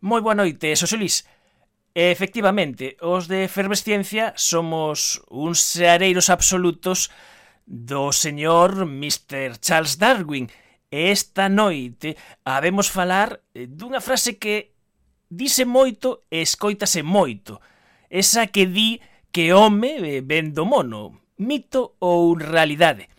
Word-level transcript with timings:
Moi 0.00 0.24
boa 0.24 0.32
noite, 0.32 0.72
Sosolís. 0.80 1.28
Efectivamente, 1.92 2.96
os 3.04 3.28
de 3.28 3.44
Efervesciencia 3.44 4.32
somos 4.32 5.20
uns 5.28 5.60
seareiros 5.60 6.32
absolutos 6.32 7.12
do 7.68 8.08
señor 8.08 8.88
Mr. 8.88 9.60
Charles 9.60 10.00
Darwin. 10.00 10.48
E 10.88 11.12
esta 11.12 11.52
noite 11.52 12.16
habemos 12.48 12.88
falar 12.88 13.44
dunha 13.52 14.00
frase 14.00 14.40
que 14.40 14.72
dise 15.28 15.68
moito 15.68 16.24
e 16.32 16.40
escoitase 16.40 17.04
moito. 17.04 17.60
Esa 18.08 18.48
que 18.48 18.64
di 18.64 19.04
que 19.28 19.52
home 19.52 20.00
eh, 20.00 20.24
ven 20.24 20.56
do 20.56 20.64
mono, 20.64 21.28
mito 21.36 22.00
ou 22.00 22.32
realidade. 22.40 23.12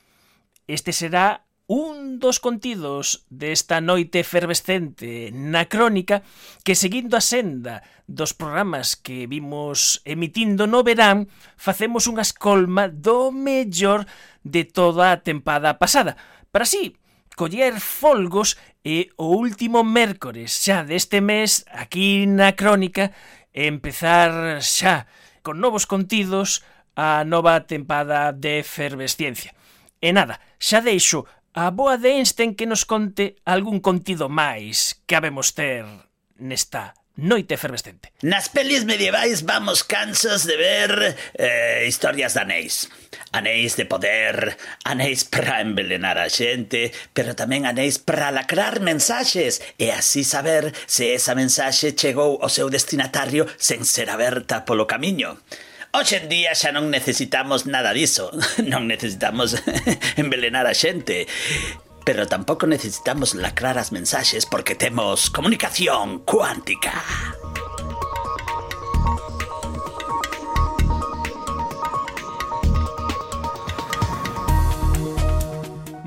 Este 0.65 0.89
será 0.89 1.45
un 1.71 2.19
dos 2.19 2.41
contidos 2.41 3.23
desta 3.31 3.79
noite 3.79 4.19
efervescente 4.19 5.31
na 5.31 5.71
crónica 5.71 6.19
que 6.67 6.75
seguindo 6.75 7.15
a 7.15 7.23
senda 7.23 7.79
dos 8.11 8.35
programas 8.35 8.99
que 8.99 9.23
vimos 9.23 10.03
emitindo 10.03 10.67
no 10.67 10.83
verán 10.83 11.31
facemos 11.55 12.11
unha 12.11 12.27
escolma 12.27 12.91
do 12.91 13.31
mellor 13.31 14.03
de 14.43 14.67
toda 14.67 15.15
a 15.15 15.23
tempada 15.23 15.79
pasada 15.79 16.19
para 16.51 16.67
así 16.67 16.99
coller 17.39 17.79
folgos 17.79 18.59
e 18.83 19.07
o 19.15 19.31
último 19.31 19.87
mércores 19.87 20.51
xa 20.51 20.83
deste 20.83 21.23
mes 21.23 21.63
aquí 21.71 22.27
na 22.27 22.51
crónica 22.51 23.15
empezar 23.55 24.59
xa 24.59 25.07
con 25.39 25.63
novos 25.63 25.87
contidos 25.87 26.67
a 26.99 27.23
nova 27.23 27.63
tempada 27.63 28.35
de 28.35 28.59
efervesciencia. 28.59 29.55
E 30.03 30.11
nada, 30.11 30.43
xa 30.59 30.83
deixo 30.83 31.23
a 31.53 31.71
boa 31.71 31.97
de 31.97 32.15
Einstein 32.15 32.55
que 32.55 32.65
nos 32.65 32.85
conte 32.85 33.35
algún 33.43 33.83
contido 33.83 34.31
máis 34.31 35.03
que 35.03 35.15
habemos 35.19 35.51
ter 35.51 35.83
nesta 36.39 36.95
noite 37.19 37.53
efervescente. 37.59 38.15
Nas 38.23 38.47
pelis 38.47 38.87
medievais 38.87 39.43
vamos 39.43 39.83
cansos 39.83 40.47
de 40.47 40.55
ver 40.55 40.91
eh, 41.35 41.83
historias 41.87 42.33
de 42.33 42.41
anéis. 42.41 42.87
Anéis 43.35 43.75
de 43.75 43.85
poder, 43.85 44.57
anéis 44.83 45.27
para 45.27 45.59
envelenar 45.59 46.17
a 46.17 46.31
xente, 46.31 46.95
pero 47.11 47.35
tamén 47.35 47.67
anéis 47.67 47.99
para 47.99 48.31
lacrar 48.31 48.79
mensaxes 48.79 49.59
e 49.75 49.91
así 49.91 50.23
saber 50.23 50.71
se 50.87 51.11
esa 51.11 51.35
mensaxe 51.35 51.91
chegou 51.91 52.39
ao 52.39 52.47
seu 52.47 52.71
destinatario 52.71 53.43
sen 53.59 53.83
ser 53.83 54.07
aberta 54.07 54.63
polo 54.63 54.87
camiño. 54.87 55.35
Hoxe 55.93 56.23
en 56.23 56.31
día 56.31 56.55
xa 56.55 56.71
non 56.71 56.87
necesitamos 56.87 57.67
nada 57.67 57.91
diso. 57.91 58.31
Non 58.71 58.87
necesitamos 58.87 59.59
envelenar 60.23 60.63
a 60.63 60.71
xente. 60.71 61.27
Pero 62.07 62.31
tampouco 62.31 62.63
necesitamos 62.63 63.35
lacrar 63.35 63.75
as 63.75 63.91
mensaxes 63.91 64.47
porque 64.47 64.79
temos 64.79 65.27
comunicación 65.27 66.23
cuántica. 66.23 66.95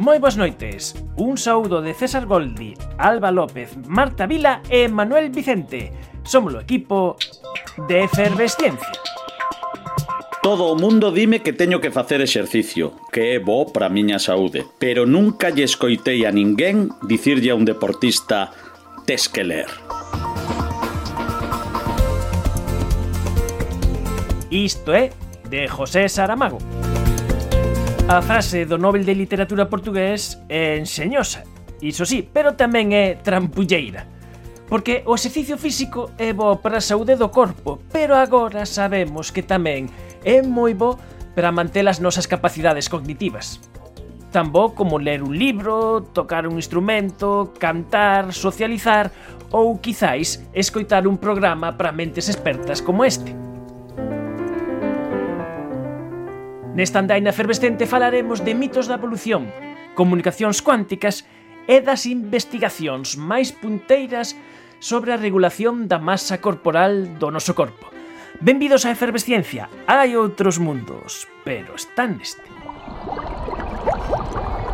Moi 0.00 0.16
boas 0.16 0.40
noites. 0.40 0.96
Un 1.20 1.36
saúdo 1.36 1.84
de 1.84 1.92
César 1.92 2.24
Goldi, 2.24 2.72
Alba 2.96 3.28
López, 3.28 3.76
Marta 3.84 4.24
Vila 4.24 4.64
e 4.72 4.88
Manuel 4.88 5.28
Vicente. 5.28 5.92
Somos 6.24 6.56
o 6.56 6.64
equipo 6.64 7.20
de 7.84 8.08
Efervesciencia. 8.08 9.03
Todo 10.44 10.66
o 10.66 10.76
mundo 10.76 11.10
dime 11.10 11.40
que 11.40 11.54
teño 11.54 11.80
que 11.80 11.90
facer 11.90 12.20
exercicio, 12.20 12.92
que 13.10 13.32
é 13.32 13.38
bo 13.40 13.72
para 13.72 13.88
a 13.88 13.88
miña 13.88 14.20
saúde, 14.20 14.68
pero 14.76 15.08
nunca 15.08 15.48
lle 15.48 15.64
escoitei 15.64 16.28
a 16.28 16.36
ninguén 16.36 16.92
dicirlle 17.00 17.48
a 17.48 17.56
un 17.56 17.64
deportista 17.64 18.52
tes 19.08 19.24
que 19.32 19.40
ler. 19.40 19.72
Isto 24.52 24.92
é 24.92 25.16
de 25.48 25.64
José 25.64 26.12
Saramago. 26.12 26.60
A 28.12 28.20
frase 28.20 28.68
do 28.68 28.76
Nobel 28.76 29.08
de 29.08 29.16
Literatura 29.16 29.72
Portugués 29.72 30.44
é 30.52 30.76
enxeñosa, 30.76 31.48
iso 31.80 32.04
sí, 32.04 32.20
pero 32.20 32.52
tamén 32.52 32.92
é 32.92 33.16
trampulleira. 33.16 34.12
Porque 34.68 35.04
o 35.08 35.16
exercicio 35.16 35.56
físico 35.56 36.12
é 36.20 36.36
bo 36.36 36.60
para 36.60 36.80
a 36.80 36.84
saúde 36.84 37.16
do 37.16 37.32
corpo, 37.32 37.80
pero 37.88 38.12
agora 38.12 38.68
sabemos 38.68 39.32
que 39.32 39.40
tamén 39.40 39.88
é 40.24 40.42
moi 40.42 40.72
bo 40.72 40.98
para 41.36 41.52
manter 41.52 41.86
as 41.86 42.00
nosas 42.00 42.26
capacidades 42.26 42.88
cognitivas. 42.88 43.60
Tan 44.34 44.50
bo 44.50 44.74
como 44.74 44.98
ler 44.98 45.22
un 45.22 45.38
libro, 45.38 46.02
tocar 46.10 46.48
un 46.48 46.58
instrumento, 46.58 47.54
cantar, 47.60 48.34
socializar 48.34 49.12
ou 49.54 49.78
quizáis 49.78 50.42
escoitar 50.50 51.06
un 51.06 51.22
programa 51.22 51.78
para 51.78 51.94
mentes 51.94 52.26
expertas 52.26 52.82
como 52.82 53.06
este. 53.06 53.30
Nesta 56.74 56.98
andaina 56.98 57.30
efervescente 57.30 57.86
falaremos 57.86 58.42
de 58.42 58.58
mitos 58.58 58.90
da 58.90 58.98
evolución, 58.98 59.46
comunicacións 59.94 60.58
cuánticas 60.58 61.22
e 61.70 61.78
das 61.78 62.02
investigacións 62.02 63.14
máis 63.14 63.54
punteiras 63.54 64.34
sobre 64.82 65.14
a 65.14 65.20
regulación 65.20 65.86
da 65.86 66.02
masa 66.02 66.42
corporal 66.42 67.14
do 67.22 67.30
noso 67.30 67.54
corpo, 67.54 67.94
Benvidos 68.40 68.84
a 68.84 68.90
Efervesciencia. 68.90 69.70
Hai 69.86 70.18
outros 70.18 70.58
mundos, 70.58 71.30
pero 71.46 71.78
están 71.78 72.18
neste. 72.18 72.46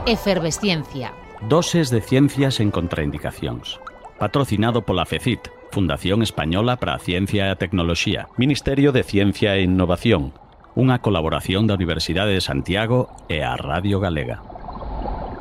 Efervesciencia. 0.09 1.13
Doses 1.45 1.93
de 1.93 2.01
ciencias 2.01 2.61
en 2.61 2.73
contraindicacións. 2.73 3.81
Patrocinado 4.17 4.85
pola 4.85 5.05
FECIT, 5.05 5.49
Fundación 5.73 6.21
Española 6.25 6.77
para 6.77 6.97
a 6.97 7.03
Ciencia 7.03 7.49
e 7.49 7.51
a 7.53 7.61
Tecnoloxía, 7.61 8.29
Ministerio 8.37 8.93
de 8.93 9.05
Ciencia 9.05 9.57
e 9.57 9.65
Innovación, 9.65 10.33
unha 10.77 11.01
colaboración 11.01 11.69
da 11.69 11.77
Universidade 11.77 12.37
de 12.37 12.45
Santiago 12.45 13.13
e 13.29 13.45
a 13.45 13.57
Radio 13.57 14.01
Galega 14.01 14.41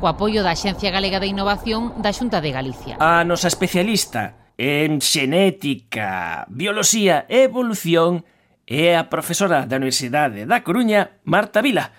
co 0.00 0.08
apoio 0.08 0.40
da 0.40 0.56
Axencia 0.56 0.88
Galega 0.88 1.20
de 1.20 1.28
Innovación 1.28 1.92
da 2.00 2.16
Xunta 2.16 2.40
de 2.40 2.56
Galicia. 2.56 2.96
A 2.96 3.20
nosa 3.20 3.52
especialista 3.52 4.39
en 4.60 5.00
xenética, 5.00 6.44
bioloxía 6.52 7.24
e 7.32 7.48
evolución 7.48 8.28
é 8.68 8.92
a 8.92 9.08
profesora 9.08 9.64
da 9.64 9.80
Universidade 9.80 10.44
da 10.44 10.60
Coruña, 10.60 11.16
Marta 11.24 11.64
Vila. 11.64 11.96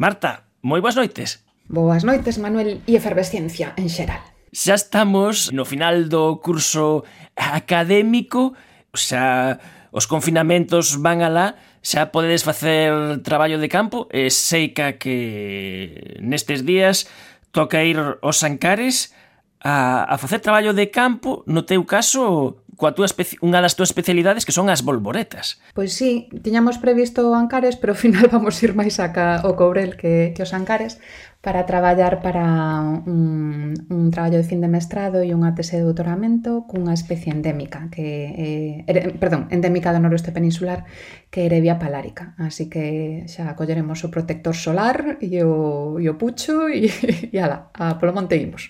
Marta, 0.00 0.48
moi 0.64 0.80
boas 0.80 0.96
noites. 0.96 1.44
Boas 1.68 2.00
noites, 2.00 2.40
Manuel, 2.40 2.80
e 2.88 2.96
efervesciencia 2.96 3.76
en 3.76 3.92
xeral. 3.92 4.24
Xa 4.48 4.80
estamos 4.80 5.52
no 5.52 5.68
final 5.68 6.08
do 6.08 6.40
curso 6.40 7.04
académico, 7.36 8.56
xa 8.96 9.60
os 9.92 10.08
confinamentos 10.08 10.96
van 11.04 11.20
alá, 11.20 11.60
xa 11.84 12.08
podedes 12.08 12.48
facer 12.48 13.20
traballo 13.20 13.60
de 13.60 13.68
campo, 13.68 14.08
e 14.08 14.32
seica 14.32 14.96
que 14.96 16.16
nestes 16.24 16.64
días 16.64 17.04
toca 17.52 17.84
ir 17.84 18.00
aos 18.00 18.40
Ancares, 18.40 19.12
a, 19.64 20.04
a 20.04 20.18
facer 20.18 20.44
traballo 20.44 20.76
de 20.76 20.92
campo, 20.92 21.42
no 21.48 21.64
teu 21.64 21.88
caso, 21.88 22.60
coa 22.76 22.92
túa 22.92 23.08
unha 23.40 23.64
das 23.64 23.78
túas 23.78 23.88
especialidades 23.88 24.44
que 24.44 24.52
son 24.52 24.68
as 24.68 24.84
bolboretas. 24.84 25.56
Pois 25.72 25.96
sí, 25.96 26.28
tiñamos 26.44 26.76
previsto 26.76 27.32
Ancares, 27.32 27.80
pero 27.80 27.96
ao 27.96 27.98
final 27.98 28.28
vamos 28.28 28.60
ir 28.60 28.76
máis 28.76 29.00
a 29.00 29.16
ca, 29.16 29.40
o 29.48 29.56
Cobrel 29.56 29.96
que, 29.96 30.36
que 30.36 30.42
os 30.44 30.52
Ancares 30.52 31.00
para 31.40 31.64
traballar 31.64 32.20
para 32.20 32.80
un, 32.80 33.72
un 33.88 34.10
traballo 34.12 34.36
de 34.36 34.48
fin 34.48 34.60
de 34.60 34.68
mestrado 34.68 35.24
e 35.24 35.32
unha 35.32 35.56
tese 35.56 35.80
de 35.80 35.88
doutoramento 35.88 36.68
cunha 36.68 36.92
especie 36.92 37.32
endémica 37.32 37.88
que 37.88 38.84
eh, 38.84 38.90
er, 38.90 39.16
perdón, 39.16 39.48
endémica 39.48 39.96
do 39.96 40.00
noroeste 40.00 40.32
peninsular 40.32 40.84
que 41.32 41.44
é 41.44 41.48
Erevia 41.48 41.80
palárica, 41.80 42.36
así 42.36 42.68
que 42.68 43.24
xa 43.32 43.56
colleremos 43.56 44.04
o 44.04 44.12
protector 44.12 44.52
solar 44.52 45.16
e 45.24 45.40
o, 45.40 45.96
e 46.00 46.08
o 46.12 46.20
pucho 46.20 46.68
e, 46.68 46.92
e 47.32 47.36
ala, 47.40 47.72
a 47.72 47.96
polo 47.96 48.12
monte 48.12 48.36
imos 48.36 48.68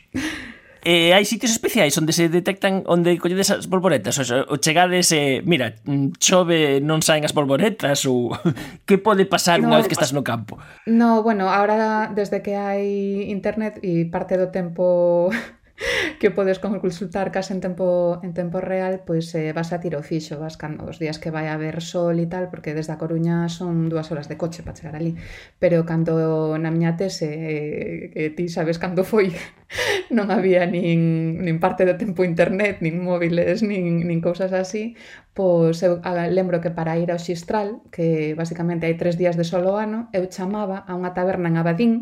eh, 0.85 1.17
hai 1.17 1.25
sitios 1.25 1.51
especiais 1.51 1.97
onde 1.97 2.13
se 2.13 2.29
detectan 2.29 2.85
onde 2.87 3.17
colledes 3.17 3.51
as 3.51 3.67
borboletas, 3.67 4.21
o, 4.21 4.25
o 4.53 4.57
chegades 4.61 5.11
e, 5.11 5.17
eh, 5.17 5.35
mira, 5.43 5.75
mm, 5.89 6.21
chove, 6.21 6.79
non 6.85 7.01
saen 7.01 7.25
as 7.25 7.33
borboletas 7.33 8.05
ou 8.05 8.37
que 8.87 9.01
pode 9.01 9.25
pasar 9.25 9.59
no, 9.59 9.73
unha 9.73 9.81
vez 9.81 9.89
que 9.89 9.97
estás 9.97 10.13
no 10.13 10.21
campo? 10.21 10.61
No, 10.85 11.25
bueno, 11.25 11.49
agora 11.49 12.13
desde 12.13 12.45
que 12.45 12.55
hai 12.55 12.85
internet 13.33 13.81
e 13.81 14.05
parte 14.13 14.37
do 14.37 14.53
tempo 14.53 15.33
que 16.21 16.31
podes 16.31 16.59
consultar 16.59 17.33
case 17.33 17.53
en 17.53 17.61
tempo, 17.61 18.21
en 18.23 18.33
tempo 18.33 18.61
real, 18.61 19.03
pois 19.07 19.35
eh, 19.35 19.53
vas 19.53 19.73
a 19.73 19.81
tiro 19.83 20.03
fixo, 20.03 20.39
vas 20.39 20.57
cando 20.57 20.87
os 20.87 21.03
días 21.03 21.19
que 21.19 21.35
vai 21.35 21.51
a 21.51 21.55
haber 21.59 21.83
sol 21.83 22.15
e 22.19 22.27
tal, 22.31 22.47
porque 22.51 22.75
desde 22.75 22.95
a 22.95 23.01
Coruña 23.01 23.51
son 23.51 23.91
dúas 23.91 24.11
horas 24.15 24.31
de 24.31 24.39
coche 24.39 24.63
para 24.63 24.79
chegar 24.79 24.95
ali, 24.95 25.19
pero 25.59 25.83
cando 25.83 26.55
na 26.59 26.71
miña 26.71 26.95
tese, 26.95 27.27
eh, 27.27 28.11
que 28.15 28.31
ti 28.31 28.47
sabes 28.47 28.79
cando 28.79 29.03
foi, 29.03 29.35
non 30.17 30.31
había 30.31 30.63
nin, 30.67 31.43
nin 31.43 31.57
parte 31.59 31.83
do 31.83 31.99
tempo 31.99 32.23
internet, 32.23 32.79
nin 32.79 33.03
móviles, 33.03 33.67
nin, 33.67 34.07
nin 34.07 34.21
cousas 34.23 34.55
así, 34.55 34.95
pois 35.35 35.83
eu 35.83 35.99
a, 36.07 36.31
lembro 36.31 36.63
que 36.63 36.71
para 36.71 36.95
ir 36.95 37.11
ao 37.11 37.19
Xistral, 37.19 37.83
que 37.91 38.39
basicamente 38.39 38.87
hai 38.87 38.95
tres 38.95 39.19
días 39.19 39.35
de 39.35 39.43
sol 39.43 39.67
ao 39.67 39.83
ano, 39.83 40.07
eu 40.15 40.31
chamaba 40.31 40.87
a 40.87 40.95
unha 40.95 41.11
taberna 41.11 41.51
en 41.51 41.59
Abadín 41.59 41.93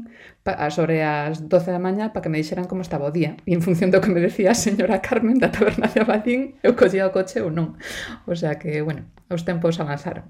pa, 0.45 0.69
sobre 0.69 1.01
as 1.01 1.49
12 1.49 1.73
da 1.73 1.81
mañá 1.81 2.13
para 2.13 2.21
que 2.21 2.29
me 2.29 2.37
dixeran 2.37 2.69
como 2.69 2.85
estaba 2.85 3.09
o 3.09 3.15
día, 3.15 3.41
e 3.49 3.57
en 3.63 3.65
función 3.65 3.95
do 3.95 4.03
que 4.03 4.11
me 4.11 4.19
decía 4.19 4.51
a 4.51 4.59
señora 4.59 4.99
Carmen 4.99 5.39
da 5.39 5.55
taberna 5.55 5.87
de 5.87 6.03
Abadín, 6.03 6.59
eu 6.67 6.75
collía 6.75 7.07
o 7.07 7.15
coche 7.15 7.39
ou 7.39 7.55
non. 7.55 7.79
O 8.27 8.35
sea 8.35 8.59
que, 8.59 8.83
bueno, 8.83 9.07
os 9.31 9.47
tempos 9.47 9.79
avanzaron. 9.79 10.27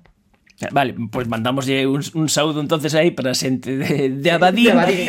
Eh, 0.60 0.68
vale, 0.68 0.92
pois 1.08 1.24
pues 1.24 1.32
mandamoslle 1.32 1.88
un, 1.88 2.04
un 2.12 2.28
saúdo 2.28 2.60
entonces 2.60 2.92
aí 2.92 3.08
para 3.16 3.32
a 3.32 3.38
xente 3.38 3.80
de, 3.80 4.12
de 4.20 4.28
Abadín. 4.28 4.68
De 4.68 4.72
Abadín. 4.76 5.08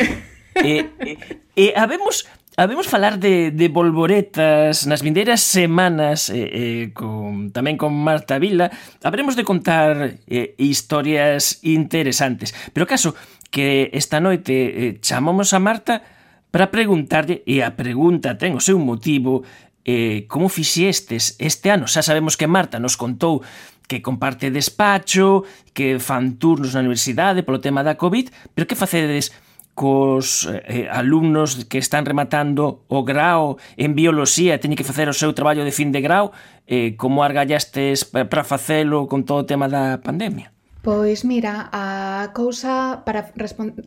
E, 0.54 0.88
e, 1.04 1.12
e 1.52 1.64
habemos 1.76 2.24
Habemos 2.56 2.86
falar 2.86 3.18
de, 3.18 3.50
de 3.50 3.66
bolboretas 3.66 4.86
nas 4.86 5.02
vindeiras 5.02 5.42
semanas 5.42 6.30
eh, 6.30 6.46
eh, 6.46 6.84
con, 6.94 7.50
tamén 7.50 7.74
con 7.74 7.90
Marta 7.90 8.38
Vila 8.38 8.70
Habremos 9.02 9.34
de 9.34 9.42
contar 9.42 10.22
eh, 10.30 10.54
historias 10.54 11.58
interesantes 11.66 12.54
Pero 12.70 12.86
caso 12.86 13.18
que 13.50 13.90
esta 13.90 14.22
noite 14.22 14.54
eh, 14.54 15.02
chamamos 15.02 15.50
a 15.50 15.58
Marta 15.58 16.13
para 16.54 16.70
preguntarlle, 16.70 17.42
e 17.50 17.66
a 17.66 17.74
pregunta 17.74 18.38
ten 18.38 18.54
o 18.54 18.62
seu 18.62 18.78
motivo, 18.78 19.42
eh, 19.82 20.22
como 20.30 20.46
fixestes 20.46 21.34
este 21.42 21.66
ano? 21.66 21.90
Xa 21.90 21.98
sabemos 22.06 22.38
que 22.38 22.46
Marta 22.46 22.78
nos 22.78 22.94
contou 22.94 23.42
que 23.90 23.98
comparte 23.98 24.54
despacho, 24.54 25.42
que 25.74 25.98
fan 25.98 26.38
turnos 26.38 26.78
na 26.78 26.86
universidade 26.86 27.42
polo 27.42 27.58
tema 27.58 27.82
da 27.82 27.98
COVID, 27.98 28.54
pero 28.54 28.70
que 28.70 28.78
facedes 28.78 29.34
cos 29.74 30.46
eh, 30.46 30.86
eh 30.86 30.86
alumnos 30.86 31.66
que 31.66 31.82
están 31.82 32.06
rematando 32.06 32.86
o 32.86 33.02
grao 33.02 33.58
en 33.74 33.98
bioloxía 33.98 34.54
e 34.54 34.62
teñen 34.62 34.78
que 34.78 34.86
facer 34.86 35.10
o 35.10 35.18
seu 35.18 35.34
traballo 35.34 35.66
de 35.66 35.74
fin 35.74 35.90
de 35.90 36.06
grao, 36.06 36.30
eh, 36.70 36.94
como 36.94 37.26
argallastes 37.26 38.06
para 38.06 38.46
facelo 38.46 39.10
con 39.10 39.26
todo 39.26 39.42
o 39.42 39.48
tema 39.50 39.66
da 39.66 39.98
pandemia? 39.98 40.53
Pois 40.86 41.20
mira, 41.24 41.54
a 41.72 42.28
cousa 42.40 42.74
para 43.06 43.20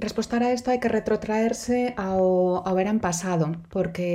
respostar 0.06 0.42
a 0.44 0.54
isto 0.58 0.68
hai 0.70 0.80
que 0.82 0.96
retrotraerse 0.98 1.80
ao, 1.94 2.26
ao 2.68 2.74
verán 2.80 3.00
pasado, 3.08 3.46
porque 3.74 4.10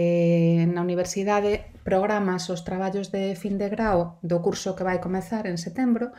na 0.75 0.83
universidade 0.89 1.53
programas 1.89 2.43
os 2.55 2.65
traballos 2.69 3.07
de 3.15 3.25
fin 3.43 3.55
de 3.61 3.69
grau 3.75 4.19
do 4.31 4.43
curso 4.47 4.75
que 4.77 4.87
vai 4.89 4.99
comezar 4.99 5.45
en 5.47 5.63
setembro 5.67 6.11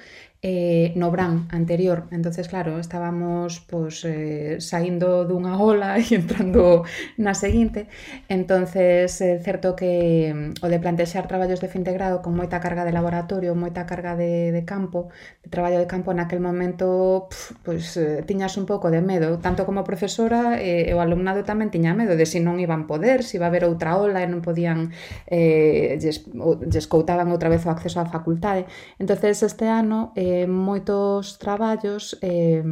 eh, 0.43 0.91
no 0.95 1.09
Bran 1.09 1.47
anterior. 1.51 2.03
Entonces, 2.11 2.49
claro, 2.49 2.77
estábamos 2.77 3.61
pues 3.61 4.03
eh, 4.03 4.59
saindo 4.59 5.23
dunha 5.23 5.55
ola 5.55 5.95
e 6.03 6.03
entrando 6.11 6.83
na 7.15 7.31
seguinte. 7.31 7.87
Entonces, 8.27 9.23
é 9.23 9.35
eh, 9.35 9.39
certo 9.39 9.71
que 9.79 10.35
mm, 10.35 10.59
o 10.59 10.67
de 10.67 10.83
plantexar 10.83 11.31
traballos 11.31 11.63
de 11.63 11.71
fin 11.71 11.87
de 11.87 11.95
grado 11.95 12.19
con 12.19 12.35
moita 12.35 12.59
carga 12.59 12.83
de 12.83 12.91
laboratorio, 12.91 13.55
moita 13.55 13.87
carga 13.87 14.19
de, 14.19 14.51
de 14.51 14.67
campo, 14.67 15.07
de 15.39 15.47
traballo 15.47 15.79
de 15.79 15.87
campo 15.87 16.11
naquel 16.11 16.43
momento, 16.43 17.31
pf, 17.31 17.55
pues 17.63 17.95
eh, 17.95 18.19
tiñas 18.27 18.59
un 18.59 18.67
pouco 18.67 18.91
de 18.91 18.99
medo, 18.99 19.39
tanto 19.39 19.63
como 19.63 19.87
profesora 19.87 20.59
eh, 20.59 20.91
o 20.91 20.99
alumnado 20.99 21.47
tamén 21.47 21.71
tiña 21.71 21.95
medo 21.95 22.19
de 22.19 22.27
se 22.27 22.33
si 22.33 22.39
non 22.43 22.59
iban 22.59 22.83
poder, 22.83 23.23
se 23.23 23.31
si 23.31 23.33
iba 23.39 23.47
a 23.47 23.51
haber 23.53 23.63
outra 23.63 23.95
ola 23.95 24.19
e 24.19 24.27
non 24.27 24.43
podían 24.43 24.91
eh, 25.31 25.95
lles, 26.03 26.27
lles 26.67 26.85
coutaban 26.91 27.31
outra 27.31 27.47
vez 27.47 27.63
o 27.63 27.71
acceso 27.71 28.03
á 28.03 28.05
facultade. 28.11 28.67
Entonces, 28.99 29.39
este 29.39 29.71
ano 29.71 30.11
eh, 30.19 30.32
eh, 30.33 30.47
moitos 30.47 31.37
traballos 31.37 32.17
eh, 32.21 32.63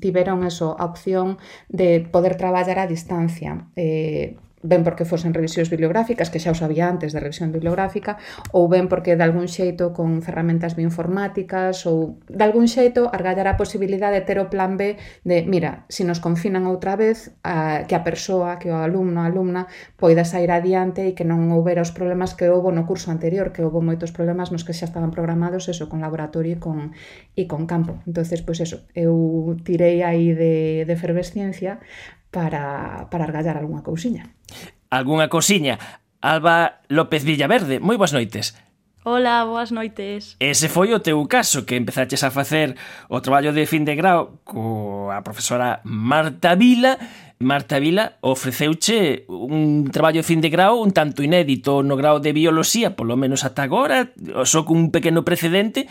tiveron 0.00 0.42
eso, 0.42 0.74
a 0.78 0.84
opción 0.84 1.38
de 1.68 2.00
poder 2.00 2.34
traballar 2.36 2.78
a 2.80 2.90
distancia. 2.90 3.70
Eh, 3.76 4.36
ben 4.62 4.82
porque 4.84 5.04
fosen 5.04 5.34
revisións 5.34 5.70
bibliográficas, 5.70 6.30
que 6.30 6.42
xa 6.42 6.50
os 6.50 6.62
había 6.62 6.90
antes 6.90 7.14
de 7.14 7.20
revisión 7.22 7.54
bibliográfica, 7.54 8.18
ou 8.52 8.66
ben 8.68 8.90
porque 8.90 9.16
de 9.16 9.24
algún 9.24 9.48
xeito 9.48 9.94
con 9.94 10.20
ferramentas 10.20 10.74
bioinformáticas, 10.74 11.86
ou 11.86 12.18
de 12.26 12.42
algún 12.42 12.66
xeito 12.68 13.08
argallar 13.08 13.46
a 13.46 13.56
posibilidade 13.56 14.20
de 14.20 14.26
ter 14.26 14.38
o 14.42 14.50
plan 14.50 14.76
B 14.76 14.98
de, 15.24 15.46
mira, 15.46 15.86
se 15.88 16.02
nos 16.04 16.18
confinan 16.18 16.66
outra 16.66 16.98
vez, 16.98 17.32
a, 17.46 17.86
que 17.86 17.94
a 17.94 18.02
persoa, 18.02 18.58
que 18.58 18.70
o 18.70 18.78
alumno, 18.78 19.22
a 19.22 19.30
alumna, 19.30 19.70
poida 19.96 20.26
sair 20.26 20.50
adiante 20.50 21.06
e 21.08 21.14
que 21.14 21.24
non 21.24 21.48
houbera 21.54 21.80
os 21.80 21.94
problemas 21.94 22.34
que 22.34 22.50
houbo 22.50 22.74
no 22.74 22.84
curso 22.84 23.08
anterior, 23.14 23.54
que 23.54 23.62
houbo 23.62 23.80
moitos 23.80 24.10
problemas 24.10 24.50
nos 24.50 24.66
que 24.66 24.76
xa 24.76 24.90
estaban 24.90 25.14
programados, 25.14 25.70
eso, 25.70 25.88
con 25.88 26.02
laboratorio 26.02 26.58
e 26.58 26.60
con, 26.60 26.92
e 27.38 27.46
con 27.46 27.64
campo. 27.70 28.02
entonces 28.06 28.42
pois 28.42 28.58
pues 28.58 28.66
eso, 28.66 28.78
eu 28.94 29.56
tirei 29.62 30.02
aí 30.02 30.34
de, 30.34 30.84
de 30.86 30.92
efervesciencia 30.92 31.78
para, 32.30 33.08
para 33.10 33.24
argallar 33.24 33.56
algunha 33.56 33.82
cousiña 33.82 34.37
algunha 34.90 35.28
cosiña. 35.28 35.78
Alba 36.20 36.82
López 36.88 37.22
Villaverde, 37.22 37.78
moi 37.78 37.94
boas 37.94 38.10
noites. 38.10 38.58
Ola, 39.08 39.44
boas 39.44 39.70
noites. 39.70 40.36
Ese 40.42 40.68
foi 40.68 40.92
o 40.92 41.00
teu 41.00 41.16
caso 41.30 41.64
que 41.64 41.78
empezaches 41.78 42.26
a 42.26 42.34
facer 42.34 42.74
o 43.08 43.22
traballo 43.22 43.54
de 43.54 43.64
fin 43.64 43.86
de 43.86 43.94
grau 43.94 44.42
coa 44.44 45.22
profesora 45.22 45.80
Marta 45.86 46.58
Vila. 46.58 46.98
Marta 47.38 47.78
Vila 47.78 48.18
ofreceuche 48.20 49.24
un 49.30 49.88
traballo 49.94 50.20
de 50.20 50.28
fin 50.28 50.42
de 50.42 50.50
grau 50.50 50.82
un 50.82 50.90
tanto 50.90 51.22
inédito 51.22 51.86
no 51.86 51.94
grau 51.94 52.18
de 52.18 52.34
bioloxía, 52.34 52.98
polo 52.98 53.14
menos 53.14 53.46
ata 53.46 53.62
agora, 53.62 54.10
só 54.42 54.66
cun 54.66 54.90
pequeno 54.90 55.22
precedente, 55.22 55.86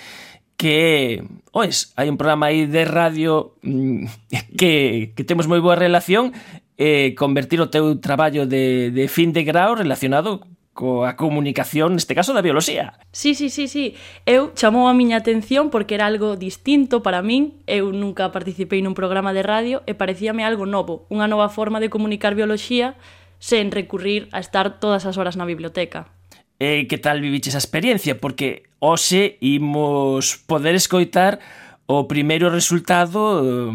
que, 0.59 1.23
oes, 1.53 1.93
hai 1.95 2.11
un 2.11 2.19
programa 2.19 2.51
aí 2.51 2.67
de 2.67 2.83
radio 2.83 3.55
mm, 3.63 4.05
que, 4.59 5.15
que 5.15 5.23
temos 5.23 5.47
moi 5.47 5.63
boa 5.63 5.79
relación 5.79 6.35
eh, 6.77 7.13
convertir 7.17 7.59
o 7.59 7.73
teu 7.73 7.97
traballo 7.99 8.45
de, 8.45 8.93
de 8.93 9.05
fin 9.09 9.33
de 9.33 9.43
grau 9.43 9.75
relacionado 9.75 10.45
coa 10.77 11.17
comunicación, 11.17 11.97
neste 11.97 12.13
caso 12.13 12.37
da 12.37 12.45
bioloxía. 12.45 12.93
Sí, 13.09 13.33
sí, 13.33 13.49
sí, 13.49 13.65
sí. 13.65 13.97
Eu 14.29 14.53
chamou 14.53 14.85
a 14.85 14.93
miña 14.93 15.17
atención 15.17 15.73
porque 15.73 15.97
era 15.97 16.05
algo 16.05 16.37
distinto 16.37 17.01
para 17.01 17.25
min. 17.25 17.57
Eu 17.65 17.89
nunca 17.89 18.29
participei 18.29 18.85
nun 18.85 18.93
programa 18.93 19.33
de 19.33 19.41
radio 19.41 19.81
e 19.89 19.97
parecíame 19.97 20.45
algo 20.45 20.69
novo, 20.69 21.09
unha 21.09 21.25
nova 21.25 21.49
forma 21.49 21.81
de 21.81 21.89
comunicar 21.89 22.37
bioloxía 22.37 22.93
sen 23.41 23.73
recurrir 23.73 24.29
a 24.29 24.37
estar 24.37 24.77
todas 24.77 25.09
as 25.09 25.17
horas 25.17 25.33
na 25.33 25.49
biblioteca. 25.49 26.13
E 26.61 26.85
que 26.85 27.01
tal 27.01 27.25
viviches 27.25 27.57
a 27.57 27.61
experiencia? 27.61 28.21
Porque 28.21 28.69
hoxe 28.77 29.41
imos 29.41 30.37
poder 30.45 30.77
escoitar 30.77 31.41
o 31.87 32.03
primeiro 32.03 32.51
resultado 32.51 33.71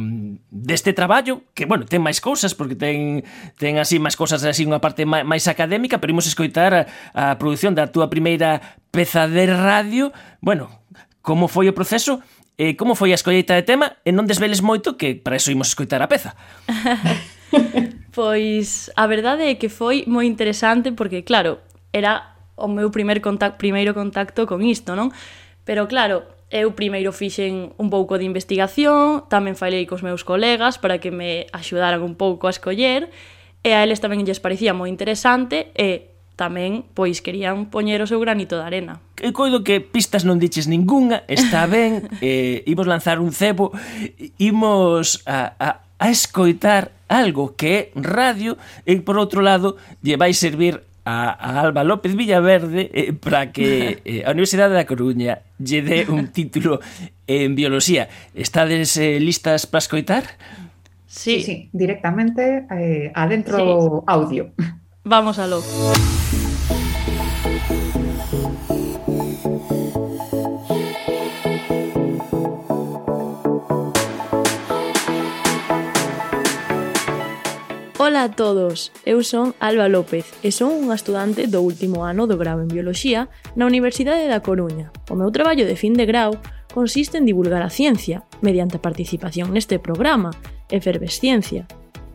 deste 0.52 0.92
traballo, 0.92 1.48
que, 1.56 1.64
bueno, 1.64 1.88
ten 1.88 2.04
máis 2.04 2.20
cousas, 2.20 2.52
porque 2.52 2.76
ten, 2.76 3.24
ten 3.56 3.80
así 3.80 3.96
máis 3.96 4.20
cousas 4.20 4.44
así 4.44 4.68
unha 4.68 4.84
parte 4.84 5.08
máis 5.08 5.48
académica, 5.48 5.96
pero 5.96 6.12
imos 6.12 6.28
escoitar 6.28 6.76
a, 6.76 6.82
a 7.16 7.24
produción 7.40 7.72
da 7.72 7.88
túa 7.88 8.12
primeira 8.12 8.60
peza 8.92 9.24
de 9.24 9.48
radio. 9.48 10.12
Bueno, 10.44 10.68
como 11.24 11.48
foi 11.48 11.72
o 11.72 11.74
proceso 11.74 12.20
e 12.60 12.76
como 12.76 12.92
foi 12.92 13.16
a 13.16 13.18
escolleita 13.18 13.56
de 13.56 13.64
tema, 13.64 13.96
e 14.04 14.12
non 14.12 14.28
desveles 14.28 14.60
moito 14.60 15.00
que 15.00 15.16
para 15.16 15.40
eso 15.40 15.48
imos 15.48 15.72
escoitar 15.72 16.04
a 16.04 16.12
peza. 16.12 16.36
pois 18.12 18.92
a 18.92 19.08
verdade 19.08 19.48
é 19.48 19.56
que 19.56 19.72
foi 19.72 20.04
moi 20.04 20.28
interesante 20.28 20.92
porque, 20.92 21.24
claro, 21.24 21.64
era 21.96 22.36
o 22.60 22.68
meu 22.68 22.92
primer 22.92 23.24
contacto, 23.24 23.56
primeiro 23.56 23.96
contacto 23.96 24.44
con 24.44 24.60
isto, 24.60 24.92
non? 24.92 25.16
Pero 25.64 25.88
claro, 25.88 26.28
Eu 26.52 26.76
primeiro 26.76 27.16
fixen 27.16 27.72
un 27.80 27.88
pouco 27.88 28.20
de 28.20 28.28
investigación, 28.28 29.24
tamén 29.32 29.56
falei 29.56 29.88
cos 29.88 30.04
meus 30.04 30.20
colegas 30.20 30.76
para 30.76 31.00
que 31.00 31.08
me 31.08 31.48
axudaran 31.48 32.04
un 32.04 32.12
pouco 32.12 32.44
a 32.44 32.52
escoller, 32.52 33.08
e 33.64 33.72
a 33.72 33.80
eles 33.80 34.04
tamén 34.04 34.20
lles 34.28 34.36
parecía 34.36 34.76
moi 34.76 34.92
interesante 34.92 35.72
e 35.72 36.12
tamén 36.36 36.84
pois 36.92 37.24
querían 37.24 37.72
poñer 37.72 38.04
o 38.04 38.10
seu 38.10 38.20
granito 38.20 38.60
de 38.60 38.68
arena. 38.68 39.00
E 39.16 39.32
coido 39.32 39.64
que 39.64 39.80
pistas 39.80 40.28
non 40.28 40.36
diches 40.36 40.68
ningunha, 40.68 41.24
está 41.24 41.64
ben, 41.72 42.04
eh, 42.20 42.60
imos 42.68 42.84
lanzar 42.84 43.16
un 43.16 43.32
cebo, 43.32 43.72
imos 44.36 45.24
a, 45.24 45.56
a, 45.56 45.68
a 45.96 46.06
escoitar 46.12 46.92
algo 47.08 47.56
que 47.56 47.68
é 47.72 47.80
radio 47.96 48.60
e 48.84 49.00
por 49.00 49.16
outro 49.16 49.40
lado 49.40 49.80
lle 50.04 50.20
vai 50.20 50.36
servir 50.36 50.91
a, 51.04 51.30
a 51.30 51.60
Alba 51.60 51.84
López 51.84 52.14
Villaverde 52.14 52.90
eh, 52.92 53.12
para 53.12 53.52
que 53.52 54.02
eh, 54.04 54.24
a 54.26 54.30
Universidade 54.30 54.74
da 54.74 54.86
Coruña 54.86 55.42
lle 55.58 55.82
dé 55.82 56.06
un 56.08 56.30
título 56.30 56.80
en 57.26 57.54
bioloxía. 57.54 58.08
Estades 58.34 58.96
eh, 58.96 59.18
listas 59.20 59.66
para 59.66 59.82
escoitar? 59.82 60.24
Sí. 61.06 61.40
sí, 61.40 61.42
sí, 61.42 61.68
directamente 61.72 62.66
eh, 62.70 63.12
adentro 63.14 63.58
sí. 63.58 64.04
audio. 64.06 64.50
Vamos 65.04 65.38
a 65.38 65.46
lo. 65.46 65.62
Ola 78.12 78.24
a 78.24 78.30
todos, 78.30 78.92
eu 79.06 79.24
son 79.24 79.54
Alba 79.58 79.88
López 79.88 80.28
e 80.44 80.52
son 80.52 80.84
unha 80.84 81.00
estudante 81.00 81.48
do 81.48 81.64
último 81.64 82.04
ano 82.04 82.28
do 82.28 82.36
grau 82.36 82.60
en 82.60 82.68
Bioloxía 82.68 83.32
na 83.56 83.64
Universidade 83.64 84.28
da 84.28 84.44
Coruña. 84.44 84.92
O 85.08 85.16
meu 85.16 85.32
traballo 85.32 85.64
de 85.64 85.80
fin 85.80 85.96
de 85.96 86.04
grau 86.04 86.36
consiste 86.76 87.16
en 87.16 87.24
divulgar 87.24 87.64
a 87.64 87.72
ciencia 87.72 88.20
mediante 88.44 88.76
a 88.76 88.84
participación 88.84 89.56
neste 89.56 89.80
programa, 89.80 90.28
Efervesciencia. 90.68 91.64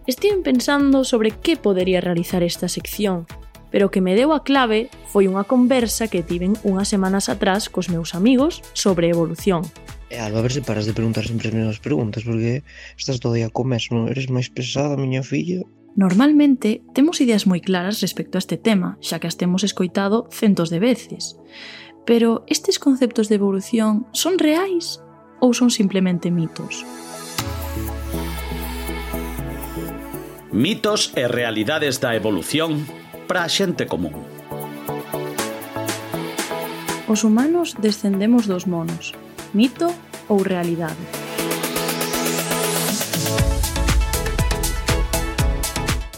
Estive 0.05 0.37
pensando 0.45 1.01
sobre 1.01 1.33
que 1.33 1.57
podería 1.57 1.97
realizar 1.97 2.45
esta 2.45 2.69
sección, 2.69 3.25
pero 3.73 3.89
o 3.89 3.91
que 3.91 4.05
me 4.05 4.13
deu 4.13 4.37
a 4.37 4.45
clave 4.45 4.93
foi 5.09 5.25
unha 5.25 5.49
conversa 5.49 6.05
que 6.05 6.21
tiven 6.21 6.53
unhas 6.61 6.93
semanas 6.93 7.25
atrás 7.25 7.73
cos 7.73 7.89
meus 7.89 8.13
amigos 8.13 8.61
sobre 8.77 9.09
evolución. 9.09 9.65
E 10.13 10.21
Alba, 10.21 10.39
a 10.39 10.45
ver 10.45 10.53
se 10.53 10.61
paras 10.61 10.85
de 10.85 10.93
preguntar 10.93 11.25
sempre 11.25 11.49
as 11.49 11.57
mesmas 11.57 11.81
preguntas, 11.81 12.21
porque 12.21 12.61
estás 12.93 13.17
todo 13.17 13.33
día 13.33 13.49
co 13.49 13.65
mesmo. 13.65 14.05
Eres 14.07 14.29
máis 14.29 14.47
pesada, 14.47 14.93
miña 14.93 15.19
filla, 15.19 15.65
Normalmente 15.97 16.85
temos 16.93 17.17
ideas 17.25 17.49
moi 17.49 17.57
claras 17.57 18.05
respecto 18.05 18.37
a 18.37 18.43
este 18.45 18.53
tema, 18.53 19.01
xa 19.01 19.17
que 19.17 19.25
as 19.25 19.33
temos 19.33 19.65
escoitado 19.65 20.29
centos 20.29 20.69
de 20.69 20.77
veces. 20.77 21.41
Pero 22.05 22.45
estes 22.45 22.77
conceptos 22.77 23.33
de 23.33 23.41
evolución 23.41 24.05
son 24.13 24.37
reais 24.37 25.01
ou 25.41 25.57
son 25.57 25.73
simplemente 25.73 26.29
mitos? 26.29 26.85
Mitos 30.53 31.17
e 31.17 31.25
realidades 31.25 31.97
da 31.97 32.13
evolución 32.13 32.85
para 33.25 33.41
a 33.41 33.49
xente 33.49 33.89
común. 33.89 34.13
Os 37.09 37.25
humanos 37.25 37.73
descendemos 37.73 38.45
dos 38.45 38.69
monos, 38.69 39.17
mito 39.49 39.89
ou 40.29 40.45
realidade. 40.45 41.26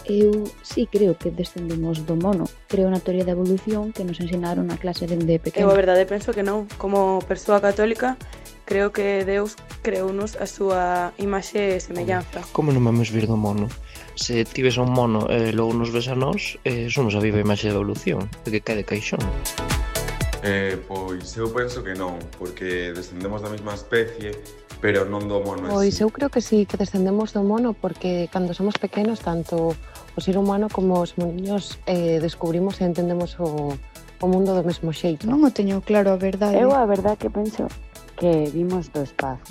Eu 0.09 0.49
sí 0.65 0.89
creo 0.89 1.13
que 1.13 1.29
descendimos 1.29 2.01
do 2.01 2.17
mono. 2.17 2.49
Creo 2.65 2.89
na 2.89 2.97
teoría 2.97 3.21
da 3.21 3.37
evolución 3.37 3.93
que 3.93 4.01
nos 4.01 4.17
ensinaron 4.17 4.65
na 4.65 4.81
clase 4.81 5.05
dende 5.05 5.37
pequeno. 5.37 5.69
Eu 5.69 5.69
a 5.69 5.77
verdade 5.77 6.09
penso 6.09 6.33
que 6.33 6.41
non. 6.41 6.65
Como 6.81 7.21
persoa 7.29 7.61
católica, 7.61 8.17
creo 8.65 8.89
que 8.89 9.21
Deus 9.21 9.53
creounos 9.85 10.33
a 10.41 10.49
súa 10.49 11.13
imaxe 11.21 11.77
e 11.77 11.79
semellanza. 11.79 12.41
Como 12.57 12.73
non 12.73 12.81
vamos 12.81 13.13
vir 13.13 13.29
do 13.29 13.37
mono? 13.37 13.69
Se 14.17 14.41
tives 14.49 14.81
un 14.81 14.89
mono 14.89 15.29
e 15.29 15.49
eh, 15.49 15.51
logo 15.53 15.77
nos 15.77 15.93
ves 15.93 16.09
a 16.09 16.17
nós, 16.17 16.57
eh, 16.65 16.89
somos 16.89 17.13
a 17.13 17.21
viva 17.21 17.37
imaxe 17.37 17.69
da 17.69 17.77
evolución, 17.77 18.25
que 18.49 18.65
cae 18.65 18.81
de 18.81 18.85
caixón. 18.89 19.21
Eh, 20.41 20.73
pois 20.89 21.37
eu 21.37 21.53
penso 21.53 21.85
que 21.85 21.93
non, 21.93 22.17
porque 22.41 22.97
descendemos 22.97 23.45
da 23.45 23.53
mesma 23.53 23.77
especie, 23.77 24.33
pero 24.81 25.03
non 25.03 25.27
do 25.27 25.43
mono. 25.43 25.67
Pois 25.67 25.99
eu 25.99 26.09
creo 26.09 26.31
que 26.31 26.39
sí, 26.39 26.65
que 26.65 26.79
descendemos 26.79 27.35
do 27.35 27.43
mono, 27.43 27.75
porque 27.75 28.31
cando 28.31 28.55
somos 28.55 28.79
pequenos, 28.79 29.19
tanto 29.19 29.75
o 30.15 30.21
ser 30.21 30.37
humano 30.37 30.69
como 30.69 30.97
os 30.99 31.17
moniños 31.17 31.77
eh, 31.85 32.17
descubrimos 32.21 32.81
e 32.81 32.85
entendemos 32.85 33.37
o, 33.39 33.73
o 34.21 34.25
mundo 34.27 34.55
do 34.55 34.63
mesmo 34.63 34.93
xeito. 34.93 35.27
Non 35.27 35.43
o 35.45 35.51
teño 35.53 35.81
claro 35.81 36.13
a 36.13 36.17
verdade. 36.17 36.59
Eu 36.59 36.73
a 36.73 36.85
verdade 36.85 37.17
que 37.17 37.29
penso 37.29 37.67
que 38.17 38.49
vimos 38.51 38.91
do 38.91 39.03
espazo 39.03 39.41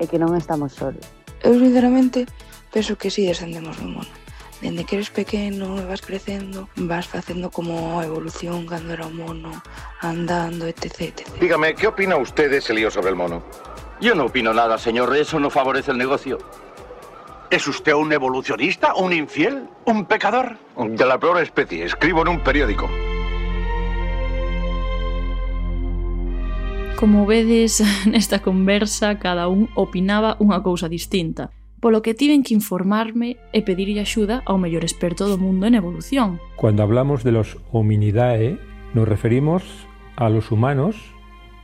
e 0.00 0.04
que 0.06 0.18
non 0.18 0.34
estamos 0.34 0.74
solos. 0.74 1.04
Eu 1.40 1.54
sinceramente 1.56 2.26
penso 2.72 2.98
que 2.98 3.08
si 3.08 3.22
sí, 3.22 3.30
descendemos 3.30 3.76
do 3.78 3.88
mono. 3.88 4.12
Dende 4.60 4.88
que 4.88 4.96
eres 4.96 5.12
pequeno 5.12 5.76
e 5.76 5.84
vas 5.84 6.00
crecendo, 6.00 6.68
vas 6.80 7.04
facendo 7.04 7.52
como 7.52 8.00
a 8.00 8.08
evolución 8.08 8.64
cando 8.64 8.96
era 8.96 9.04
o 9.04 9.12
mono, 9.12 9.52
andando, 10.00 10.64
etc, 10.64 11.12
etc. 11.12 11.28
Dígame, 11.36 11.76
que 11.76 11.86
opina 11.86 12.16
usted 12.16 12.48
de 12.48 12.64
ese 12.64 12.72
lío 12.72 12.90
sobre 12.90 13.12
el 13.12 13.16
mono? 13.16 13.44
Yo 14.00 14.14
no 14.14 14.26
opino 14.26 14.52
nada, 14.52 14.78
señor. 14.78 15.14
Eso 15.16 15.38
no 15.38 15.50
favorece 15.50 15.90
el 15.90 15.98
negocio. 15.98 16.38
¿Es 17.48 17.68
usted 17.68 17.92
un 17.92 18.12
evolucionista, 18.12 18.94
un 18.96 19.12
infiel, 19.12 19.68
un 19.84 20.04
pecador? 20.06 20.58
De 20.76 21.06
la 21.06 21.18
peor 21.18 21.40
especie. 21.40 21.84
Escribo 21.84 22.22
en 22.22 22.28
un 22.28 22.40
periódico. 22.40 22.88
Como 26.98 27.24
vedes, 27.26 27.82
nesta 28.06 28.42
conversa 28.42 29.20
cada 29.20 29.46
un 29.46 29.70
opinaba 29.76 30.34
unha 30.42 30.58
cousa 30.64 30.90
distinta, 30.90 31.54
polo 31.78 32.02
que 32.02 32.18
tiven 32.18 32.42
que 32.42 32.56
informarme 32.56 33.38
e 33.54 33.62
pedirlle 33.62 34.02
axuda 34.02 34.42
ao 34.42 34.58
mellor 34.58 34.82
experto 34.82 35.30
do 35.30 35.38
mundo 35.38 35.70
en 35.70 35.78
evolución. 35.78 36.42
Cuando 36.58 36.82
hablamos 36.82 37.22
de 37.22 37.30
los 37.30 37.62
hominidae, 37.70 38.58
nos 38.90 39.06
referimos 39.06 39.62
a 40.18 40.26
los 40.32 40.50
humanos 40.50 40.98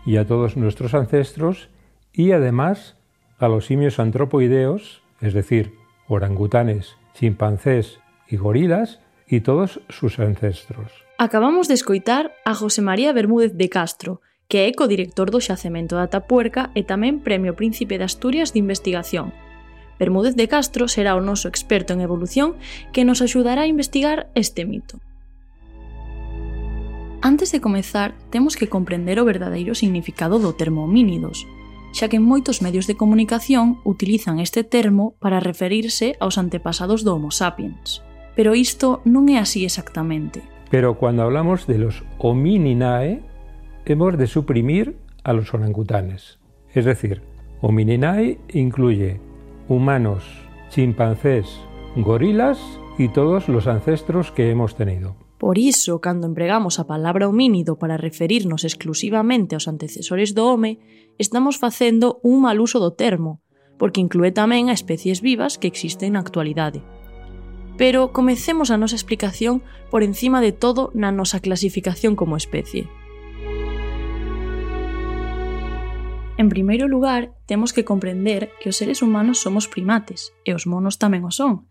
y 0.06 0.20
a 0.20 0.28
todos 0.28 0.54
nuestros 0.54 0.94
ancestros 0.94 1.74
y 2.12 2.30
además 2.30 2.94
a 3.40 3.48
los 3.48 3.66
simios 3.66 3.98
antropoideos, 3.98 5.01
es 5.23 5.33
decir, 5.33 5.73
orangutanes, 6.09 6.99
chimpancés 7.14 8.02
e 8.29 8.37
gorilas 8.37 9.00
e 9.31 9.41
todos 9.41 9.81
sus 9.88 10.19
ancestros. 10.19 10.91
Acabamos 11.17 11.71
de 11.71 11.79
escoitar 11.79 12.35
a 12.45 12.52
José 12.52 12.83
María 12.83 13.14
Bermúdez 13.14 13.55
de 13.55 13.71
Castro, 13.71 14.21
que 14.50 14.69
é 14.69 14.75
codirector 14.75 15.31
do 15.31 15.41
Xacemento 15.41 15.97
da 15.97 16.11
Tapuerca 16.11 16.75
e 16.76 16.83
tamén 16.85 17.23
Premio 17.23 17.57
Príncipe 17.57 17.97
de 17.97 18.05
Asturias 18.05 18.52
de 18.52 18.61
Investigación. 18.61 19.33
Bermúdez 19.97 20.35
de 20.35 20.50
Castro 20.50 20.91
será 20.91 21.14
o 21.14 21.23
noso 21.23 21.47
experto 21.47 21.95
en 21.95 22.02
evolución 22.02 22.59
que 22.91 23.07
nos 23.07 23.23
axudará 23.23 23.64
a 23.64 23.71
investigar 23.71 24.29
este 24.35 24.67
mito. 24.67 24.99
Antes 27.23 27.55
de 27.55 27.62
comezar, 27.62 28.19
temos 28.35 28.59
que 28.59 28.67
comprender 28.67 29.23
o 29.23 29.25
verdadeiro 29.25 29.79
significado 29.79 30.43
do 30.43 30.59
termo 30.59 30.83
homínidos, 30.83 31.47
xa 31.92 32.08
que 32.08 32.18
moitos 32.18 32.64
medios 32.64 32.88
de 32.88 32.96
comunicación 32.96 33.78
utilizan 33.84 34.40
este 34.40 34.64
termo 34.64 35.14
para 35.20 35.38
referirse 35.38 36.16
aos 36.18 36.40
antepasados 36.40 37.04
do 37.04 37.14
Homo 37.14 37.30
sapiens. 37.30 38.00
Pero 38.34 38.56
isto 38.56 39.04
non 39.04 39.28
é 39.28 39.37
así 39.37 39.68
exactamente. 39.68 40.40
Pero 40.72 40.96
cuando 40.96 41.22
hablamos 41.22 41.68
de 41.68 41.76
los 41.76 42.00
homininae, 42.16 43.20
hemos 43.84 44.16
de 44.16 44.26
suprimir 44.26 44.96
a 45.22 45.37
los 45.37 45.52
orangutanes. 45.52 46.40
Es 46.72 46.88
decir, 46.88 47.20
homininae 47.61 48.40
incluye 48.49 49.20
humanos, 49.68 50.25
chimpancés, 50.70 51.61
gorilas 51.96 52.58
y 52.99 53.08
todos 53.08 53.49
los 53.49 53.66
ancestros 53.66 54.32
que 54.32 54.50
hemos 54.50 54.75
tenido. 54.75 55.16
Por 55.42 55.58
iso, 55.58 56.00
cando 56.00 56.28
empregamos 56.28 56.78
a 56.78 56.87
palabra 56.87 57.26
homínido 57.26 57.75
para 57.75 57.96
referirnos 57.96 58.62
exclusivamente 58.62 59.58
aos 59.58 59.66
antecesores 59.66 60.38
do 60.38 60.46
home, 60.46 60.78
estamos 61.18 61.58
facendo 61.58 62.22
un 62.22 62.46
mal 62.46 62.62
uso 62.62 62.78
do 62.78 62.94
termo, 62.94 63.42
porque 63.75 63.99
inclúe 63.99 64.30
tamén 64.30 64.70
a 64.70 64.76
especies 64.78 65.18
vivas 65.18 65.58
que 65.58 65.66
existen 65.66 66.14
na 66.14 66.22
actualidade. 66.22 66.87
Pero 67.75 68.14
comecemos 68.14 68.70
a 68.70 68.78
nosa 68.78 68.94
explicación 68.94 69.66
por 69.90 70.06
encima 70.06 70.38
de 70.38 70.54
todo 70.54 70.94
na 70.94 71.11
nosa 71.11 71.42
clasificación 71.42 72.14
como 72.14 72.38
especie. 72.38 72.87
En 76.38 76.54
primeiro 76.54 76.87
lugar, 76.87 77.34
temos 77.50 77.75
que 77.75 77.82
comprender 77.82 78.54
que 78.62 78.70
os 78.70 78.78
seres 78.78 79.02
humanos 79.02 79.42
somos 79.42 79.66
primates, 79.66 80.30
e 80.46 80.54
os 80.54 80.70
monos 80.70 81.02
tamén 81.02 81.26
o 81.26 81.34
son. 81.34 81.66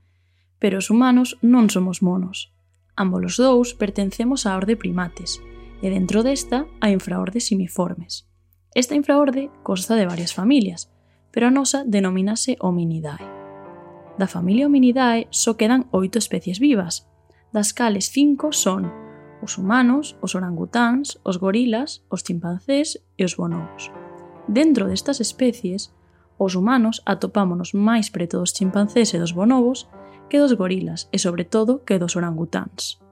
Pero 0.59 0.83
os 0.83 0.91
humanos 0.91 1.39
non 1.39 1.71
somos 1.71 2.03
monos. 2.03 2.51
Ámbolos 2.95 3.38
dous 3.38 3.74
pertencemos 3.74 4.45
á 4.45 4.55
orde 4.55 4.75
primates, 4.75 5.39
e 5.81 5.89
dentro 5.89 6.21
desta 6.21 6.67
a 6.79 6.91
infraorde 6.91 7.39
simiformes. 7.41 8.27
Esta 8.75 8.95
infraorde 8.95 9.50
consta 9.63 9.95
de 9.95 10.05
varias 10.05 10.31
familias, 10.31 10.91
pero 11.31 11.48
a 11.48 11.51
nosa 11.51 11.83
denomínase 11.83 12.55
Hominidae. 12.60 13.25
Da 14.19 14.27
familia 14.27 14.67
Hominidae 14.67 15.27
só 15.31 15.55
quedan 15.55 15.88
oito 15.91 16.19
especies 16.19 16.60
vivas, 16.60 17.07
das 17.51 17.74
cales 17.74 18.12
cinco 18.12 18.51
son 18.51 18.91
os 19.41 19.57
humanos, 19.57 20.15
os 20.21 20.36
orangutáns, 20.36 21.17
os 21.25 21.38
gorilas, 21.38 22.05
os 22.13 22.21
chimpancés 22.21 23.01
e 23.17 23.25
os 23.25 23.36
bonobos. 23.36 23.89
Dentro 24.48 24.86
destas 24.86 25.19
especies, 25.19 25.89
os 26.38 26.53
humanos 26.53 27.01
atopámonos 27.05 27.74
máis 27.74 28.13
preto 28.13 28.38
dos 28.38 28.53
chimpancés 28.53 29.13
e 29.13 29.17
dos 29.17 29.33
bonobos 29.33 29.89
que 30.31 30.39
dos 30.39 30.55
gorilas 30.55 31.11
e 31.11 31.19
sobre 31.19 31.43
todo 31.43 31.83
que 31.83 32.00
dos 32.00 32.15
orangutáns. 32.15 33.03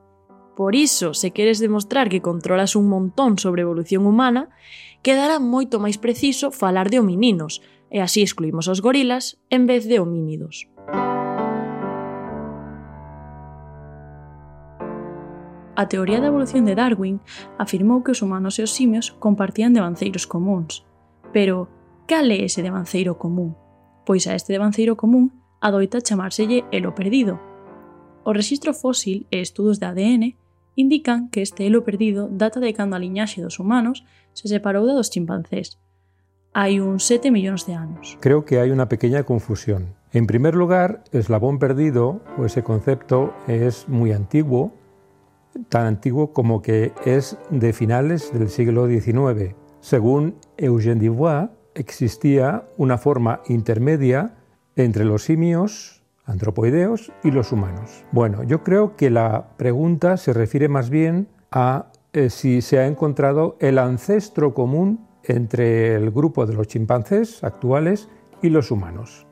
Por 0.56 0.72
iso, 0.72 1.12
se 1.14 1.32
queres 1.36 1.60
demostrar 1.60 2.08
que 2.08 2.24
controlas 2.24 2.80
un 2.80 2.88
montón 2.88 3.36
sobre 3.36 3.60
a 3.62 3.68
evolución 3.68 4.08
humana, 4.08 4.56
quedará 5.04 5.36
moito 5.44 5.84
máis 5.84 6.00
preciso 6.00 6.56
falar 6.56 6.88
de 6.88 7.04
homininos, 7.04 7.60
e 7.92 8.00
así 8.00 8.24
excluímos 8.24 8.72
os 8.72 8.80
gorilas 8.80 9.36
en 9.52 9.68
vez 9.68 9.84
de 9.84 10.00
homínidos. 10.00 10.72
A 15.76 15.88
teoría 15.92 16.24
da 16.24 16.32
evolución 16.32 16.64
de 16.64 16.76
Darwin 16.76 17.20
afirmou 17.60 18.00
que 18.00 18.16
os 18.16 18.24
humanos 18.24 18.56
e 18.60 18.64
os 18.64 18.72
simios 18.72 19.12
compartían 19.20 19.76
devanceiros 19.76 20.24
comuns. 20.24 20.88
Pero, 21.36 21.68
cal 22.08 22.32
é 22.32 22.48
ese 22.48 22.64
devanceiro 22.64 23.20
común? 23.20 23.60
Pois 24.08 24.24
a 24.28 24.36
este 24.36 24.56
devanceiro 24.56 24.96
común 24.96 25.40
adoita 25.62 26.02
chamárselle 26.02 26.66
elo 26.72 26.96
perdido. 26.96 27.40
O 28.24 28.34
registro 28.34 28.74
fósil 28.74 29.28
e 29.32 29.42
estudos 29.42 29.80
de 29.80 29.86
ADN 29.88 30.24
indican 30.76 31.30
que 31.30 31.42
este 31.42 31.68
elo 31.68 31.84
perdido 31.84 32.30
data 32.32 32.60
de 32.60 32.74
cando 32.74 32.96
a 32.96 33.00
liñaxe 33.00 33.42
dos 33.42 33.60
humanos 33.60 34.04
se 34.34 34.48
separou 34.48 34.88
da 34.88 34.96
dos 34.96 35.12
chimpancés. 35.12 35.80
Hai 36.54 36.82
uns 36.82 37.06
7 37.06 37.30
millóns 37.30 37.68
de 37.68 37.76
anos. 37.76 38.18
Creo 38.20 38.44
que 38.44 38.60
hay 38.60 38.72
una 38.72 38.90
pequeña 38.90 39.24
confusión. 39.24 39.96
En 40.12 40.26
primer 40.26 40.56
lugar, 40.56 41.04
eslabón 41.12 41.60
perdido, 41.60 42.22
o 42.38 42.46
ese 42.46 42.64
concepto, 42.64 43.36
es 43.48 43.88
muy 43.88 44.12
antiguo, 44.12 44.74
tan 45.70 45.86
antiguo 45.86 46.34
como 46.34 46.62
que 46.62 46.92
es 47.06 47.38
de 47.52 47.74
finales 47.74 48.34
del 48.34 48.50
siglo 48.50 48.88
XIX. 48.88 49.54
Según 49.82 50.36
Eugène 50.58 51.06
Dubois, 51.06 51.50
existía 51.76 52.66
una 52.78 52.98
forma 52.98 53.42
intermedia 53.48 54.39
entre 54.84 55.06
los 55.06 55.24
simios, 55.24 56.02
antropoideos 56.26 57.12
y 57.24 57.32
los 57.32 57.52
humanos. 57.52 58.06
Bueno, 58.12 58.44
yo 58.44 58.64
creo 58.64 58.96
que 58.96 59.10
la 59.10 59.58
pregunta 59.58 60.18
se 60.18 60.34
refiere 60.34 60.70
más 60.70 60.90
bien 60.90 61.28
a 61.52 61.92
eh, 62.14 62.30
si 62.30 62.62
se 62.62 62.80
ha 62.80 62.88
encontrado 62.88 63.58
el 63.60 63.78
ancestro 63.78 64.54
común 64.54 65.08
entre 65.24 65.96
el 65.96 66.12
grupo 66.12 66.46
de 66.46 66.54
los 66.54 66.68
chimpancés 66.68 67.44
actuales 67.44 68.10
y 68.42 68.50
los 68.50 68.72
humanos. 68.72 69.28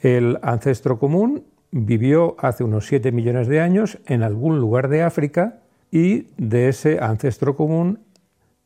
El 0.00 0.38
ancestro 0.42 0.98
común 0.98 1.44
vivió 1.70 2.36
hace 2.38 2.64
unos 2.64 2.86
7 2.86 3.12
millones 3.12 3.48
de 3.48 3.60
años 3.60 3.98
en 4.06 4.22
algún 4.22 4.60
lugar 4.60 4.88
de 4.88 5.02
África 5.02 5.62
y 5.90 6.28
de 6.36 6.68
ese 6.68 7.00
ancestro 7.00 7.56
común 7.56 8.00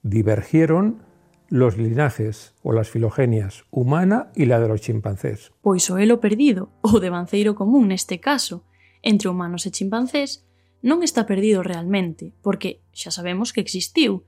divergieron 0.02 1.05
los 1.48 1.78
linajes 1.78 2.54
ou 2.66 2.74
las 2.74 2.90
filogenias 2.90 3.64
humana 3.70 4.34
e 4.34 4.46
la 4.50 4.58
de 4.58 4.66
los 4.66 4.82
chimpancés. 4.82 5.54
Pois 5.62 5.86
o 5.90 5.98
elo 5.98 6.18
perdido, 6.18 6.74
o 6.82 6.98
devanceiro 6.98 7.54
común 7.54 7.94
neste 7.94 8.18
caso, 8.18 8.66
entre 9.02 9.30
humanos 9.30 9.66
e 9.66 9.70
chimpancés, 9.70 10.42
non 10.82 11.06
está 11.06 11.24
perdido 11.24 11.62
realmente, 11.62 12.34
porque 12.42 12.82
xa 12.90 13.14
sabemos 13.14 13.54
que 13.54 13.62
existiu, 13.62 14.26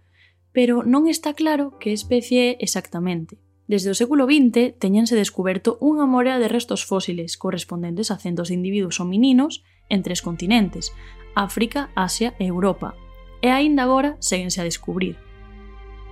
pero 0.55 0.87
non 0.87 1.11
está 1.11 1.35
claro 1.35 1.75
que 1.83 1.95
especie 1.95 2.55
é 2.55 2.63
exactamente. 2.63 3.43
Desde 3.69 3.93
o 3.93 3.99
século 3.99 4.25
XX 4.25 4.81
teñense 4.81 5.13
descuberto 5.13 5.77
unha 5.85 6.09
morea 6.09 6.41
de 6.41 6.49
restos 6.49 6.89
fósiles 6.89 7.37
correspondentes 7.37 8.09
a 8.09 8.17
centos 8.17 8.49
de 8.49 8.57
individuos 8.57 8.97
homininos 9.03 9.61
en 9.93 10.01
tres 10.01 10.25
continentes, 10.25 10.95
África, 11.37 11.93
Asia 11.93 12.33
e 12.41 12.49
Europa, 12.49 12.97
e 13.45 13.53
aínda 13.53 13.85
agora 13.85 14.17
seguense 14.25 14.63
a 14.63 14.67
descubrir 14.67 15.28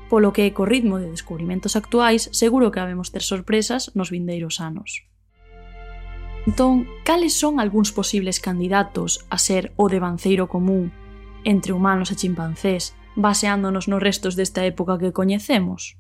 polo 0.09 0.33
que 0.33 0.53
co 0.55 0.65
ritmo 0.65 0.99
de 0.99 1.11
descubrimentos 1.11 1.75
actuais 1.75 2.31
seguro 2.33 2.71
que 2.71 2.81
habemos 2.81 3.11
ter 3.11 3.23
sorpresas 3.23 3.91
nos 3.95 4.11
vindeiros 4.11 4.61
anos. 4.61 5.07
Entón, 6.47 6.87
cales 7.03 7.35
son 7.35 7.59
algúns 7.59 7.91
posibles 7.91 8.39
candidatos 8.39 9.27
a 9.31 9.39
ser 9.39 9.75
o 9.75 9.91
devanceiro 9.91 10.47
común 10.47 10.95
entre 11.43 11.73
humanos 11.73 12.11
e 12.11 12.19
chimpancés, 12.19 12.95
baseándonos 13.15 13.87
nos 13.87 14.03
restos 14.03 14.35
desta 14.35 14.67
época 14.67 14.99
que 14.99 15.15
coñecemos? 15.15 15.99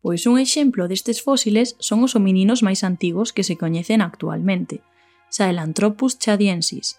Pois 0.00 0.24
un 0.28 0.38
exemplo 0.38 0.88
destes 0.88 1.20
fósiles 1.20 1.76
son 1.80 2.04
os 2.04 2.16
homininos 2.16 2.64
máis 2.64 2.84
antigos 2.84 3.32
que 3.32 3.44
se 3.44 3.56
coñecen 3.56 4.00
actualmente, 4.00 4.80
Sahelanthropus 5.28 6.16
chadiensis, 6.16 6.96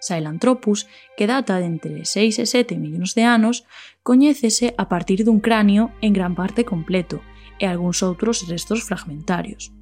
Sahelanthropus, 0.00 0.86
que 1.16 1.26
data 1.26 1.58
de 1.58 1.66
entre 1.66 2.04
6 2.04 2.38
e 2.38 2.46
7 2.46 2.78
millóns 2.78 3.14
de 3.18 3.24
anos, 3.26 3.66
coñécese 4.02 4.74
a 4.78 4.88
partir 4.88 5.26
dun 5.26 5.42
cráneo 5.42 5.90
en 6.00 6.14
gran 6.14 6.38
parte 6.38 6.62
completo 6.62 7.18
e 7.58 7.66
algúns 7.66 8.06
outros 8.06 8.46
restos 8.46 8.86
fragmentarios. 8.86 9.74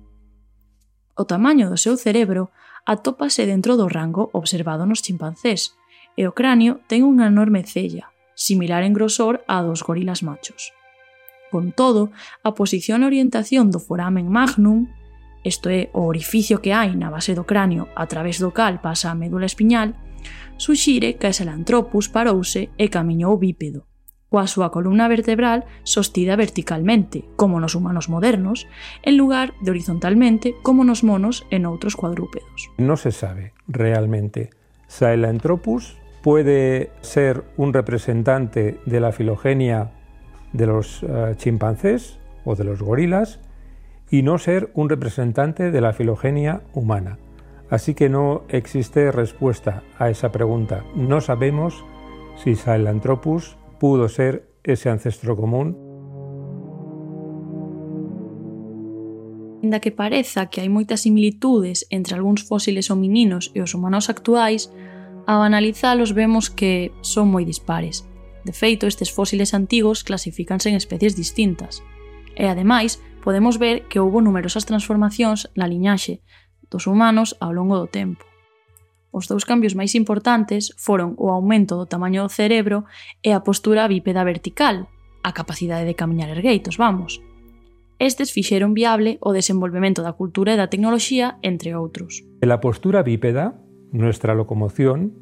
O 1.17 1.25
tamaño 1.25 1.69
do 1.69 1.77
seu 1.81 1.97
cerebro 1.97 2.53
atópase 2.85 3.45
dentro 3.45 3.77
do 3.77 3.89
rango 3.89 4.29
observado 4.33 4.85
nos 4.89 5.05
chimpancés, 5.05 5.77
e 6.17 6.25
o 6.25 6.33
cráneo 6.33 6.81
ten 6.89 7.05
unha 7.05 7.29
enorme 7.29 7.61
cella, 7.65 8.09
similar 8.33 8.85
en 8.85 8.97
grosor 8.97 9.45
á 9.45 9.61
dos 9.61 9.85
gorilas 9.85 10.25
machos. 10.25 10.73
Con 11.53 11.73
todo, 11.73 12.09
a 12.43 12.57
posición 12.57 13.05
e 13.05 13.09
orientación 13.09 13.69
do 13.69 13.81
foramen 13.81 14.33
magnum, 14.33 14.89
isto 15.45 15.69
é, 15.69 15.93
o 15.93 16.09
orificio 16.09 16.59
que 16.65 16.73
hai 16.73 16.97
na 16.97 17.13
base 17.13 17.37
do 17.37 17.45
cráneo 17.45 17.87
a 17.95 18.09
través 18.09 18.41
do 18.41 18.51
cal 18.51 18.81
pasa 18.81 19.13
a 19.13 19.19
médula 19.19 19.47
espiñal, 19.47 19.95
Suxire 20.57 21.17
que 21.17 21.33
Salanthropus 21.33 22.09
parouse 22.09 22.71
e 22.79 22.89
camiñou 22.89 23.37
bípedo, 23.37 23.87
coa 24.29 24.51
súa 24.51 24.75
columna 24.75 25.07
vertebral 25.09 25.65
sostida 25.87 26.35
verticalmente, 26.35 27.25
como 27.37 27.61
nos 27.61 27.75
humanos 27.75 28.09
modernos, 28.09 28.67
en 29.03 29.17
lugar 29.17 29.55
de 29.63 29.71
horizontalmente, 29.71 30.55
como 30.63 30.85
nos 30.85 31.05
monos 31.07 31.47
e 31.49 31.63
noutros 31.63 31.95
cuadrúpedos. 31.95 32.69
No 32.77 32.97
se 32.97 33.13
sabe 33.13 33.55
realmente. 33.69 34.51
Sahelanthropus 34.89 35.97
puede 36.23 36.91
ser 37.03 37.45
un 37.57 37.73
representante 37.73 38.79
de 38.85 39.01
la 39.01 39.13
filogenia 39.13 39.93
de 40.53 40.67
los 40.67 41.03
uh, 41.03 41.35
chimpancés 41.37 42.19
o 42.45 42.57
de 42.57 42.65
los 42.65 42.83
gorilas 42.83 43.41
y 44.11 44.23
no 44.23 44.39
ser 44.39 44.71
un 44.75 44.89
representante 44.89 45.71
de 45.71 45.81
la 45.81 45.93
filogenia 45.93 46.63
humana. 46.73 47.19
Así 47.71 47.95
que 47.95 48.09
no 48.09 48.45
existe 48.49 49.11
respuesta 49.11 49.83
a 49.99 50.11
esa 50.11 50.31
pregunta. 50.31 50.85
No 50.95 51.21
sabemos 51.21 51.85
si 52.37 52.55
Sahelanthropus 52.55 53.57
pudo 53.81 54.09
ser 54.09 54.49
ese 54.63 54.91
ancestro 54.91 55.37
común. 55.37 55.77
Inda 59.63 59.81
que 59.81 59.91
pareza 59.91 60.47
que 60.47 60.63
hai 60.63 60.71
moitas 60.71 61.03
similitudes 61.03 61.91
entre 61.91 62.15
algúns 62.15 62.47
fósiles 62.47 62.87
homininos 62.87 63.51
e 63.51 63.59
os 63.59 63.75
humanos 63.75 64.07
actuais, 64.07 64.71
ao 65.27 65.43
analizalos 65.43 66.15
vemos 66.15 66.47
que 66.47 66.95
son 67.03 67.35
moi 67.35 67.43
dispares. 67.43 68.07
De 68.47 68.55
feito, 68.55 68.87
estes 68.87 69.11
fósiles 69.11 69.59
antigos 69.59 70.07
clasifícanse 70.07 70.71
en 70.71 70.79
especies 70.79 71.19
distintas. 71.19 71.83
E 72.39 72.47
ademais, 72.47 73.03
podemos 73.27 73.59
ver 73.59 73.91
que 73.91 73.99
houbo 73.99 74.23
numerosas 74.23 74.71
transformacións 74.71 75.51
na 75.59 75.67
liñaxe, 75.67 76.23
dos 76.71 76.87
humanos 76.87 77.37
ao 77.41 77.53
longo 77.53 77.77
do 77.79 77.87
tempo. 77.87 78.25
Os 79.17 79.27
dous 79.27 79.49
cambios 79.49 79.73
máis 79.73 79.97
importantes 79.97 80.77
foron 80.77 81.17
o 81.17 81.33
aumento 81.33 81.81
do 81.81 81.89
tamaño 81.89 82.21
do 82.21 82.33
cerebro 82.33 82.85
e 83.25 83.33
a 83.33 83.41
postura 83.41 83.89
bípeda 83.89 84.21
vertical, 84.29 84.93
a 85.25 85.33
capacidade 85.33 85.89
de 85.89 85.97
camiñar 85.97 86.29
ergueitos, 86.29 86.77
vamos. 86.77 87.25
Estes 87.97 88.29
fixeron 88.29 88.77
viable 88.77 89.17
o 89.25 89.33
desenvolvemento 89.33 90.05
da 90.05 90.13
cultura 90.13 90.53
e 90.53 90.61
da 90.61 90.69
tecnoloxía, 90.69 91.41
entre 91.41 91.73
outros. 91.73 92.21
La 92.45 92.61
postura 92.61 93.01
bípeda, 93.01 93.57
nuestra 93.89 94.37
locomoción, 94.37 95.17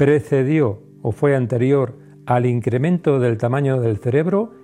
precedió 0.00 0.80
o 1.04 1.12
foi 1.12 1.36
anterior 1.36 2.00
al 2.24 2.48
incremento 2.48 3.20
del 3.20 3.36
tamaño 3.36 3.76
del 3.84 4.00
cerebro 4.00 4.61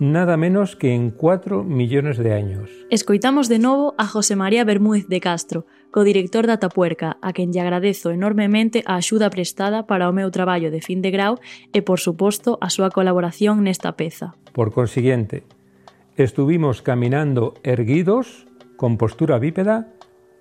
nada 0.00 0.38
menos 0.38 0.74
que 0.76 0.94
en 0.94 1.10
4 1.10 1.62
millones 1.62 2.16
de 2.16 2.32
años. 2.32 2.70
Escoitamos 2.88 3.48
de 3.48 3.58
novo 3.58 3.94
a 3.98 4.06
José 4.06 4.34
María 4.34 4.64
Bermúdez 4.64 5.06
de 5.06 5.20
Castro, 5.20 5.66
co-director 5.92 6.48
da 6.48 6.56
Tapuerca, 6.56 7.20
a 7.20 7.36
quen 7.36 7.52
lle 7.52 7.60
agradezo 7.60 8.08
enormemente 8.10 8.80
a 8.88 8.96
axuda 8.96 9.28
prestada 9.28 9.84
para 9.84 10.08
o 10.08 10.16
meu 10.16 10.32
traballo 10.32 10.72
de 10.72 10.80
fin 10.80 11.04
de 11.04 11.12
grau 11.12 11.36
e, 11.76 11.84
por 11.84 12.00
suposto, 12.00 12.56
a 12.64 12.72
súa 12.72 12.88
colaboración 12.88 13.60
nesta 13.60 13.92
peza. 13.92 14.32
Por 14.56 14.72
consiguiente, 14.72 15.44
estuvimos 16.16 16.80
caminando 16.80 17.54
erguidos, 17.62 18.48
con 18.80 18.96
postura 18.96 19.36
bípeda, 19.36 19.92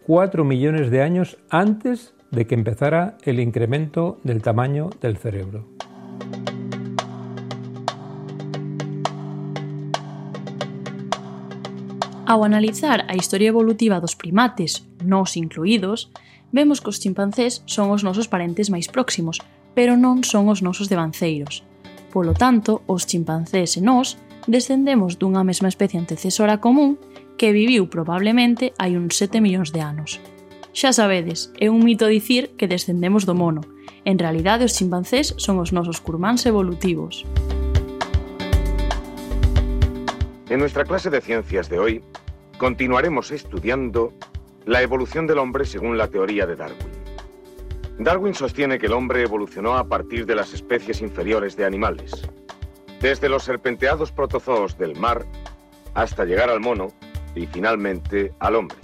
4 0.08 0.48
millones 0.48 0.88
de 0.88 1.04
años 1.04 1.36
antes 1.52 2.16
de 2.32 2.48
que 2.48 2.56
empezara 2.56 3.20
el 3.28 3.44
incremento 3.44 4.24
del 4.24 4.42
tamaño 4.42 4.90
del 5.04 5.18
cerebro. 5.18 5.79
Ao 12.30 12.44
analizar 12.44 13.06
a 13.10 13.16
historia 13.16 13.50
evolutiva 13.50 14.00
dos 14.00 14.14
primates, 14.14 14.86
nós 15.04 15.36
incluídos, 15.36 16.12
vemos 16.54 16.78
que 16.80 16.94
os 16.94 17.02
chimpancés 17.02 17.66
son 17.66 17.90
os 17.90 18.06
nosos 18.06 18.30
parentes 18.30 18.70
máis 18.70 18.86
próximos, 18.86 19.42
pero 19.74 19.98
non 19.98 20.22
son 20.22 20.46
os 20.46 20.62
nosos 20.62 20.86
devanceiros. 20.94 21.66
Polo 22.14 22.38
tanto, 22.38 22.86
os 22.86 23.10
chimpancés 23.10 23.74
e 23.74 23.82
nós 23.82 24.22
descendemos 24.46 25.18
dunha 25.18 25.42
mesma 25.42 25.74
especie 25.74 25.98
antecesora 25.98 26.62
común 26.62 27.02
que 27.34 27.50
viviu 27.50 27.90
probablemente 27.90 28.78
hai 28.78 28.94
uns 28.94 29.18
7 29.18 29.42
millóns 29.42 29.74
de 29.74 29.82
anos. 29.82 30.22
Xa 30.70 30.94
sabedes, 30.94 31.50
é 31.58 31.74
un 31.74 31.82
mito 31.82 32.06
dicir 32.06 32.54
que 32.54 32.70
descendemos 32.70 33.26
do 33.26 33.34
mono. 33.34 33.66
En 34.06 34.22
realidade, 34.22 34.70
os 34.70 34.78
chimpancés 34.78 35.34
son 35.42 35.58
os 35.58 35.74
nosos 35.74 35.98
curmáns 35.98 36.46
evolutivos. 36.46 37.26
En 40.50 40.58
nuestra 40.58 40.84
clase 40.84 41.12
de 41.12 41.22
ciencias 41.22 41.70
de 41.70 41.78
hoy 41.78 42.04
continuaremos 42.58 43.30
estudiando 43.30 44.12
la 44.66 44.82
evolución 44.82 45.28
del 45.28 45.38
hombre 45.38 45.64
según 45.64 45.96
la 45.96 46.08
teoría 46.08 46.48
de 46.48 46.56
Darwin. 46.56 46.90
Darwin 48.00 48.34
sostiene 48.34 48.80
que 48.80 48.88
el 48.88 48.94
hombre 48.94 49.22
evolucionó 49.22 49.78
a 49.78 49.88
partir 49.88 50.26
de 50.26 50.34
las 50.34 50.52
especies 50.56 51.02
inferiores 51.02 51.56
de 51.56 51.66
animales, 51.66 52.28
desde 53.00 53.30
los 53.30 53.44
serpenteados 53.44 54.12
protozoos 54.12 54.76
del 54.76 54.96
mar 54.96 55.24
hasta 55.94 56.26
llegar 56.26 56.50
al 56.50 56.62
mono 56.62 56.88
y 57.36 57.46
finalmente 57.46 58.34
al 58.40 58.56
hombre. 58.56 58.80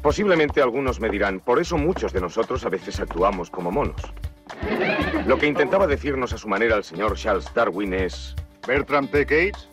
Posiblemente 0.00 0.62
algunos 0.62 1.00
me 1.00 1.10
dirán, 1.10 1.38
por 1.38 1.60
eso 1.60 1.76
muchos 1.76 2.14
de 2.14 2.22
nosotros 2.22 2.64
a 2.64 2.70
veces 2.70 2.98
actuamos 2.98 3.50
como 3.50 3.70
monos. 3.70 4.00
Lo 5.26 5.36
que 5.36 5.48
intentaba 5.48 5.86
decirnos 5.86 6.32
a 6.32 6.38
su 6.38 6.48
manera 6.48 6.76
el 6.76 6.84
señor 6.84 7.14
Charles 7.16 7.52
Darwin 7.52 7.92
es... 7.92 8.34
Bertram 8.66 9.08
P. 9.08 9.20
Gates, 9.20 9.68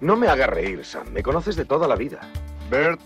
no 0.00 0.16
me 0.16 0.28
haga 0.28 0.46
reír, 0.46 0.84
Sam. 0.84 1.12
Me 1.12 1.22
conoces 1.22 1.56
de 1.56 1.64
toda 1.64 1.88
la 1.88 1.96
vida. 1.96 2.20
Bert, 2.70 3.00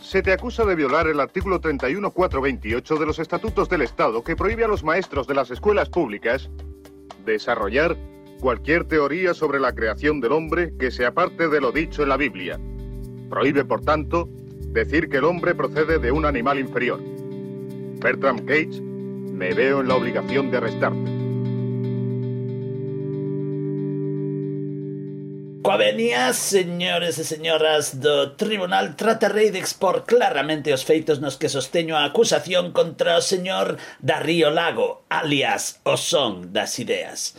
se 0.00 0.22
te 0.22 0.32
acusa 0.32 0.64
de 0.64 0.76
violar 0.76 1.08
el 1.08 1.18
artículo 1.18 1.60
31.428 1.60 2.98
de 2.98 3.06
los 3.06 3.18
Estatutos 3.18 3.68
del 3.68 3.82
Estado 3.82 4.22
que 4.22 4.36
prohíbe 4.36 4.64
a 4.64 4.68
los 4.68 4.84
maestros 4.84 5.26
de 5.26 5.34
las 5.34 5.50
escuelas 5.50 5.88
públicas 5.88 6.48
desarrollar 7.24 7.96
cualquier 8.40 8.84
teoría 8.84 9.34
sobre 9.34 9.58
la 9.58 9.74
creación 9.74 10.20
del 10.20 10.32
hombre 10.32 10.72
que 10.78 10.90
se 10.90 11.04
aparte 11.04 11.48
de 11.48 11.60
lo 11.60 11.72
dicho 11.72 12.02
en 12.02 12.10
la 12.10 12.16
Biblia. 12.16 12.60
Prohíbe, 13.28 13.64
por 13.64 13.80
tanto, 13.80 14.28
decir 14.68 15.08
que 15.08 15.16
el 15.16 15.24
hombre 15.24 15.54
procede 15.54 15.98
de 15.98 16.12
un 16.12 16.24
animal 16.24 16.58
inferior. 16.58 17.00
Bertram 18.00 18.38
Cage, 18.46 18.80
me 18.80 19.52
veo 19.54 19.80
en 19.80 19.88
la 19.88 19.96
obligación 19.96 20.50
de 20.50 20.58
arrestarte. 20.58 21.15
coa 25.66 25.82
venia, 25.82 26.30
señores 26.30 27.18
e 27.18 27.26
señoras 27.26 27.98
do 27.98 28.38
Tribunal 28.38 28.94
tratarei 28.94 29.50
de 29.50 29.58
expor 29.58 30.06
claramente 30.06 30.70
os 30.70 30.86
feitos 30.86 31.18
nos 31.18 31.34
que 31.34 31.50
sosteño 31.50 31.98
a 31.98 32.06
acusación 32.06 32.70
contra 32.70 33.18
o 33.18 33.26
señor 33.32 33.74
Darío 33.98 34.54
Lago, 34.54 35.02
alias 35.10 35.82
o 35.82 35.98
son 35.98 36.54
das 36.54 36.78
ideas. 36.78 37.34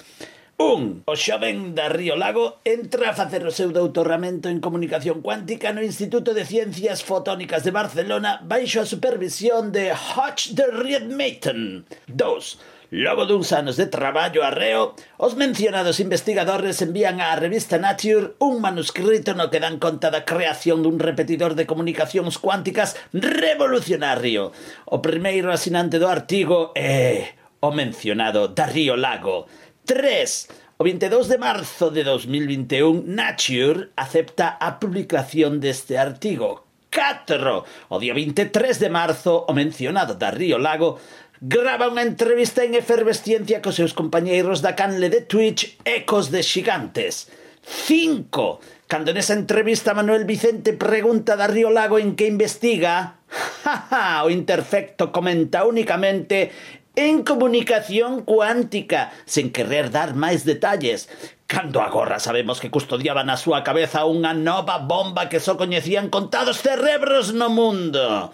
Un, 0.59 1.07
o 1.07 1.15
xoven 1.15 1.71
da 1.71 1.87
Río 1.87 2.19
Lago 2.19 2.59
entra 2.67 3.15
a 3.15 3.15
facer 3.15 3.47
o 3.47 3.55
seu 3.55 3.71
doutoramento 3.71 4.51
en 4.51 4.59
comunicación 4.59 5.23
cuántica 5.23 5.71
no 5.71 5.79
Instituto 5.79 6.35
de 6.35 6.43
Ciencias 6.43 7.07
Fotónicas 7.07 7.63
de 7.63 7.71
Barcelona 7.71 8.43
baixo 8.43 8.83
a 8.83 8.89
supervisión 8.89 9.71
de 9.71 9.95
Hodge 9.95 10.51
de 10.51 10.67
Riedmeiten. 10.67 11.87
Dos, 12.11 12.59
Logo 12.89 13.25
duns 13.25 13.51
anos 13.51 13.75
de 13.75 13.85
traballo 13.85 14.47
arreo, 14.47 14.95
os 15.19 15.35
mencionados 15.35 15.99
investigadores 15.99 16.79
envían 16.79 17.19
á 17.19 17.35
revista 17.35 17.75
Nature 17.75 18.39
un 18.39 18.63
manuscrito 18.63 19.35
no 19.35 19.51
que 19.51 19.59
dan 19.59 19.75
conta 19.75 20.07
da 20.07 20.23
creación 20.23 20.87
dun 20.87 20.95
repetidor 20.95 21.59
de 21.59 21.67
comunicacións 21.67 22.39
cuánticas 22.39 22.95
revolucionario. 23.11 24.55
O 24.87 25.03
primeiro 25.03 25.51
asinante 25.51 25.99
do 25.99 26.07
artigo 26.07 26.71
é 26.79 27.35
o 27.59 27.75
mencionado 27.75 28.55
Darío 28.55 28.95
Lago. 28.95 29.51
3. 29.83 30.79
O 30.79 30.87
22 30.87 31.27
de 31.27 31.37
marzo 31.43 31.91
de 31.91 32.07
2021, 32.07 33.03
Nature 33.03 33.91
acepta 33.99 34.55
a 34.63 34.79
publicación 34.79 35.59
deste 35.59 35.99
artigo. 35.99 36.63
4. 36.97 37.65
O 37.89 37.99
día 37.99 38.13
23 38.13 38.79
de 38.79 38.89
marzo, 38.89 39.45
o 39.45 39.53
mencionado 39.53 40.15
Darío 40.15 40.57
Lago 40.57 40.97
grava 41.41 41.85
unha 41.85 42.01
entrevista 42.01 42.65
en 42.65 42.73
efervesciencia 42.73 43.61
cos 43.61 43.77
seus 43.77 43.93
compañeiros 43.93 44.65
da 44.65 44.73
canle 44.73 45.13
de 45.13 45.21
Twitch 45.21 45.77
Ecos 45.85 46.33
de 46.33 46.41
Xigantes. 46.41 47.29
5. 47.61 48.87
Cando 48.87 49.11
nesa 49.13 49.35
entrevista 49.35 49.93
Manuel 49.93 50.25
Vicente 50.25 50.73
pregunta 50.73 51.35
da 51.35 51.45
Río 51.45 51.69
Lago 51.69 51.99
en 51.99 52.15
que 52.15 52.25
investiga, 52.25 53.21
jaja, 53.63 54.23
o 54.25 54.31
Interfecto 54.31 55.11
comenta 55.11 55.67
únicamente 55.67 56.49
en 56.97 57.21
comunicación 57.21 58.25
cuántica, 58.25 59.13
sen 59.29 59.53
querer 59.53 59.93
dar 59.93 60.17
máis 60.17 60.41
detalles. 60.41 61.05
Cando 61.45 61.85
agora 61.85 62.17
sabemos 62.17 62.57
que 62.57 62.73
custodiaban 62.73 63.29
a 63.29 63.37
súa 63.37 63.61
cabeza 63.61 64.09
unha 64.09 64.33
nova 64.33 64.81
bomba 64.81 65.29
que 65.29 65.37
só 65.37 65.53
coñecían 65.53 66.09
contados 66.09 66.65
cerebros 66.65 67.37
no 67.37 67.53
mundo. 67.53 68.33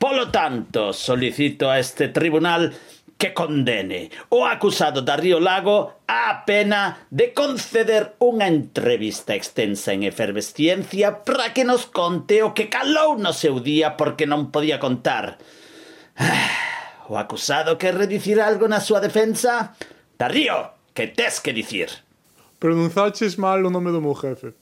Polo 0.00 0.32
tanto, 0.32 0.96
solicito 0.96 1.68
a 1.68 1.78
este 1.78 2.08
tribunal 2.08 2.72
que 3.20 3.34
condene 3.34 4.08
o 4.32 4.48
acusado 4.48 5.04
Darío 5.04 5.44
Lago 5.44 6.00
á 6.08 6.48
pena 6.48 7.04
de 7.12 7.36
conceder 7.36 8.16
unha 8.16 8.48
entrevista 8.48 9.36
extensa 9.36 9.92
en 9.92 10.08
efervesciencia 10.08 11.20
para 11.20 11.52
que 11.52 11.68
nos 11.68 11.84
conte 11.84 12.40
o 12.40 12.56
que 12.56 12.72
calou 12.72 13.20
no 13.20 13.36
seu 13.36 13.60
día 13.60 14.00
porque 14.00 14.24
non 14.24 14.48
podía 14.48 14.80
contar. 14.80 15.36
Ah, 16.16 17.04
o 17.12 17.20
acusado 17.20 17.76
quer 17.76 18.00
dicir 18.08 18.40
algo 18.40 18.72
na 18.72 18.80
súa 18.80 19.04
defensa? 19.04 19.76
Darío, 20.16 20.72
que 20.96 21.12
tes 21.12 21.44
que 21.44 21.52
dicir? 21.52 21.92
Pronunzaches 22.56 23.36
mal 23.36 23.60
o 23.60 23.68
nome 23.68 23.92
do 23.92 24.00
meu 24.00 24.16
jefe. 24.16 24.56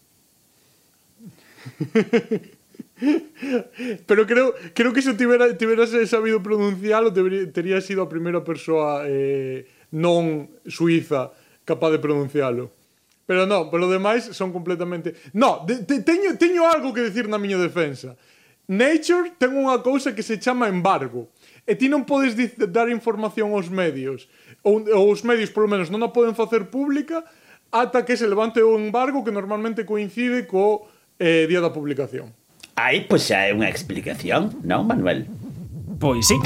Pero 4.06 4.26
creo, 4.26 4.54
creo 4.74 4.92
que 4.92 5.02
se 5.02 5.14
tivera, 5.14 5.56
tiveras 5.56 5.90
sabido 6.08 6.42
pronuncialo 6.42 7.10
debería, 7.10 7.50
tería 7.52 7.80
sido 7.80 8.02
a 8.02 8.08
primeira 8.08 8.42
persoa 8.42 9.06
eh, 9.06 9.66
non 9.94 10.50
suiza 10.66 11.30
capaz 11.62 11.94
de 11.94 12.02
pronuncialo. 12.02 12.74
Pero 13.28 13.44
non, 13.44 13.68
pero 13.68 13.92
demais 13.92 14.24
son 14.32 14.56
completamente... 14.56 15.12
No, 15.36 15.60
de, 15.68 15.84
de, 15.84 16.00
teño, 16.00 16.40
teño 16.40 16.64
algo 16.64 16.96
que 16.96 17.04
decir 17.04 17.28
na 17.28 17.36
miña 17.36 17.60
defensa. 17.60 18.16
Nature 18.64 19.36
ten 19.36 19.52
unha 19.52 19.84
cousa 19.84 20.16
que 20.16 20.24
se 20.24 20.40
chama 20.40 20.64
embargo. 20.72 21.28
E 21.68 21.76
ti 21.76 21.92
non 21.92 22.08
podes 22.08 22.32
dar 22.56 22.88
información 22.88 23.52
aos 23.52 23.68
medios. 23.68 24.32
Ou, 24.64 24.80
ou 24.80 25.12
os 25.12 25.20
medios, 25.28 25.52
polo 25.52 25.68
menos, 25.68 25.92
non 25.92 26.00
a 26.00 26.08
poden 26.08 26.32
facer 26.32 26.72
pública 26.72 27.20
ata 27.68 28.08
que 28.08 28.16
se 28.16 28.24
levante 28.24 28.64
o 28.64 28.80
embargo 28.80 29.20
que 29.20 29.32
normalmente 29.32 29.84
coincide 29.84 30.48
co 30.48 30.88
eh, 31.20 31.44
día 31.44 31.60
da 31.60 31.68
publicación. 31.68 32.32
Aí 32.78 33.02
pois 33.10 33.26
xa 33.26 33.42
é 33.42 33.50
unha 33.50 33.66
explicación, 33.66 34.54
non, 34.62 34.86
Manuel? 34.86 35.26
Pois 35.98 36.30
sí. 36.30 36.38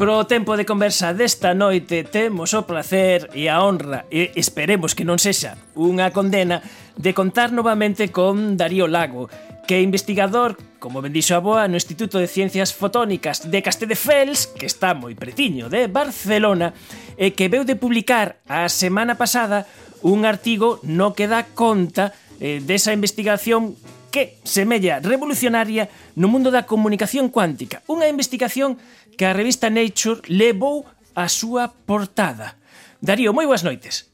Pro 0.00 0.24
tempo 0.24 0.56
de 0.56 0.64
conversa 0.64 1.12
desta 1.12 1.52
noite 1.52 2.08
temos 2.08 2.56
o 2.56 2.64
placer 2.64 3.28
e 3.36 3.52
a 3.52 3.60
honra, 3.60 4.08
e 4.08 4.32
esperemos 4.40 4.96
que 4.96 5.04
non 5.04 5.20
sexa 5.20 5.60
unha 5.76 6.08
condena, 6.16 6.64
de 6.96 7.12
contar 7.12 7.52
novamente 7.52 8.08
con 8.08 8.56
Darío 8.56 8.88
Lago, 8.88 9.28
que 9.68 9.76
é 9.76 9.84
investigador 9.84 10.56
como 10.82 10.98
ben 10.98 11.14
dixo 11.14 11.38
a 11.38 11.40
boa, 11.40 11.70
no 11.70 11.78
Instituto 11.78 12.18
de 12.18 12.26
Ciencias 12.26 12.74
Fotónicas 12.74 13.46
de 13.46 13.62
Castelldefels, 13.62 14.50
que 14.50 14.66
está 14.66 14.98
moi 14.98 15.14
pretiño 15.14 15.70
de 15.70 15.86
Barcelona, 15.86 16.74
e 17.14 17.30
que 17.38 17.46
veu 17.46 17.62
de 17.62 17.78
publicar 17.78 18.42
a 18.50 18.66
semana 18.66 19.14
pasada 19.14 19.70
un 20.02 20.26
artigo 20.26 20.82
no 20.82 21.14
que 21.14 21.30
dá 21.30 21.46
conta 21.54 22.10
eh, 22.42 22.58
desa 22.58 22.90
investigación 22.90 23.78
que 24.10 24.42
semella 24.42 24.98
revolucionaria 24.98 25.86
no 26.18 26.26
mundo 26.26 26.50
da 26.50 26.66
comunicación 26.66 27.30
cuántica. 27.30 27.86
Unha 27.86 28.10
investigación 28.10 28.74
que 29.14 29.30
a 29.30 29.32
revista 29.38 29.70
Nature 29.70 30.26
levou 30.26 30.82
a 31.14 31.30
súa 31.30 31.70
portada. 31.70 32.58
Darío, 32.98 33.30
moi 33.30 33.46
boas 33.46 33.62
noites. 33.62 34.10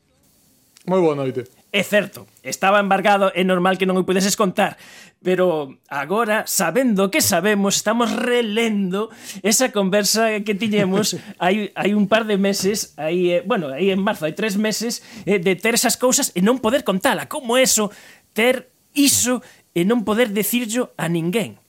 Moi 0.85 1.01
boa 1.01 1.17
noite. 1.17 1.58
É 1.79 1.85
certo, 1.85 2.27
estaba 2.43 2.81
embargado, 2.81 3.31
é 3.39 3.47
normal 3.47 3.79
que 3.79 3.87
non 3.87 3.95
o 3.95 4.03
pudeses 4.03 4.35
contar, 4.35 4.75
pero 5.23 5.79
agora, 5.87 6.43
sabendo 6.43 7.07
que 7.07 7.23
sabemos, 7.23 7.79
estamos 7.79 8.11
relendo 8.19 9.15
esa 9.47 9.71
conversa 9.71 10.43
que 10.43 10.59
tiñemos 10.59 11.15
hai, 11.39 11.71
hai 11.79 11.95
un 11.95 12.11
par 12.11 12.27
de 12.27 12.35
meses, 12.35 12.99
aí, 12.99 13.31
eh, 13.31 13.47
bueno, 13.47 13.71
aí 13.71 13.95
en 13.95 14.03
marzo, 14.03 14.27
hai 14.27 14.35
tres 14.35 14.59
meses, 14.59 15.07
eh, 15.23 15.39
de 15.39 15.55
ter 15.55 15.79
esas 15.79 15.95
cousas 15.95 16.35
e 16.35 16.43
non 16.43 16.59
poder 16.59 16.83
contala. 16.83 17.31
Como 17.31 17.55
eso, 17.55 17.95
ter 18.35 18.75
iso 18.91 19.39
e 19.71 19.87
non 19.87 20.03
poder 20.03 20.35
decirlo 20.35 20.91
a 20.99 21.07
ninguén. 21.07 21.63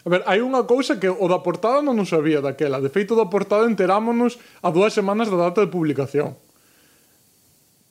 A 0.00 0.08
ver, 0.08 0.24
hai 0.24 0.40
unha 0.40 0.64
cousa 0.64 0.96
que 0.96 1.12
o 1.12 1.28
da 1.28 1.44
portada 1.44 1.84
non 1.84 2.00
nos 2.00 2.08
sabía 2.08 2.40
daquela. 2.40 2.80
De 2.80 2.88
feito, 2.88 3.12
da 3.12 3.28
portada 3.28 3.68
enterámonos 3.68 4.40
a 4.64 4.72
dúas 4.72 4.96
semanas 4.96 5.28
da 5.28 5.36
data 5.36 5.60
de 5.60 5.68
publicación. 5.68 6.40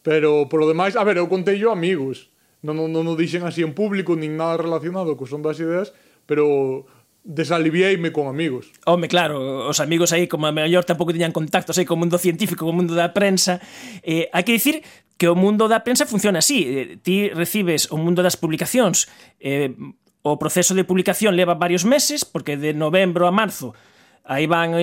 Pero 0.01 0.49
polo 0.49 0.65
demais, 0.65 0.97
a 0.97 1.03
ver, 1.05 1.17
eu 1.17 1.29
contei 1.29 1.61
yo 1.61 1.69
amigos. 1.69 2.33
Non, 2.61 2.77
non, 2.77 2.93
non 2.93 3.05
o 3.09 3.17
dixen 3.17 3.45
así 3.45 3.65
en 3.65 3.73
público, 3.73 4.13
nin 4.13 4.37
nada 4.37 4.57
relacionado 4.57 5.17
co 5.17 5.25
son 5.25 5.41
das 5.41 5.57
ideas, 5.57 5.93
pero 6.29 6.85
desaliviei-me 7.23 8.11
con 8.11 8.27
amigos. 8.27 8.73
Home, 8.85 9.07
claro, 9.07 9.69
os 9.69 9.79
amigos 9.79 10.13
aí 10.13 10.25
como 10.25 10.49
a 10.49 10.53
mellor 10.53 10.85
tampouco 10.85 11.13
tiñan 11.13 11.33
contactos 11.33 11.77
aí 11.77 11.85
co 11.85 11.97
mundo 11.97 12.17
científico, 12.17 12.65
co 12.65 12.73
mundo 12.73 12.97
da 12.97 13.13
prensa. 13.13 13.61
Eh, 14.01 14.29
hai 14.33 14.45
que 14.45 14.57
dicir 14.57 14.81
que 15.21 15.29
o 15.29 15.37
mundo 15.37 15.69
da 15.69 15.85
prensa 15.85 16.09
funciona 16.09 16.41
así. 16.41 16.65
Eh, 16.65 16.97
ti 17.01 17.29
recibes 17.29 17.89
o 17.93 17.97
mundo 17.97 18.25
das 18.25 18.37
publicacións, 18.37 19.05
eh, 19.37 19.73
o 20.21 20.37
proceso 20.37 20.73
de 20.73 20.85
publicación 20.85 21.37
leva 21.37 21.57
varios 21.57 21.85
meses, 21.85 22.25
porque 22.25 22.57
de 22.57 22.73
novembro 22.73 23.29
a 23.29 23.33
marzo 23.33 23.73
aí 24.21 24.45
van 24.45 24.77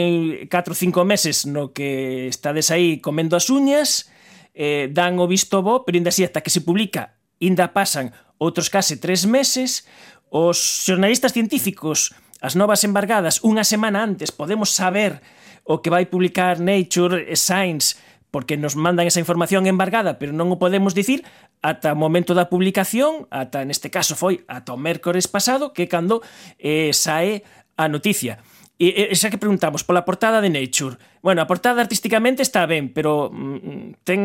4 0.50 0.74
ou 0.74 0.78
5 0.78 1.06
meses 1.06 1.46
no 1.46 1.70
que 1.70 2.26
estades 2.26 2.74
aí 2.74 2.98
comendo 2.98 3.38
as 3.38 3.50
uñas, 3.50 4.10
eh, 4.58 4.90
dan 4.90 5.22
o 5.22 5.30
visto 5.30 5.62
bo, 5.62 5.86
pero 5.86 5.94
ainda 5.94 6.10
así 6.10 6.26
hasta 6.26 6.42
que 6.42 6.50
se 6.50 6.66
publica, 6.66 7.14
inda 7.38 7.70
pasan 7.70 8.10
outros 8.42 8.66
case 8.66 8.98
tres 8.98 9.22
meses, 9.22 9.86
os 10.34 10.58
xornalistas 10.82 11.30
científicos, 11.30 12.10
as 12.42 12.58
novas 12.58 12.82
embargadas, 12.82 13.38
unha 13.46 13.62
semana 13.62 14.02
antes, 14.02 14.34
podemos 14.34 14.74
saber 14.74 15.22
o 15.62 15.78
que 15.78 15.94
vai 15.94 16.10
publicar 16.10 16.58
Nature, 16.58 17.30
Science, 17.38 17.94
porque 18.34 18.58
nos 18.58 18.74
mandan 18.74 19.06
esa 19.06 19.22
información 19.22 19.70
embargada, 19.70 20.18
pero 20.18 20.34
non 20.34 20.50
o 20.50 20.60
podemos 20.60 20.92
dicir 20.92 21.22
ata 21.62 21.94
o 21.94 21.98
momento 21.98 22.34
da 22.34 22.50
publicación, 22.50 23.30
ata 23.30 23.62
neste 23.62 23.94
caso 23.94 24.18
foi 24.18 24.42
ata 24.50 24.74
o 24.74 24.78
mércores 24.78 25.30
pasado, 25.30 25.70
que 25.70 25.86
cando 25.86 26.20
eh, 26.58 26.90
sae 26.90 27.46
a 27.78 27.86
noticia. 27.86 28.42
E, 28.78 29.10
e 29.10 29.14
xa 29.18 29.26
que 29.26 29.42
preguntamos 29.42 29.82
pola 29.82 30.06
portada 30.06 30.38
de 30.38 30.54
Nature. 30.54 31.02
Bueno, 31.18 31.42
a 31.42 31.50
portada 31.50 31.82
artísticamente 31.82 32.46
está 32.46 32.62
ben, 32.62 32.94
pero 32.94 33.26
mm, 33.26 33.58
mm 33.58 33.86
ten 34.06 34.20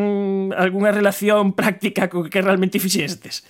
algunha 0.53 0.93
relación 0.93 1.51
práctica 1.59 2.05
co 2.05 2.29
que 2.29 2.37
realmente 2.37 2.77
fixestes? 2.77 3.41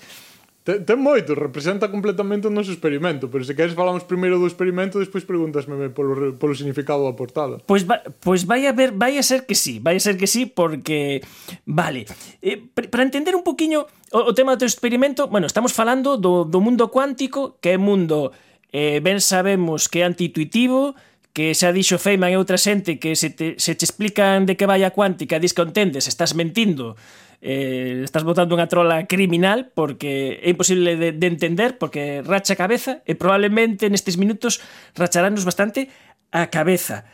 Ten, 0.64 0.88
ten 0.88 0.96
moito, 0.96 1.36
representa 1.36 1.92
completamente 1.92 2.48
o 2.48 2.52
noso 2.56 2.72
experimento, 2.72 3.28
pero 3.28 3.44
se 3.44 3.52
queres 3.52 3.76
falamos 3.76 4.08
primeiro 4.08 4.40
do 4.40 4.48
experimento, 4.48 4.96
despois 4.96 5.28
pregúntasme 5.28 5.92
polo, 5.92 6.40
polo 6.40 6.56
significado 6.56 7.04
da 7.04 7.12
portada. 7.12 7.60
Pois, 7.68 7.84
va, 7.84 8.00
pois 8.24 8.48
vai 8.48 8.64
a 8.64 8.72
ver, 8.72 8.96
vai 8.96 9.20
a 9.20 9.24
ser 9.28 9.44
que 9.44 9.60
sí, 9.60 9.84
vai 9.84 10.00
a 10.00 10.04
ser 10.04 10.16
que 10.16 10.24
sí, 10.24 10.48
porque, 10.48 11.20
vale, 11.68 12.08
eh, 12.40 12.64
para 12.72 13.04
entender 13.04 13.36
un 13.36 13.44
poquinho 13.44 13.84
o, 14.16 14.32
o 14.32 14.32
tema 14.32 14.56
do 14.56 14.64
teu 14.64 14.72
experimento, 14.72 15.28
bueno, 15.28 15.52
estamos 15.52 15.76
falando 15.76 16.16
do, 16.16 16.48
do 16.48 16.64
mundo 16.64 16.88
cuántico, 16.88 17.60
que 17.60 17.76
é 17.76 17.78
mundo 17.78 18.32
eh, 18.74 19.00
ben 19.00 19.22
sabemos 19.22 19.88
que 19.88 20.02
é 20.02 20.06
antituitivo, 20.10 20.98
que 21.34 21.54
xa 21.54 21.74
dixo 21.74 22.02
Feynman 22.02 22.34
e 22.34 22.38
outra 22.38 22.58
xente 22.58 23.02
que 23.02 23.14
se 23.18 23.34
te, 23.34 23.58
se 23.58 23.74
te 23.74 23.86
explican 23.86 24.46
de 24.50 24.58
que 24.58 24.70
vai 24.70 24.82
a 24.86 24.94
cuántica 24.94 25.42
dis 25.42 25.54
que 25.54 25.66
entendes, 25.66 26.10
estás 26.10 26.34
mentindo. 26.34 26.98
Eh, 27.44 28.02
estás 28.08 28.24
botando 28.24 28.56
unha 28.56 28.72
trola 28.72 29.04
criminal 29.04 29.74
porque 29.76 30.40
é 30.40 30.50
imposible 30.54 30.96
de, 30.96 31.10
de 31.12 31.28
entender 31.28 31.76
porque 31.76 32.24
racha 32.24 32.56
a 32.56 32.62
cabeza 32.62 33.04
e 33.04 33.18
probablemente 33.18 33.90
nestes 33.92 34.16
minutos 34.16 34.62
racharanos 34.96 35.44
bastante 35.44 35.90
a 36.32 36.48
cabeza. 36.48 37.06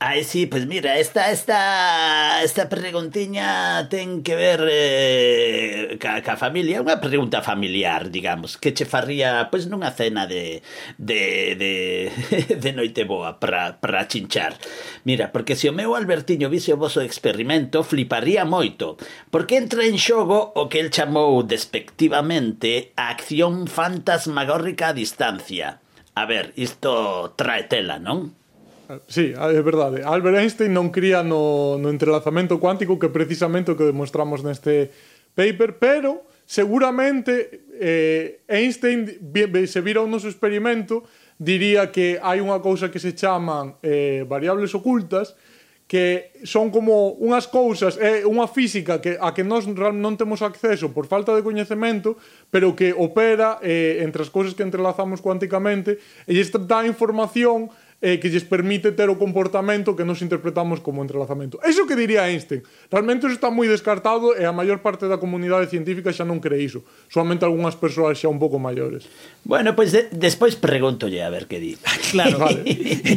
Ai, 0.00 0.22
sí, 0.22 0.46
pois 0.46 0.62
pues 0.62 0.68
mira, 0.68 0.96
esta, 0.98 1.32
esta, 1.32 2.44
esta 2.44 2.68
preguntiña 2.68 3.88
ten 3.90 4.22
que 4.22 4.36
ver 4.36 4.60
eh, 4.70 5.98
ca, 5.98 6.22
ca 6.22 6.36
familia, 6.38 6.78
unha 6.86 7.02
pregunta 7.02 7.42
familiar, 7.42 8.06
digamos, 8.06 8.62
que 8.62 8.70
che 8.70 8.86
faría, 8.86 9.50
pois, 9.50 9.66
pues, 9.66 9.74
nunha 9.74 9.90
cena 9.90 10.30
de, 10.30 10.62
de, 11.02 11.58
de, 11.58 11.74
de 12.62 12.70
noite 12.78 13.02
boa 13.10 13.42
para 13.42 13.82
para 13.82 14.06
chinchar. 14.06 14.54
Mira, 15.02 15.34
porque 15.34 15.58
se 15.58 15.66
o 15.66 15.74
meu 15.74 15.98
Albertiño 15.98 16.46
vise 16.46 16.70
o 16.70 16.78
vosso 16.78 17.02
experimento, 17.02 17.82
fliparía 17.82 18.46
moito, 18.46 19.02
porque 19.34 19.58
entra 19.58 19.82
en 19.82 19.98
xogo 19.98 20.54
o 20.54 20.70
que 20.70 20.78
el 20.78 20.94
chamou 20.94 21.42
despectivamente 21.42 22.94
a 22.94 23.10
acción 23.10 23.66
fantasmagórica 23.66 24.94
a 24.94 24.96
distancia. 25.02 25.82
A 26.14 26.22
ver, 26.22 26.54
isto 26.54 27.34
trae 27.34 27.66
tela, 27.66 27.98
non? 27.98 28.37
Sí, 29.06 29.34
ah, 29.36 29.52
é 29.52 29.60
verdade. 29.60 30.00
Albert 30.00 30.40
Einstein 30.40 30.72
non 30.72 30.88
cría 30.88 31.20
no, 31.20 31.76
no 31.76 31.92
entrelazamento 31.92 32.56
cuántico 32.56 32.96
que 32.96 33.12
precisamente 33.12 33.72
o 33.72 33.76
que 33.76 33.84
demostramos 33.84 34.40
neste 34.40 34.88
paper, 35.36 35.76
pero 35.76 36.24
seguramente 36.48 37.68
eh, 37.76 38.40
Einstein 38.48 39.20
se 39.68 39.80
vira 39.84 40.00
un 40.00 40.08
noso 40.08 40.32
experimento 40.32 41.04
diría 41.36 41.92
que 41.92 42.18
hai 42.18 42.40
unha 42.40 42.58
cousa 42.64 42.88
que 42.88 42.98
se 42.98 43.12
chaman 43.12 43.76
eh, 43.84 44.24
variables 44.24 44.72
ocultas 44.72 45.36
que 45.88 46.36
son 46.44 46.68
como 46.68 47.16
unhas 47.16 47.48
cousas, 47.48 47.96
é 47.96 48.20
eh, 48.20 48.28
unha 48.28 48.44
física 48.44 49.00
que 49.00 49.16
a 49.16 49.32
que 49.32 49.40
nós 49.40 49.64
non 49.64 50.14
temos 50.20 50.44
acceso 50.44 50.92
por 50.92 51.08
falta 51.08 51.32
de 51.32 51.40
coñecemento, 51.40 52.20
pero 52.52 52.76
que 52.76 52.92
opera 52.92 53.56
eh, 53.64 54.04
entre 54.04 54.20
as 54.20 54.28
cousas 54.28 54.52
que 54.52 54.60
entrelazamos 54.60 55.24
cuánticamente 55.24 55.96
e 56.28 56.36
esta 56.36 56.60
dá 56.60 56.84
información 56.84 57.72
eh, 58.00 58.20
que 58.20 58.30
lles 58.30 58.46
permite 58.46 58.94
ter 58.94 59.10
o 59.10 59.18
comportamento 59.18 59.98
que 59.98 60.06
nos 60.06 60.22
interpretamos 60.22 60.78
como 60.78 61.02
entrelazamento. 61.02 61.58
Eso 61.66 61.82
que 61.82 61.98
diría 61.98 62.30
Einstein. 62.30 62.62
Realmente 62.94 63.26
eso 63.26 63.34
está 63.34 63.50
moi 63.50 63.66
descartado 63.66 64.38
e 64.38 64.46
a 64.46 64.54
maior 64.54 64.78
parte 64.86 65.10
da 65.10 65.18
comunidade 65.18 65.66
científica 65.66 66.14
xa 66.14 66.22
non 66.22 66.38
cree 66.38 66.62
iso. 66.62 66.86
Solamente 67.10 67.42
algunhas 67.42 67.74
persoas 67.74 68.14
xa 68.14 68.30
un 68.30 68.38
pouco 68.38 68.62
maiores. 68.62 69.10
Bueno, 69.42 69.74
pois 69.74 69.90
pues 69.90 70.10
de 70.14 70.14
despois 70.14 70.54
pregúntolle 70.54 71.26
a 71.26 71.30
ver 71.30 71.50
que 71.50 71.58
di. 71.58 71.74
Ah, 71.82 71.98
claro. 72.14 72.38
vale. 72.46 72.62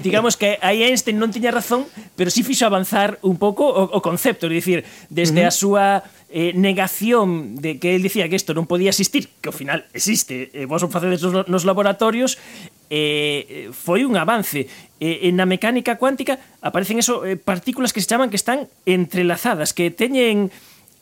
Digamos 0.02 0.34
que 0.34 0.58
aí 0.66 0.82
Einstein 0.82 1.22
non 1.22 1.30
tiña 1.30 1.54
razón, 1.54 1.86
pero 2.18 2.34
si 2.34 2.42
sí 2.42 2.50
fixo 2.50 2.66
avanzar 2.66 3.22
un 3.22 3.38
pouco 3.38 3.70
o, 3.70 3.86
o 3.86 4.00
concepto, 4.02 4.50
é 4.50 4.58
dicir, 4.58 4.82
desde 5.14 5.46
uh 5.46 5.46
-huh. 5.46 5.54
a 5.54 5.54
súa 5.54 5.86
eh, 6.32 6.54
negación 6.56 7.60
de 7.60 7.78
que 7.78 7.96
él 7.96 8.02
dicía 8.02 8.30
que 8.32 8.40
isto 8.40 8.56
non 8.56 8.64
podía 8.66 8.96
existir, 8.96 9.28
que 9.44 9.52
ao 9.52 9.56
final 9.56 9.84
existe, 9.92 10.48
eh, 10.56 10.64
vos 10.64 10.80
o 10.80 10.88
facedes 10.88 11.20
nos, 11.20 11.46
nos 11.52 11.64
laboratorios, 11.68 12.40
eh, 12.88 13.68
eh 13.68 13.76
foi 13.76 14.08
un 14.08 14.16
avance. 14.16 14.72
Eh, 15.04 15.28
na 15.36 15.44
mecánica 15.44 16.00
cuántica 16.00 16.40
aparecen 16.64 17.04
eso, 17.04 17.28
eh, 17.28 17.36
partículas 17.36 17.92
que 17.92 18.00
se 18.00 18.08
chaman 18.08 18.32
que 18.32 18.40
están 18.40 18.72
entrelazadas, 18.88 19.76
que 19.76 19.92
teñen, 19.92 20.50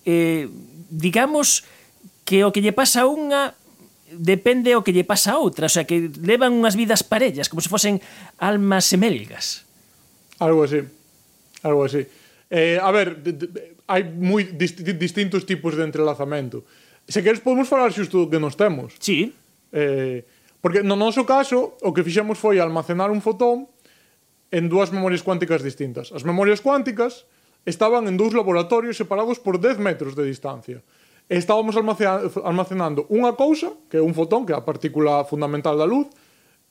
eh, 0.10 0.50
digamos, 0.90 1.64
que 2.26 2.42
o 2.42 2.50
que 2.50 2.66
lle 2.66 2.74
pasa 2.74 3.06
a 3.06 3.10
unha 3.10 3.54
depende 4.10 4.74
o 4.74 4.82
que 4.82 4.94
lle 4.94 5.06
pasa 5.06 5.38
a 5.38 5.42
outra, 5.42 5.70
o 5.70 5.72
sea, 5.72 5.86
que 5.86 6.10
levan 6.26 6.58
unhas 6.58 6.74
vidas 6.74 7.06
parellas, 7.06 7.46
como 7.46 7.62
se 7.62 7.70
fosen 7.70 8.02
almas 8.42 8.90
semelgas. 8.90 9.70
Algo 10.42 10.66
así, 10.66 10.82
algo 11.62 11.86
así. 11.86 12.02
Eh, 12.50 12.82
a 12.82 12.90
ver, 12.90 13.22
hai 13.90 14.06
moi 14.06 14.46
dist, 14.54 14.86
distintos 14.86 15.50
tipos 15.50 15.74
de 15.74 15.82
entrelazamento. 15.82 16.62
Se 17.10 17.26
queres 17.26 17.42
podemos 17.42 17.66
falar 17.66 17.90
xusto 17.90 18.22
do 18.22 18.30
que 18.30 18.38
nos 18.38 18.54
temos. 18.54 18.94
Sí. 19.02 19.34
Eh, 19.74 20.22
porque 20.62 20.86
no 20.86 20.94
noso 20.94 21.26
caso, 21.26 21.74
o 21.82 21.90
que 21.90 22.06
fixemos 22.06 22.38
foi 22.38 22.62
almacenar 22.62 23.10
un 23.10 23.26
fotón 23.26 23.66
en 24.54 24.70
dúas 24.70 24.94
memorias 24.94 25.26
cuánticas 25.26 25.66
distintas. 25.66 26.14
As 26.14 26.22
memorias 26.22 26.62
cuánticas 26.62 27.26
estaban 27.66 28.06
en 28.06 28.14
dous 28.18 28.38
laboratorios 28.38 28.98
separados 28.98 29.42
por 29.42 29.58
10 29.58 29.82
metros 29.82 30.14
de 30.14 30.26
distancia. 30.26 30.86
Estábamos 31.30 31.78
almacenando 31.78 33.10
unha 33.10 33.34
cousa, 33.34 33.74
que 33.90 33.98
é 33.98 34.04
un 34.06 34.14
fotón, 34.14 34.46
que 34.46 34.54
é 34.54 34.58
a 34.58 34.66
partícula 34.66 35.26
fundamental 35.26 35.78
da 35.78 35.90
luz, 35.90 36.10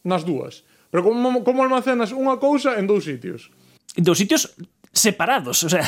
nas 0.06 0.22
dúas. 0.22 0.62
Pero 0.90 1.02
como, 1.02 1.42
como 1.42 1.66
almacenas 1.66 2.14
unha 2.14 2.38
cousa 2.38 2.78
en 2.78 2.86
dous 2.86 3.06
sitios? 3.06 3.50
En 3.98 4.06
dous 4.06 4.18
sitios 4.18 4.54
separados, 4.94 5.66
o 5.66 5.70
sea... 5.70 5.82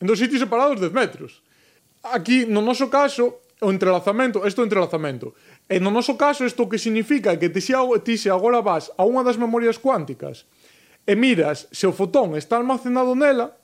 En 0.00 0.06
dos 0.06 0.18
sitios 0.18 0.40
separados 0.40 0.80
10 0.80 0.92
metros. 0.92 1.42
Aquí, 2.02 2.44
no 2.44 2.60
noso 2.60 2.90
caso, 2.92 3.40
o 3.60 3.72
entrelazamento, 3.72 4.44
isto 4.46 4.60
é 4.60 4.64
o 4.64 4.68
entrelazamento. 4.68 5.34
E 5.68 5.80
no 5.80 5.90
noso 5.90 6.14
caso, 6.14 6.44
isto 6.44 6.64
o 6.64 6.68
que 6.68 6.78
significa 6.78 7.36
que 7.36 7.48
ti 7.48 7.60
se, 7.60 7.72
ti 8.04 8.20
se 8.20 8.28
agora 8.28 8.60
vas 8.60 8.92
a 8.96 9.02
unha 9.08 9.24
das 9.24 9.40
memorias 9.40 9.80
cuánticas 9.80 10.44
e 11.06 11.14
miras 11.16 11.68
se 11.72 11.86
o 11.86 11.94
fotón 11.94 12.36
está 12.36 12.60
almacenado 12.60 13.16
nela 13.16 13.56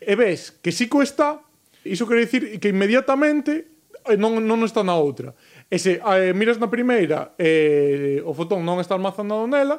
e 0.00 0.16
ves 0.16 0.50
que 0.50 0.72
sí 0.72 0.90
que 0.90 0.98
está, 1.04 1.38
iso 1.84 2.08
quere 2.08 2.26
dicir 2.26 2.58
que 2.58 2.74
inmediatamente 2.74 3.70
eh, 4.10 4.18
non, 4.18 4.42
non 4.42 4.66
está 4.66 4.82
na 4.82 4.98
outra. 4.98 5.36
E 5.70 5.78
se 5.78 6.02
eh, 6.02 6.32
miras 6.34 6.58
na 6.58 6.66
primeira 6.66 7.36
eh, 7.38 8.18
o 8.26 8.34
fotón 8.34 8.66
non 8.66 8.82
está 8.82 8.98
almacenado 8.98 9.46
nela, 9.46 9.78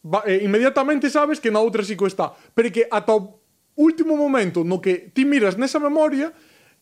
va, 0.00 0.24
eh, 0.24 0.40
inmediatamente 0.40 1.12
sabes 1.12 1.36
que 1.36 1.52
na 1.52 1.60
outra 1.60 1.84
sí 1.84 2.00
que 2.00 2.08
está. 2.08 2.32
Pero 2.56 2.72
que 2.72 2.88
ata 2.88 3.12
o 3.12 3.39
último 3.76 4.16
momento 4.16 4.64
no 4.64 4.80
que 4.80 5.10
ti 5.14 5.24
miras 5.24 5.54
nesa 5.54 5.78
memoria 5.78 6.32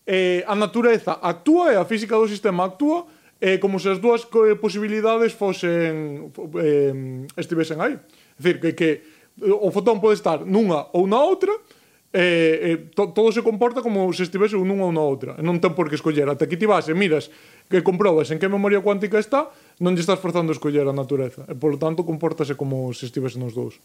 eh, 0.09 0.45
a 0.49 0.55
natureza 0.57 1.21
actúa 1.21 1.73
e 1.73 1.77
a 1.77 1.85
física 1.85 2.17
do 2.17 2.29
sistema 2.29 2.65
actúa 2.65 3.05
eh, 3.41 3.59
como 3.59 3.79
se 3.79 3.89
as 3.89 4.01
dúas 4.01 4.25
eh, 4.25 4.57
posibilidades 4.57 5.33
fosen 5.33 6.33
eh, 6.59 7.27
estivesen 7.37 7.79
aí. 7.81 7.95
É 7.95 8.01
dicir, 8.39 8.57
que, 8.61 8.73
que 8.75 8.91
o 9.39 9.71
fotón 9.71 10.01
pode 10.01 10.19
estar 10.19 10.43
nunha 10.43 10.91
ou 10.93 11.07
na 11.07 11.23
outra 11.23 11.53
eh, 12.13 12.59
eh, 12.63 12.77
to, 12.97 13.13
todo 13.13 13.31
se 13.31 13.43
comporta 13.43 13.83
como 13.83 14.11
se 14.13 14.25
estivese 14.25 14.57
nunha 14.57 14.85
ou 14.89 14.93
na 14.93 15.05
outra. 15.05 15.37
Non 15.39 15.61
ten 15.61 15.77
por 15.77 15.87
que 15.87 16.01
escoller. 16.01 16.27
Ata 16.27 16.49
que 16.49 16.59
ti 16.59 16.67
vas 16.67 16.89
e 16.89 16.97
miras 16.97 17.31
que 17.69 17.85
comprobas 17.85 18.33
en 18.33 18.41
que 18.41 18.49
memoria 18.49 18.81
cuántica 18.81 19.21
está, 19.21 19.53
non 19.79 19.95
lle 19.95 20.03
estás 20.03 20.19
forzando 20.19 20.51
a 20.51 20.57
escoller 20.57 20.89
a 20.89 20.95
natureza. 20.97 21.45
E, 21.47 21.55
por 21.55 21.71
lo 21.71 21.79
tanto, 21.79 22.03
comportase 22.03 22.57
como 22.57 22.91
se 22.97 23.07
estivese 23.07 23.39
nos 23.39 23.55
dous. 23.55 23.79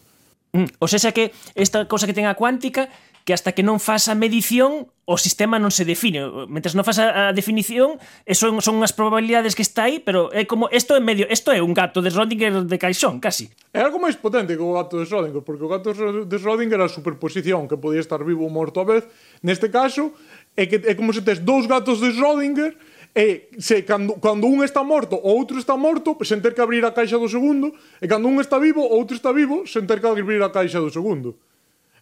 Mm. 0.54 0.70
O 0.78 0.86
sea, 0.86 1.10
que 1.10 1.34
esta 1.58 1.90
cosa 1.90 2.06
que 2.06 2.14
ten 2.14 2.30
a 2.30 2.38
cuántica 2.38 2.86
que 3.24 3.32
hasta 3.32 3.52
que 3.52 3.64
non 3.64 3.80
faz 3.80 4.12
a 4.12 4.14
medición 4.14 4.92
o 5.04 5.16
sistema 5.16 5.56
non 5.56 5.72
se 5.72 5.84
define. 5.84 6.24
Mentres 6.48 6.76
non 6.76 6.84
faz 6.84 7.00
a 7.00 7.32
definición, 7.32 7.96
eh, 8.24 8.36
son, 8.36 8.60
son 8.60 8.80
unhas 8.80 8.92
probabilidades 8.92 9.56
que 9.56 9.64
está 9.64 9.88
aí, 9.88 10.00
pero 10.00 10.28
é 10.32 10.44
como 10.44 10.68
isto 10.68 10.92
é 10.92 11.00
medio, 11.00 11.24
isto 11.32 11.48
é 11.52 11.60
un 11.60 11.72
gato 11.72 12.04
de 12.04 12.12
Schrödinger 12.12 12.68
de 12.68 12.76
caixón, 12.76 13.20
casi. 13.20 13.48
É 13.72 13.80
algo 13.80 13.96
máis 13.96 14.16
potente 14.20 14.52
que 14.56 14.64
o 14.64 14.76
gato 14.76 15.00
de 15.00 15.08
Schrödinger, 15.08 15.40
porque 15.40 15.64
o 15.64 15.68
gato 15.72 15.92
de 15.92 16.36
Schrödinger 16.36 16.76
era 16.76 16.88
a 16.88 16.92
superposición 16.92 17.64
que 17.64 17.80
podía 17.80 18.00
estar 18.04 18.20
vivo 18.20 18.44
ou 18.44 18.52
morto 18.52 18.80
a 18.80 18.84
vez. 18.84 19.08
Neste 19.40 19.72
caso, 19.72 20.12
é 20.52 20.68
que 20.68 20.84
é 20.84 20.92
como 20.92 21.12
se 21.12 21.24
tes 21.24 21.40
dous 21.40 21.64
gatos 21.64 22.04
de 22.04 22.12
Schrödinger 22.12 22.76
e 23.14 23.48
se 23.62 23.86
cando, 23.86 24.18
cando 24.18 24.50
un 24.50 24.66
está 24.66 24.82
morto 24.82 25.14
o 25.14 25.30
outro 25.30 25.56
está 25.56 25.78
morto, 25.78 26.18
sen 26.26 26.42
ter 26.42 26.50
que 26.50 26.60
abrir 26.60 26.82
a 26.82 26.90
caixa 26.90 27.14
do 27.14 27.30
segundo, 27.30 27.70
e 28.02 28.10
cando 28.10 28.26
un 28.26 28.42
está 28.42 28.58
vivo, 28.58 28.82
o 28.82 28.90
outro 28.90 29.14
está 29.14 29.30
vivo, 29.30 29.62
sen 29.70 29.86
ter 29.86 30.02
que 30.02 30.08
abrir 30.10 30.42
a 30.42 30.50
caixa 30.50 30.82
do 30.82 30.90
segundo. 30.90 31.38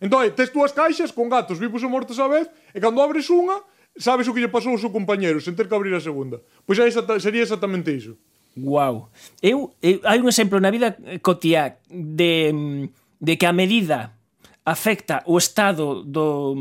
Entón, 0.01 0.25
tes 0.33 0.49
dúas 0.49 0.73
caixas 0.73 1.13
con 1.13 1.29
gatos 1.29 1.61
vivos 1.61 1.85
ou 1.85 1.93
mortos 1.93 2.17
á 2.17 2.27
vez, 2.33 2.49
e 2.73 2.81
cando 2.81 3.05
abres 3.05 3.29
unha, 3.29 3.61
sabes 3.93 4.25
o 4.25 4.33
que 4.33 4.41
lle 4.41 4.49
pasou 4.49 4.73
ao 4.73 4.81
seu 4.81 4.89
compañero, 4.89 5.37
sen 5.37 5.53
ter 5.53 5.69
que 5.69 5.77
abrir 5.77 5.93
a 5.93 6.01
segunda. 6.01 6.41
Pois 6.65 6.81
é, 6.81 6.89
exacta, 6.89 7.21
sería 7.21 7.45
exactamente 7.45 7.93
iso. 7.93 8.17
Wow. 8.57 9.13
Eu, 9.45 9.77
eu 9.85 10.01
hai 10.09 10.17
un 10.17 10.29
exemplo 10.33 10.61
na 10.65 10.73
vida 10.73 10.97
cotiá 11.21 11.77
de, 11.89 12.89
de 13.21 13.33
que 13.37 13.45
a 13.45 13.53
medida 13.53 14.17
afecta 14.65 15.21
o 15.29 15.37
estado 15.37 16.05
do, 16.05 16.57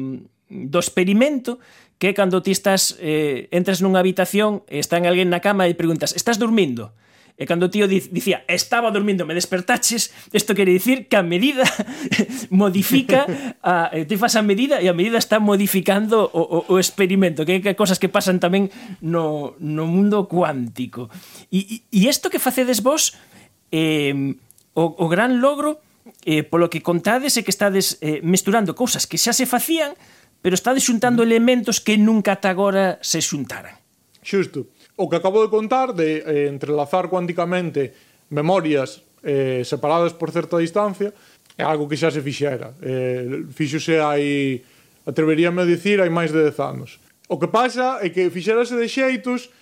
do 0.48 0.80
experimento 0.80 1.60
que 2.02 2.18
cando 2.18 2.42
ti 2.42 2.50
estás 2.50 2.98
eh, 2.98 3.46
entras 3.54 3.86
nunha 3.86 4.02
habitación, 4.02 4.66
está 4.66 4.98
en 4.98 5.06
alguén 5.06 5.30
na 5.30 5.38
cama 5.38 5.70
e 5.70 5.78
preguntas, 5.78 6.18
"Estás 6.18 6.42
dormindo?" 6.42 6.98
E 7.38 7.46
cando 7.46 7.70
o 7.70 7.74
tío 7.74 7.86
dicía, 7.86 8.42
estaba 8.50 8.90
dormindo, 8.90 9.22
me 9.26 9.38
despertaches, 9.38 10.10
isto 10.34 10.58
quere 10.58 10.74
dicir 10.74 11.06
que 11.06 11.18
a 11.18 11.22
medida 11.22 11.62
modifica, 12.50 13.30
a, 13.62 13.94
eh, 13.94 14.10
te 14.10 14.18
faz 14.18 14.34
a 14.34 14.42
medida 14.42 14.82
e 14.82 14.90
a 14.90 14.98
medida 14.98 15.22
está 15.22 15.38
modificando 15.38 16.26
o, 16.34 16.42
o, 16.42 16.58
o 16.74 16.76
experimento, 16.82 17.46
que 17.46 17.62
é 17.62 17.74
cosas 17.78 18.02
que 18.02 18.10
pasan 18.10 18.42
tamén 18.42 18.74
no, 19.06 19.54
no 19.62 19.86
mundo 19.86 20.26
cuántico. 20.26 21.06
E, 21.54 21.86
e 21.86 22.10
isto 22.10 22.34
que 22.34 22.42
facedes 22.42 22.82
vos, 22.82 23.14
eh, 23.70 24.14
o, 24.74 24.84
o 24.90 25.06
gran 25.06 25.38
logro, 25.38 25.78
eh, 26.26 26.42
polo 26.42 26.70
que 26.70 26.82
contades 26.82 27.38
é 27.38 27.46
que 27.46 27.54
estades 27.54 27.98
eh, 28.02 28.22
mesturando 28.26 28.74
cousas 28.74 29.06
que 29.06 29.18
xa 29.18 29.34
se 29.34 29.46
facían, 29.46 29.94
pero 30.42 30.58
estades 30.58 30.84
xuntando 30.84 31.22
elementos 31.22 31.80
que 31.80 31.98
nunca 31.98 32.36
ata 32.36 32.50
agora 32.50 32.98
se 33.06 33.22
xuntaran. 33.22 33.78
Xusto. 34.26 34.74
O 34.98 35.10
que 35.10 35.18
acabo 35.18 35.42
de 35.42 35.50
contar 35.50 35.94
de 35.94 36.22
eh, 36.22 36.50
entrelazar 36.50 37.10
cuánticamente 37.10 37.94
memorias 38.30 39.02
eh, 39.24 39.62
separadas 39.66 40.14
por 40.14 40.34
certa 40.34 40.58
distancia 40.58 41.14
é 41.58 41.64
algo 41.64 41.86
que 41.86 41.98
xa 41.98 42.10
se 42.10 42.26
fixera. 42.26 42.74
Eh, 42.82 43.46
fixose 43.54 44.02
hai, 44.02 44.62
atreveríame 45.06 45.62
a 45.62 45.70
dicir, 45.70 46.02
hai 46.02 46.10
máis 46.10 46.34
de 46.34 46.42
10 46.42 46.58
anos. 46.62 46.98
O 47.30 47.38
que 47.38 47.48
pasa 47.48 48.02
é 48.02 48.10
que 48.10 48.34
fixerase 48.34 48.74
de 48.76 48.90
xeitos 48.90 49.54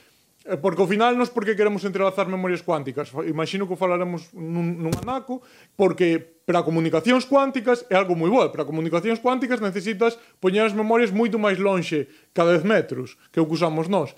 Eh, 0.45 0.55
porque 0.55 0.79
ao 0.79 0.87
final 0.87 1.19
nos 1.19 1.27
porque 1.27 1.55
queremos 1.55 1.83
entrelazar 1.83 2.27
memorias 2.31 2.63
cuánticas. 2.63 3.11
Imagino 3.27 3.67
que 3.67 3.75
falaremos 3.75 4.31
nun, 4.31 4.79
nun 4.79 4.95
anaco 4.95 5.43
Porque 5.75 6.39
para 6.47 6.63
comunicacións 6.63 7.27
cuánticas 7.27 7.83
é 7.91 7.99
algo 7.99 8.15
moi 8.15 8.31
boa 8.31 8.47
Para 8.47 8.63
comunicacións 8.63 9.19
cuánticas 9.19 9.59
necesitas 9.59 10.15
poñer 10.39 10.63
as 10.63 10.71
memorias 10.71 11.11
moito 11.11 11.35
máis 11.35 11.59
lonxe 11.59 12.07
Cada 12.31 12.55
10 12.55 12.63
metros 12.63 13.19
que 13.35 13.43
o 13.43 13.47
que 13.47 13.55
usamos 13.59 13.91
nós. 13.91 14.15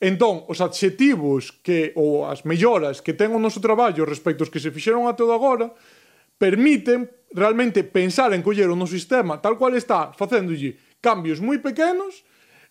Entón, 0.00 0.46
os 0.46 0.62
adxetivos 0.62 1.50
que, 1.50 1.90
ou 1.98 2.24
as 2.24 2.46
melloras 2.46 3.02
que 3.02 3.12
ten 3.12 3.34
o 3.34 3.42
noso 3.42 3.58
traballo 3.58 4.06
respecto 4.06 4.46
aos 4.46 4.52
que 4.52 4.62
se 4.62 4.70
fixeron 4.70 5.10
até 5.10 5.26
todo 5.26 5.34
agora 5.34 5.74
permiten 6.38 7.10
realmente 7.34 7.82
pensar 7.82 8.30
en 8.32 8.40
coller 8.40 8.70
o 8.70 8.78
noso 8.78 8.94
sistema 8.94 9.42
tal 9.42 9.58
cual 9.58 9.74
está, 9.74 10.14
facéndolle 10.14 10.78
cambios 11.02 11.42
moi 11.42 11.58
pequenos 11.58 12.22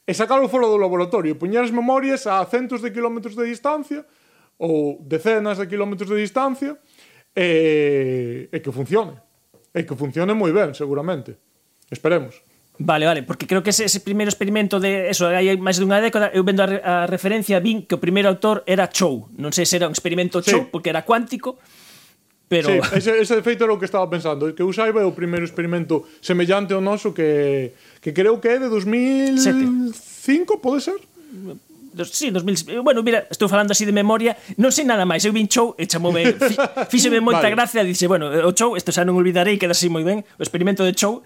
e 0.07 0.11
sacalo 0.15 0.47
fora 0.47 0.71
do 0.71 0.79
laboratorio, 0.79 1.35
puñer 1.35 1.67
as 1.67 1.75
memorias 1.75 2.23
a 2.31 2.39
centos 2.47 2.79
de 2.79 2.95
kilómetros 2.95 3.35
de 3.35 3.43
distancia 3.43 4.07
ou 4.55 5.03
decenas 5.03 5.59
de 5.59 5.67
kilómetros 5.67 6.07
de 6.07 6.15
distancia 6.15 6.79
e, 7.35 8.47
e 8.47 8.57
que 8.63 8.71
funcione. 8.71 9.19
E 9.75 9.83
que 9.83 9.99
funcione 9.99 10.31
moi 10.31 10.55
ben, 10.55 10.71
seguramente. 10.71 11.35
Esperemos. 11.91 12.39
Vale, 12.79 13.05
vale, 13.05 13.21
porque 13.23 13.47
creo 13.47 13.63
que 13.63 13.71
ese, 13.75 13.85
ese 13.85 13.99
primeiro 13.99 14.29
experimento 14.29 14.79
de 14.79 15.09
eso, 15.09 15.27
hai 15.27 15.49
máis 15.59 15.81
dunha 15.81 15.99
década, 15.99 16.29
eu 16.31 16.45
vendo 16.45 16.61
a, 16.63 16.69
a 16.69 16.95
referencia, 17.09 17.59
vin 17.59 17.83
que 17.83 17.97
o 17.97 18.01
primeiro 18.01 18.31
autor 18.31 18.63
era 18.69 18.87
Chou. 18.87 19.27
Non 19.35 19.51
sei 19.51 19.67
se 19.67 19.75
era 19.81 19.89
un 19.89 19.93
experimento 19.97 20.39
sí. 20.39 20.53
Chou, 20.53 20.71
porque 20.71 20.93
era 20.93 21.03
cuántico, 21.03 21.59
Pero... 22.47 22.69
Sí, 22.69 22.79
ese, 22.95 23.19
ese 23.19 23.35
de 23.35 23.43
feito 23.43 23.63
era 23.63 23.73
o 23.73 23.79
que 23.79 23.83
estaba 23.83 24.07
pensando 24.07 24.55
Que 24.55 24.63
eu 24.63 24.71
saiba 24.71 25.01
é 25.01 25.05
o 25.05 25.11
primeiro 25.11 25.43
experimento 25.43 26.07
Semellante 26.21 26.71
ao 26.71 26.79
noso 26.79 27.11
que, 27.11 27.71
que 27.99 28.13
creo 28.13 28.39
que 28.39 28.47
é 28.47 28.59
de 28.59 28.69
2005 28.69 29.43
Sete. 29.43 30.61
Pode 30.61 30.83
ser? 30.83 30.99
sí, 32.05 32.29
2000, 32.31 32.81
bueno, 32.83 33.01
mira, 33.03 33.27
estou 33.29 33.49
falando 33.49 33.71
así 33.71 33.85
de 33.85 33.91
memoria, 33.91 34.37
non 34.57 34.69
sei 34.69 34.85
nada 34.85 35.07
máis, 35.07 35.25
eu 35.25 35.33
vin 35.33 35.49
show 35.49 35.73
e 35.79 35.87
chamoume, 35.89 36.35
fíxeme 36.91 37.23
moita 37.23 37.47
vale. 37.47 37.55
gracia, 37.55 37.81
dice, 37.81 38.05
bueno, 38.05 38.29
o 38.29 38.51
show, 38.53 38.77
isto 38.77 38.91
xa 38.93 39.07
non 39.07 39.17
olvidarei, 39.17 39.57
queda 39.57 39.73
así 39.73 39.89
moi 39.89 40.03
ben, 40.03 40.21
o 40.37 40.43
experimento 40.43 40.83
de 40.83 40.93
show. 40.93 41.23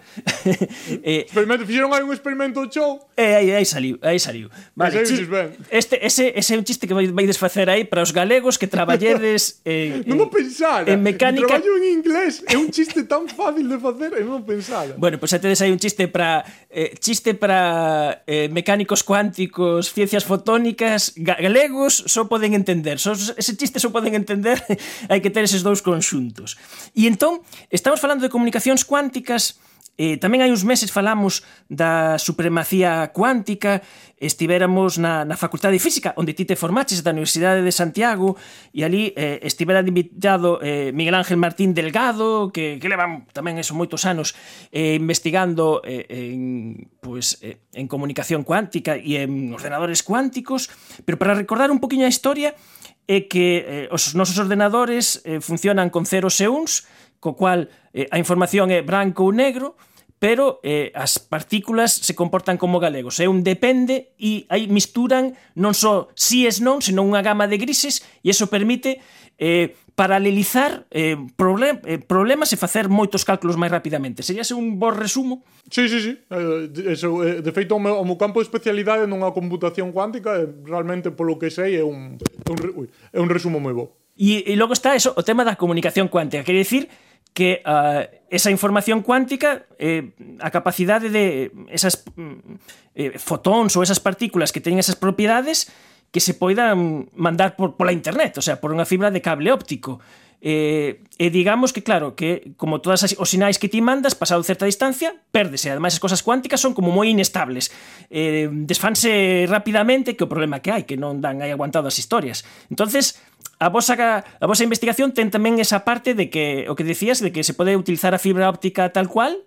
eh, 1.04 1.28
experimento, 1.28 1.66
fixeron 1.66 1.92
aí 1.92 2.02
un 2.02 2.12
experimento 2.14 2.64
de 2.64 2.70
show? 2.72 3.02
Eh, 3.16 3.34
aí, 3.36 3.48
aí 3.52 3.66
saliu, 3.66 3.98
aí 4.00 4.18
saliu. 4.18 4.48
Vale, 4.72 5.04
chis, 5.04 5.26
este, 5.70 5.98
ese, 6.00 6.32
ese 6.36 6.54
é 6.54 6.58
un 6.58 6.64
chiste 6.64 6.86
que 6.86 6.94
vai, 6.94 7.06
vai 7.10 7.26
desfacer 7.26 7.68
aí 7.68 7.84
para 7.84 8.02
os 8.02 8.12
galegos 8.12 8.56
que 8.56 8.66
traballedes 8.66 9.60
eh, 9.68 10.02
non 10.06 10.26
eh, 10.26 10.30
pensara, 10.30 10.86
en 10.88 11.02
mecánica. 11.02 11.58
Traballo 11.58 11.76
en 11.78 11.98
inglés, 11.98 12.44
é 12.46 12.56
un 12.56 12.70
chiste 12.70 13.04
tan 13.04 13.26
fácil 13.28 13.68
de 13.68 13.78
facer 13.78 14.14
e 14.16 14.22
non 14.22 14.46
pensara. 14.46 14.94
Bueno, 14.96 15.18
pois 15.18 15.30
pues, 15.30 15.36
xa 15.36 15.42
tedes 15.42 15.60
aí 15.60 15.70
un 15.72 15.80
chiste 15.80 16.08
para 16.08 16.44
eh, 16.70 16.94
chiste 16.98 17.34
para 17.34 18.22
eh, 18.26 18.48
mecánicos 18.48 19.02
cuánticos, 19.02 19.92
ciencias 19.92 20.24
fotónicas, 20.24 20.61
crónicas 20.62 21.12
galegos 21.16 22.06
só 22.06 22.30
poden 22.30 22.54
entender. 22.54 23.02
Só, 23.02 23.12
ese 23.12 23.56
chiste 23.58 23.82
só 23.82 23.90
poden 23.90 24.14
entender 24.14 24.62
hai 25.10 25.18
que 25.18 25.30
ter 25.34 25.42
eses 25.42 25.66
dous 25.66 25.82
conxuntos. 25.82 26.54
E 26.94 27.10
entón, 27.10 27.42
estamos 27.66 27.98
falando 27.98 28.22
de 28.22 28.30
comunicacións 28.30 28.86
cuánticas 28.86 29.58
Eh, 30.00 30.16
tamén 30.16 30.40
hai 30.40 30.48
uns 30.48 30.64
meses 30.64 30.88
falamos 30.88 31.44
da 31.68 32.16
supremacía 32.16 33.12
cuántica, 33.12 33.84
estivéramos 34.16 34.96
na, 34.96 35.28
na 35.28 35.36
Facultade 35.36 35.76
de 35.76 35.84
Física, 35.84 36.16
onde 36.16 36.32
ti 36.32 36.48
te 36.48 36.56
formaches 36.56 37.04
da 37.04 37.12
Universidade 37.12 37.60
de 37.60 37.68
Santiago, 37.68 38.40
e 38.72 38.88
ali 38.88 39.12
eh, 39.12 39.44
estivera 39.44 39.84
invitado 39.84 40.64
eh, 40.64 40.96
Miguel 40.96 41.12
Ángel 41.12 41.36
Martín 41.36 41.76
Delgado, 41.76 42.48
que, 42.48 42.80
que 42.80 42.88
levan 42.88 43.28
tamén 43.36 43.60
eso 43.60 43.76
moitos 43.76 44.08
anos 44.08 44.32
eh, 44.72 44.96
investigando 44.96 45.84
eh, 45.84 46.08
en, 46.08 46.88
pues, 47.04 47.36
eh, 47.44 47.60
en 47.76 47.84
comunicación 47.84 48.48
cuántica 48.48 48.96
e 48.96 49.20
en 49.20 49.52
ordenadores 49.52 50.00
cuánticos, 50.00 50.72
pero 51.04 51.20
para 51.20 51.36
recordar 51.36 51.68
un 51.68 51.84
poquinho 51.84 52.08
a 52.08 52.12
historia, 52.12 52.56
é 53.04 53.28
que 53.28 53.46
eh, 53.68 53.86
os 53.92 54.16
nosos 54.16 54.40
ordenadores 54.40 55.20
eh, 55.28 55.44
funcionan 55.44 55.92
con 55.92 56.08
ceros 56.08 56.40
e 56.40 56.48
uns, 56.48 56.88
co 57.20 57.34
cual 57.36 57.68
eh, 57.94 58.08
a 58.10 58.16
información 58.16 58.72
é 58.72 58.80
branco 58.80 59.28
ou 59.28 59.32
negro, 59.32 59.76
pero 60.22 60.62
eh, 60.62 60.94
as 60.94 61.18
partículas 61.18 61.90
se 61.90 62.14
comportan 62.14 62.54
como 62.54 62.78
galegos. 62.78 63.18
É 63.18 63.26
un 63.26 63.42
depende 63.42 64.14
e 64.18 64.46
aí 64.46 64.70
misturan 64.70 65.34
non 65.58 65.74
só 65.74 66.14
si 66.14 66.46
es 66.46 66.62
non, 66.62 66.78
senón 66.78 67.10
unha 67.10 67.26
gama 67.26 67.50
de 67.50 67.58
grises 67.58 68.06
e 68.22 68.30
eso 68.30 68.46
permite 68.46 69.02
eh, 69.34 69.74
paralelizar 69.94 70.86
eh, 70.94 71.18
problem, 71.36 71.82
eh, 71.84 71.98
problemas 71.98 72.54
e 72.54 72.56
facer 72.56 72.86
moitos 72.86 73.26
cálculos 73.26 73.58
máis 73.58 73.74
rapidamente. 73.74 74.22
Sería 74.22 74.46
un 74.54 74.78
bo 74.78 74.94
resumo? 74.94 75.42
Sí, 75.66 75.90
sí, 75.90 75.98
sí. 75.98 76.14
Eh, 76.30 76.94
eso, 76.94 77.18
eh, 77.26 77.42
de 77.42 77.50
feito, 77.50 77.74
o 77.74 77.82
meu, 77.82 77.98
o 77.98 78.06
meu 78.06 78.14
campo 78.14 78.38
de 78.38 78.46
especialidade 78.46 79.10
non 79.10 79.26
a 79.26 79.34
computación 79.34 79.90
cuántica, 79.90 80.38
eh, 80.38 80.46
realmente 80.64 81.10
polo 81.10 81.34
que 81.34 81.50
sei, 81.50 81.76
é 81.76 81.84
un, 81.84 82.16
é 82.16 82.50
un, 82.54 82.58
ui, 82.78 82.86
é 83.10 83.18
un 83.18 83.26
resumo 83.26 83.58
moi 83.58 83.74
bo. 83.74 83.98
E, 84.14 84.46
e 84.46 84.54
logo 84.54 84.72
está 84.72 84.94
eso, 84.94 85.12
o 85.18 85.26
tema 85.26 85.42
da 85.42 85.58
comunicación 85.58 86.06
cuántica. 86.06 86.46
Quer 86.46 86.56
dicir, 86.56 86.86
que 87.32 87.62
uh, 87.64 88.04
esa 88.28 88.50
información 88.50 89.00
cuántica, 89.02 89.64
eh, 89.78 90.12
a 90.40 90.50
capacidade 90.52 91.08
de 91.08 91.48
eh, 91.48 91.72
esas 91.72 92.04
mm, 92.16 92.60
eh, 92.94 93.18
fotóns 93.18 93.76
ou 93.76 93.84
esas 93.84 94.00
partículas 94.00 94.52
que 94.52 94.60
teñen 94.60 94.80
esas 94.80 94.96
propiedades 94.96 95.72
que 96.12 96.20
se 96.20 96.36
poidan 96.36 97.08
mandar 97.16 97.56
por, 97.56 97.76
pola 97.80 97.92
internet, 97.92 98.36
o 98.36 98.44
sea, 98.44 98.60
por 98.60 98.68
unha 98.68 98.84
fibra 98.84 99.08
de 99.08 99.24
cable 99.24 99.48
óptico. 99.48 100.00
Eh, 100.44 101.06
e 101.22 101.30
digamos 101.30 101.70
que, 101.70 101.86
claro, 101.86 102.18
que 102.18 102.52
como 102.58 102.82
todas 102.82 103.06
as, 103.06 103.14
os 103.14 103.30
sinais 103.30 103.62
que 103.62 103.70
ti 103.70 103.78
mandas 103.78 104.18
pasado 104.18 104.42
certa 104.42 104.66
distancia, 104.66 105.14
pérdese. 105.30 105.70
Ademais, 105.70 105.94
as 105.94 106.02
cosas 106.02 106.20
cuánticas 106.20 106.58
son 106.58 106.74
como 106.74 106.90
moi 106.90 107.06
inestables. 107.06 107.70
Eh, 108.10 108.50
desfanse 108.50 109.46
rapidamente 109.46 110.18
que 110.18 110.26
o 110.26 110.28
problema 110.28 110.58
que 110.58 110.74
hai, 110.74 110.82
que 110.82 110.98
non 110.98 111.22
dan 111.22 111.40
aí 111.40 111.54
aguantado 111.54 111.86
as 111.86 111.96
historias. 111.96 112.42
entonces 112.68 113.22
a 113.62 113.70
vosa, 113.70 113.94
a 114.26 114.46
vosa 114.50 114.66
investigación 114.66 115.14
ten 115.14 115.30
tamén 115.30 115.62
esa 115.62 115.86
parte 115.86 116.18
de 116.18 116.26
que 116.26 116.66
o 116.66 116.74
que 116.74 116.82
decías 116.82 117.22
de 117.22 117.30
que 117.30 117.46
se 117.46 117.54
pode 117.54 117.78
utilizar 117.78 118.10
a 118.10 118.18
fibra 118.18 118.50
óptica 118.50 118.90
tal 118.90 119.06
cual 119.06 119.46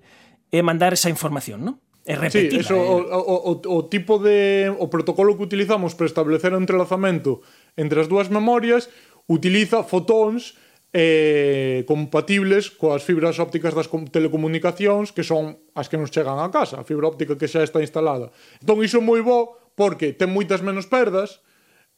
e 0.56 0.64
mandar 0.64 0.96
esa 0.96 1.12
información, 1.12 1.68
non? 1.68 1.76
É 2.08 2.16
repetida. 2.16 2.64
Sí, 2.64 2.72
eso, 2.72 2.78
eh. 2.78 3.12
o, 3.12 3.20
o, 3.20 3.36
o, 3.52 3.54
o 3.60 3.78
tipo 3.92 4.22
de 4.24 4.72
o 4.72 4.88
protocolo 4.88 5.36
que 5.36 5.44
utilizamos 5.44 6.00
para 6.00 6.08
establecer 6.08 6.56
o 6.56 6.62
entrelazamento 6.62 7.44
entre 7.76 8.00
as 8.00 8.08
dúas 8.08 8.32
memorias 8.32 8.88
utiliza 9.28 9.84
fotóns 9.84 10.56
eh, 10.96 11.84
compatibles 11.90 12.72
coas 12.72 13.04
fibras 13.04 13.36
ópticas 13.36 13.76
das 13.76 13.92
telecomunicacións 14.16 15.12
que 15.12 15.28
son 15.28 15.60
as 15.76 15.92
que 15.92 16.00
nos 16.00 16.08
chegan 16.08 16.40
a 16.40 16.48
casa, 16.56 16.80
a 16.80 16.88
fibra 16.88 17.12
óptica 17.12 17.36
que 17.36 17.52
xa 17.52 17.68
está 17.68 17.84
instalada. 17.84 18.32
Entón, 18.64 18.80
iso 18.80 19.02
é 19.02 19.04
moi 19.04 19.20
bo 19.20 19.60
porque 19.76 20.16
ten 20.16 20.32
moitas 20.32 20.64
menos 20.64 20.88
perdas, 20.88 21.44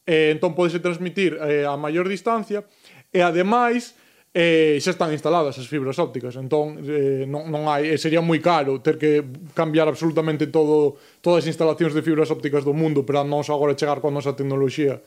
eh, 0.08 0.32
entón 0.32 0.56
podese 0.56 0.80
transmitir 0.80 1.36
eh, 1.36 1.68
a 1.68 1.76
maior 1.76 2.08
distancia 2.08 2.64
e 3.12 3.20
ademais 3.20 3.92
eh, 4.32 4.80
xa 4.80 4.96
están 4.96 5.12
instaladas 5.12 5.60
as 5.60 5.68
fibras 5.68 6.00
ópticas 6.00 6.32
entón 6.40 6.80
eh, 6.80 7.28
non, 7.28 7.52
non 7.52 7.68
hai, 7.68 7.92
eh, 7.92 8.00
sería 8.00 8.24
moi 8.24 8.40
caro 8.40 8.80
ter 8.80 8.96
que 8.96 9.20
cambiar 9.52 9.84
absolutamente 9.84 10.48
todo 10.48 10.96
todas 11.20 11.44
as 11.44 11.52
instalacións 11.52 11.92
de 11.92 12.00
fibras 12.00 12.32
ópticas 12.32 12.64
do 12.64 12.72
mundo 12.72 13.04
para 13.04 13.20
nós 13.20 13.52
agora 13.52 13.76
chegar 13.76 14.00
coa 14.00 14.12
nosa 14.12 14.32
tecnoloxía 14.32 15.04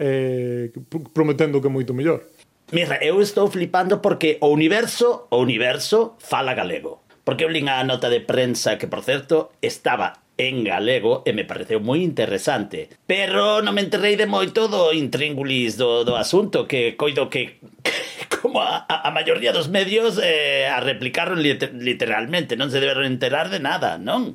eh, 0.00 0.72
prometendo 1.12 1.60
que 1.60 1.68
é 1.68 1.72
moito 1.72 1.92
mellor 1.92 2.24
Mira, 2.72 2.96
eu 3.04 3.20
estou 3.20 3.52
flipando 3.52 4.00
porque 4.00 4.40
o 4.40 4.48
universo, 4.48 5.28
o 5.28 5.44
universo 5.44 6.16
fala 6.16 6.56
galego. 6.56 7.04
Porque 7.20 7.44
eu 7.44 7.52
lín 7.52 7.68
a 7.68 7.84
nota 7.84 8.08
de 8.08 8.24
prensa 8.24 8.80
que, 8.80 8.88
por 8.88 9.04
certo, 9.04 9.52
estaba 9.60 10.21
en 10.48 10.64
galego 10.64 11.22
e 11.26 11.30
me 11.36 11.44
pareceu 11.44 11.78
moi 11.78 12.02
interesante. 12.02 12.88
Pero 13.06 13.60
non 13.62 13.76
me 13.76 13.84
enterrei 13.84 14.16
de 14.16 14.26
moito 14.26 14.66
do 14.66 14.90
intríngulis 14.90 15.76
do, 15.76 16.02
do 16.02 16.18
asunto, 16.18 16.66
que 16.66 16.98
coido 16.98 17.28
que, 17.28 17.60
que 17.84 17.94
como 18.42 18.62
a, 18.62 18.86
a 18.88 19.10
maioría 19.14 19.52
dos 19.54 19.68
medios 19.68 20.18
eh, 20.18 20.66
a 20.66 20.82
replicaron 20.82 21.38
literalmente, 21.42 22.58
non 22.58 22.70
se 22.70 22.82
deberon 22.82 23.06
enterar 23.06 23.48
de 23.48 23.62
nada, 23.62 23.98
non? 23.98 24.34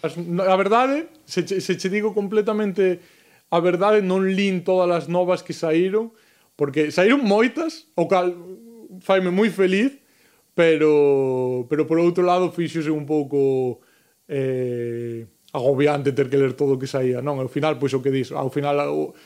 A 0.00 0.56
verdade, 0.56 1.12
se, 1.28 1.44
se 1.44 1.72
che 1.76 1.88
digo 1.92 2.16
completamente 2.16 3.04
a 3.50 3.58
verdade, 3.58 4.00
non 4.00 4.30
lin 4.30 4.62
todas 4.62 4.88
as 4.94 5.06
novas 5.10 5.42
que 5.42 5.52
saíron, 5.52 6.14
porque 6.54 6.94
saíron 6.94 7.26
moitas, 7.26 7.90
o 7.98 8.06
cal 8.06 8.32
faime 9.02 9.34
moi 9.34 9.50
feliz, 9.50 9.98
pero 10.54 11.66
pero 11.66 11.86
por 11.86 11.98
outro 11.98 12.22
lado 12.22 12.54
fíxose 12.54 12.90
un 12.94 13.06
pouco 13.06 13.82
eh 14.30 15.26
agobiante 15.52 16.12
ter 16.12 16.30
que 16.30 16.38
ler 16.38 16.54
todo 16.54 16.74
o 16.74 16.78
que 16.78 16.86
saía, 16.86 17.18
non? 17.18 17.42
Ao 17.42 17.50
final, 17.50 17.78
pois 17.82 17.90
o 17.94 17.98
que 17.98 18.14
dis, 18.14 18.30
ao 18.30 18.50
final 18.54 18.78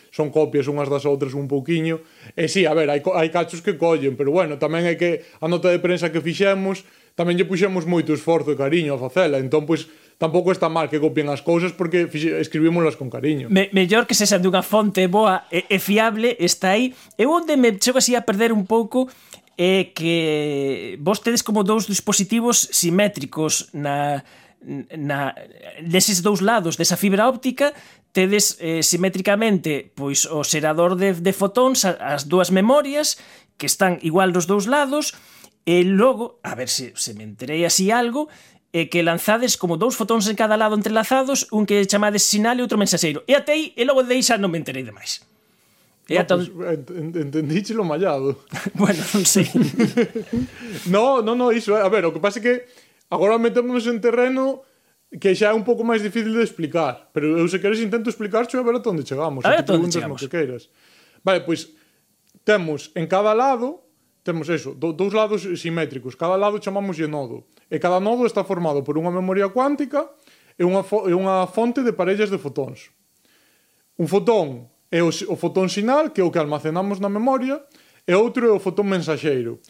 son 0.08 0.32
copias 0.32 0.64
unhas 0.68 0.88
das 0.88 1.04
outras 1.04 1.36
un 1.36 1.44
pouquiño, 1.44 2.00
e 2.32 2.48
si, 2.48 2.64
sí, 2.64 2.70
a 2.70 2.72
ver, 2.72 2.88
hai, 2.88 3.04
hai 3.04 3.28
cachos 3.28 3.60
que 3.60 3.76
collen, 3.76 4.16
pero 4.16 4.32
bueno, 4.32 4.56
tamén 4.56 4.88
é 4.88 4.96
que 4.96 5.24
a 5.40 5.46
nota 5.48 5.68
de 5.68 5.80
prensa 5.80 6.08
que 6.08 6.24
fixemos, 6.24 6.88
tamén 7.12 7.36
lle 7.36 7.44
puxemos 7.44 7.84
moito 7.84 8.16
esforzo 8.16 8.50
e 8.52 8.56
cariño 8.56 8.96
a 8.96 8.98
facela, 8.98 9.36
entón, 9.36 9.68
pois, 9.68 9.84
tampouco 10.16 10.48
está 10.48 10.72
mal 10.72 10.88
que 10.88 10.96
copien 10.96 11.28
as 11.28 11.44
cousas 11.44 11.76
porque 11.76 12.08
escribímolas 12.40 12.96
con 12.96 13.12
cariño. 13.12 13.52
Me, 13.52 13.68
mellor 13.76 14.08
que 14.08 14.16
se 14.16 14.24
xa 14.24 14.40
dunha 14.40 14.64
fonte 14.64 15.04
boa 15.10 15.44
e, 15.52 15.68
e 15.68 15.76
fiable, 15.76 16.40
está 16.40 16.72
aí. 16.72 16.96
Eu 17.18 17.36
onde 17.36 17.58
me 17.60 17.76
chego 17.76 18.00
así 18.00 18.16
a 18.16 18.24
perder 18.24 18.48
un 18.48 18.64
pouco 18.64 19.10
é 19.54 19.92
que 19.94 20.98
vos 20.98 21.22
tedes 21.22 21.42
como 21.42 21.62
dous 21.62 21.86
dispositivos 21.86 22.72
simétricos 22.74 23.70
na, 23.70 24.24
na 24.96 25.36
deses 25.84 26.24
dous 26.24 26.40
lados 26.40 26.80
desa 26.80 26.96
fibra 26.96 27.28
óptica 27.28 27.76
tedes 28.16 28.56
eh, 28.58 28.80
simétricamente 28.80 29.92
pois 29.92 30.24
o 30.24 30.40
xerador 30.40 30.96
de, 30.96 31.12
de 31.12 31.32
fotóns 31.36 31.84
as 31.84 32.24
dúas 32.24 32.48
memorias 32.48 33.20
que 33.60 33.68
están 33.68 34.00
igual 34.00 34.32
dos 34.32 34.48
dous 34.48 34.64
lados 34.64 35.12
e 35.64 35.80
logo, 35.84 36.40
a 36.44 36.54
ver 36.54 36.68
se, 36.68 36.92
se 36.92 37.16
me 37.16 37.24
enterei 37.24 37.64
así 37.64 37.88
algo, 37.88 38.28
e 38.74 38.92
que 38.92 39.06
lanzades 39.06 39.56
como 39.56 39.78
dous 39.78 39.96
fotóns 39.96 40.28
en 40.28 40.36
cada 40.36 40.58
lado 40.58 40.76
entrelazados, 40.76 41.48
un 41.54 41.64
que 41.64 41.86
chamades 41.88 42.26
sinal 42.26 42.58
e 42.58 42.64
outro 42.66 42.76
mensaxeiro. 42.76 43.24
E 43.24 43.32
até 43.32 43.56
aí, 43.56 43.72
e 43.72 43.86
logo 43.86 44.02
de 44.02 44.12
aí 44.12 44.20
xa 44.20 44.36
non 44.36 44.52
me 44.52 44.60
enterei 44.60 44.84
de 44.84 44.92
máis. 44.92 45.24
E 46.04 46.20
ah, 46.20 46.26
no, 46.26 46.28
ton... 46.28 46.38
pues, 46.44 46.52
pois, 46.52 47.00
ent 47.00 47.16
entendíchelo 47.16 47.86
mallado. 47.86 48.44
bueno, 48.76 49.00
non 49.14 49.24
sei. 49.24 49.48
no, 50.92 51.24
no, 51.24 51.32
no, 51.32 51.48
iso, 51.48 51.72
a 51.78 51.88
ver, 51.88 52.04
o 52.04 52.12
que 52.12 52.20
pasa 52.20 52.42
é 52.42 52.44
que 52.44 52.54
Agora 53.14 53.38
metémonos 53.38 53.86
en 53.86 54.02
terreno 54.02 54.66
que 55.22 55.30
xa 55.38 55.54
é 55.54 55.54
un 55.54 55.62
pouco 55.62 55.86
máis 55.86 56.02
difícil 56.02 56.34
de 56.34 56.42
explicar, 56.42 57.14
pero 57.14 57.38
eu 57.38 57.46
se 57.46 57.62
queres 57.62 57.78
intento 57.78 58.10
explicar 58.10 58.42
a 58.42 58.66
ver 58.66 58.74
a 58.74 58.82
onde 58.82 59.06
chegamos, 59.06 59.46
a 59.46 59.54
ver 59.54 59.62
ata 59.62 59.78
onde 59.78 59.94
chegamos. 59.94 60.18
Que 60.18 60.26
queiras. 60.26 60.66
Vale, 61.22 61.46
pois 61.46 61.70
temos 62.42 62.90
en 62.98 63.06
cada 63.06 63.30
lado 63.30 63.86
temos 64.24 64.48
eso, 64.48 64.74
do, 64.74 64.96
dous 64.96 65.12
lados 65.12 65.44
simétricos, 65.60 66.16
cada 66.16 66.34
lado 66.40 66.58
chamamos 66.58 66.96
de 66.96 67.06
nodo, 67.06 67.44
e 67.68 67.76
cada 67.78 68.00
nodo 68.00 68.24
está 68.24 68.42
formado 68.42 68.80
por 68.80 68.96
unha 68.96 69.12
memoria 69.12 69.52
cuántica 69.52 70.08
e 70.56 70.64
unha, 70.64 70.80
fo, 70.80 71.04
e 71.06 71.12
unha 71.12 71.44
fonte 71.46 71.84
de 71.84 71.92
parellas 71.92 72.32
de 72.32 72.40
fotóns. 72.40 72.88
Un 74.00 74.08
fotón 74.08 74.72
é 74.88 75.04
o, 75.04 75.12
o 75.12 75.36
fotón 75.36 75.68
sinal, 75.68 76.10
que 76.10 76.24
é 76.24 76.26
o 76.26 76.32
que 76.32 76.40
almacenamos 76.40 77.04
na 77.04 77.12
memoria, 77.12 77.60
e 78.08 78.16
outro 78.16 78.48
é 78.48 78.52
o 78.56 78.58
fotón 78.58 78.88
mensaxeiro, 78.88 79.60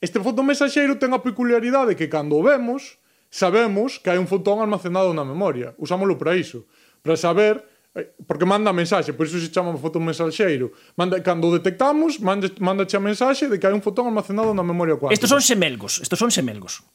Este 0.00 0.22
fotón 0.22 0.46
mensaxeiro 0.46 0.94
ten 0.94 1.10
a 1.10 1.18
peculiaridade 1.18 1.98
que 1.98 2.06
cando 2.06 2.38
o 2.38 2.42
vemos, 2.42 3.02
sabemos 3.34 3.98
que 3.98 4.14
hai 4.14 4.18
un 4.22 4.30
fotón 4.30 4.62
almacenado 4.62 5.10
na 5.10 5.26
memoria. 5.26 5.74
Usámoslo 5.74 6.14
para 6.14 6.38
iso, 6.38 6.70
para 7.02 7.18
saber 7.18 7.58
eh, 7.98 8.14
porque 8.22 8.46
manda 8.46 8.70
mensaxe, 8.70 9.10
por 9.10 9.26
iso 9.26 9.42
se 9.42 9.50
chama 9.50 9.74
fotón 9.74 10.06
mensaxeiro. 10.06 10.70
Manda, 10.94 11.18
cando 11.18 11.50
o 11.50 11.52
detectamos, 11.52 12.22
manda, 12.22 12.46
manda 12.62 12.86
a 12.86 13.00
mensaxe 13.02 13.50
de 13.50 13.58
que 13.58 13.66
hai 13.66 13.74
un 13.74 13.82
fotón 13.82 14.06
almacenado 14.06 14.54
na 14.54 14.62
memoria 14.62 14.94
cuántica. 14.94 15.18
Estos 15.18 15.34
son 15.34 15.42
semelgos, 15.42 15.98
estos 15.98 16.18
son 16.18 16.30
semelgos 16.30 16.86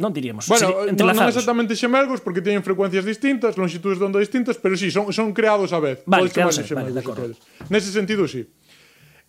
non 0.00 0.16
diríamos, 0.16 0.48
bueno, 0.48 0.88
non, 0.96 1.12
non 1.12 1.28
exactamente 1.28 1.76
xemelgos 1.76 2.24
porque 2.24 2.40
teñen 2.40 2.64
frecuencias 2.64 3.04
distintas, 3.04 3.60
longitudes 3.60 4.00
de 4.00 4.08
onda 4.08 4.16
distintas, 4.16 4.56
pero 4.56 4.72
si 4.72 4.88
sí, 4.88 4.96
son 4.96 5.12
son 5.12 5.36
creados 5.36 5.76
a 5.76 5.78
vez. 5.78 6.00
Vale, 6.08 6.32
creados, 6.32 6.56
vale, 6.72 6.88
de 6.88 7.00
acordo. 7.04 7.36
Nese 7.68 7.92
sentido 7.92 8.24
si. 8.24 8.48
Sí. 8.48 8.59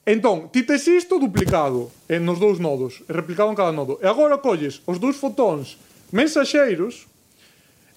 Entón, 0.06 0.50
ti 0.50 0.66
tes 0.66 0.82
isto 0.90 1.22
duplicado 1.22 1.94
en 2.10 2.26
nos 2.26 2.42
dous 2.42 2.58
nodos, 2.58 3.06
replicado 3.06 3.54
en 3.54 3.58
cada 3.58 3.70
nodo. 3.70 4.02
E 4.02 4.10
agora 4.10 4.42
colles 4.42 4.82
os 4.90 4.98
dous 4.98 5.14
fotóns 5.14 5.78
mensaxeiros 6.10 7.06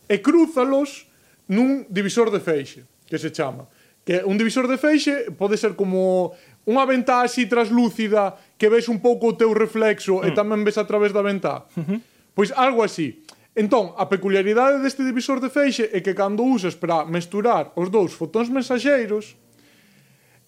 e 0.05 0.21
crúzalos 0.21 1.09
nun 1.49 1.89
divisor 1.89 2.29
de 2.29 2.45
feixe, 2.45 2.85
que 3.09 3.17
se 3.17 3.33
chama. 3.33 3.65
Que 4.05 4.21
un 4.21 4.37
divisor 4.37 4.69
de 4.69 4.77
feixe 4.77 5.33
pode 5.33 5.57
ser 5.57 5.73
como 5.73 6.37
unha 6.69 6.85
ventá 6.85 7.25
así 7.25 7.49
traslúcida 7.49 8.37
que 8.61 8.69
ves 8.69 8.93
un 8.93 9.01
pouco 9.01 9.33
o 9.33 9.37
teu 9.37 9.57
reflexo 9.57 10.21
mm. 10.21 10.29
e 10.29 10.31
tamén 10.37 10.61
ves 10.61 10.77
a 10.77 10.85
través 10.85 11.09
da 11.09 11.25
ventá. 11.25 11.65
Uh 11.73 11.85
-huh. 11.89 11.99
Pois 12.37 12.53
algo 12.53 12.85
así. 12.85 13.25
Entón, 13.57 13.97
a 13.97 14.05
peculiaridade 14.13 14.83
deste 14.85 15.01
divisor 15.07 15.41
de 15.41 15.49
feixe 15.49 15.89
é 15.89 16.05
que 16.05 16.13
cando 16.13 16.45
usas 16.45 16.77
para 16.77 17.09
mesturar 17.09 17.73
os 17.81 17.89
dous 17.89 18.13
fotóns 18.13 18.53
mensaxeiros, 18.53 19.41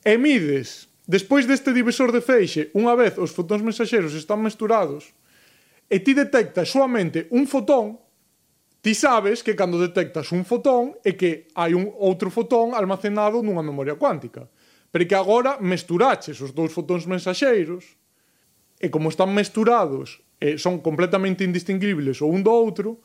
emides 0.04 0.90
Despois 1.06 1.46
deste 1.46 1.70
divisor 1.70 2.10
de 2.10 2.18
feixe, 2.18 2.74
unha 2.74 2.98
vez 2.98 3.14
os 3.14 3.30
fotóns 3.30 3.62
mensaxeros 3.62 4.10
están 4.18 4.42
mesturados, 4.42 5.14
e 5.86 6.02
ti 6.02 6.18
detectas 6.18 6.66
soamente 6.74 7.30
un 7.30 7.46
fotón, 7.46 8.02
ti 8.82 8.90
sabes 8.90 9.46
que 9.46 9.54
cando 9.54 9.78
detectas 9.78 10.34
un 10.34 10.42
fotón 10.42 10.98
é 11.06 11.14
que 11.14 11.46
hai 11.54 11.78
un 11.78 11.86
outro 12.02 12.26
fotón 12.26 12.74
almacenado 12.74 13.38
nunha 13.38 13.62
memoria 13.62 13.94
cuántica. 13.94 14.50
Pero 14.90 15.06
que 15.06 15.14
agora 15.14 15.58
mesturaches 15.62 16.42
os 16.42 16.50
dous 16.50 16.74
fotóns 16.74 17.06
mensaxeiros 17.06 17.86
e 18.82 18.90
como 18.90 19.10
están 19.10 19.30
mesturados 19.30 20.22
e 20.42 20.58
son 20.58 20.82
completamente 20.82 21.46
indistinguibles 21.46 22.18
o 22.18 22.26
un 22.26 22.42
do 22.42 22.50
outro, 22.50 22.98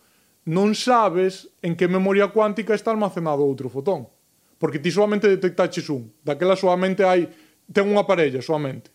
non 0.49 0.73
sabes 0.73 1.53
en 1.61 1.77
que 1.77 1.85
memoria 1.85 2.33
cuántica 2.33 2.73
está 2.73 2.89
almacenado 2.89 3.45
outro 3.45 3.69
fotón. 3.69 4.09
Porque 4.57 4.81
ti 4.81 4.89
solamente 4.89 5.29
detectaches 5.29 5.89
un. 5.89 6.13
Daquela 6.21 6.57
solamente 6.57 7.05
hai 7.05 7.25
ten 7.73 7.87
unha 7.87 8.03
parella 8.03 8.43
solamente. 8.43 8.91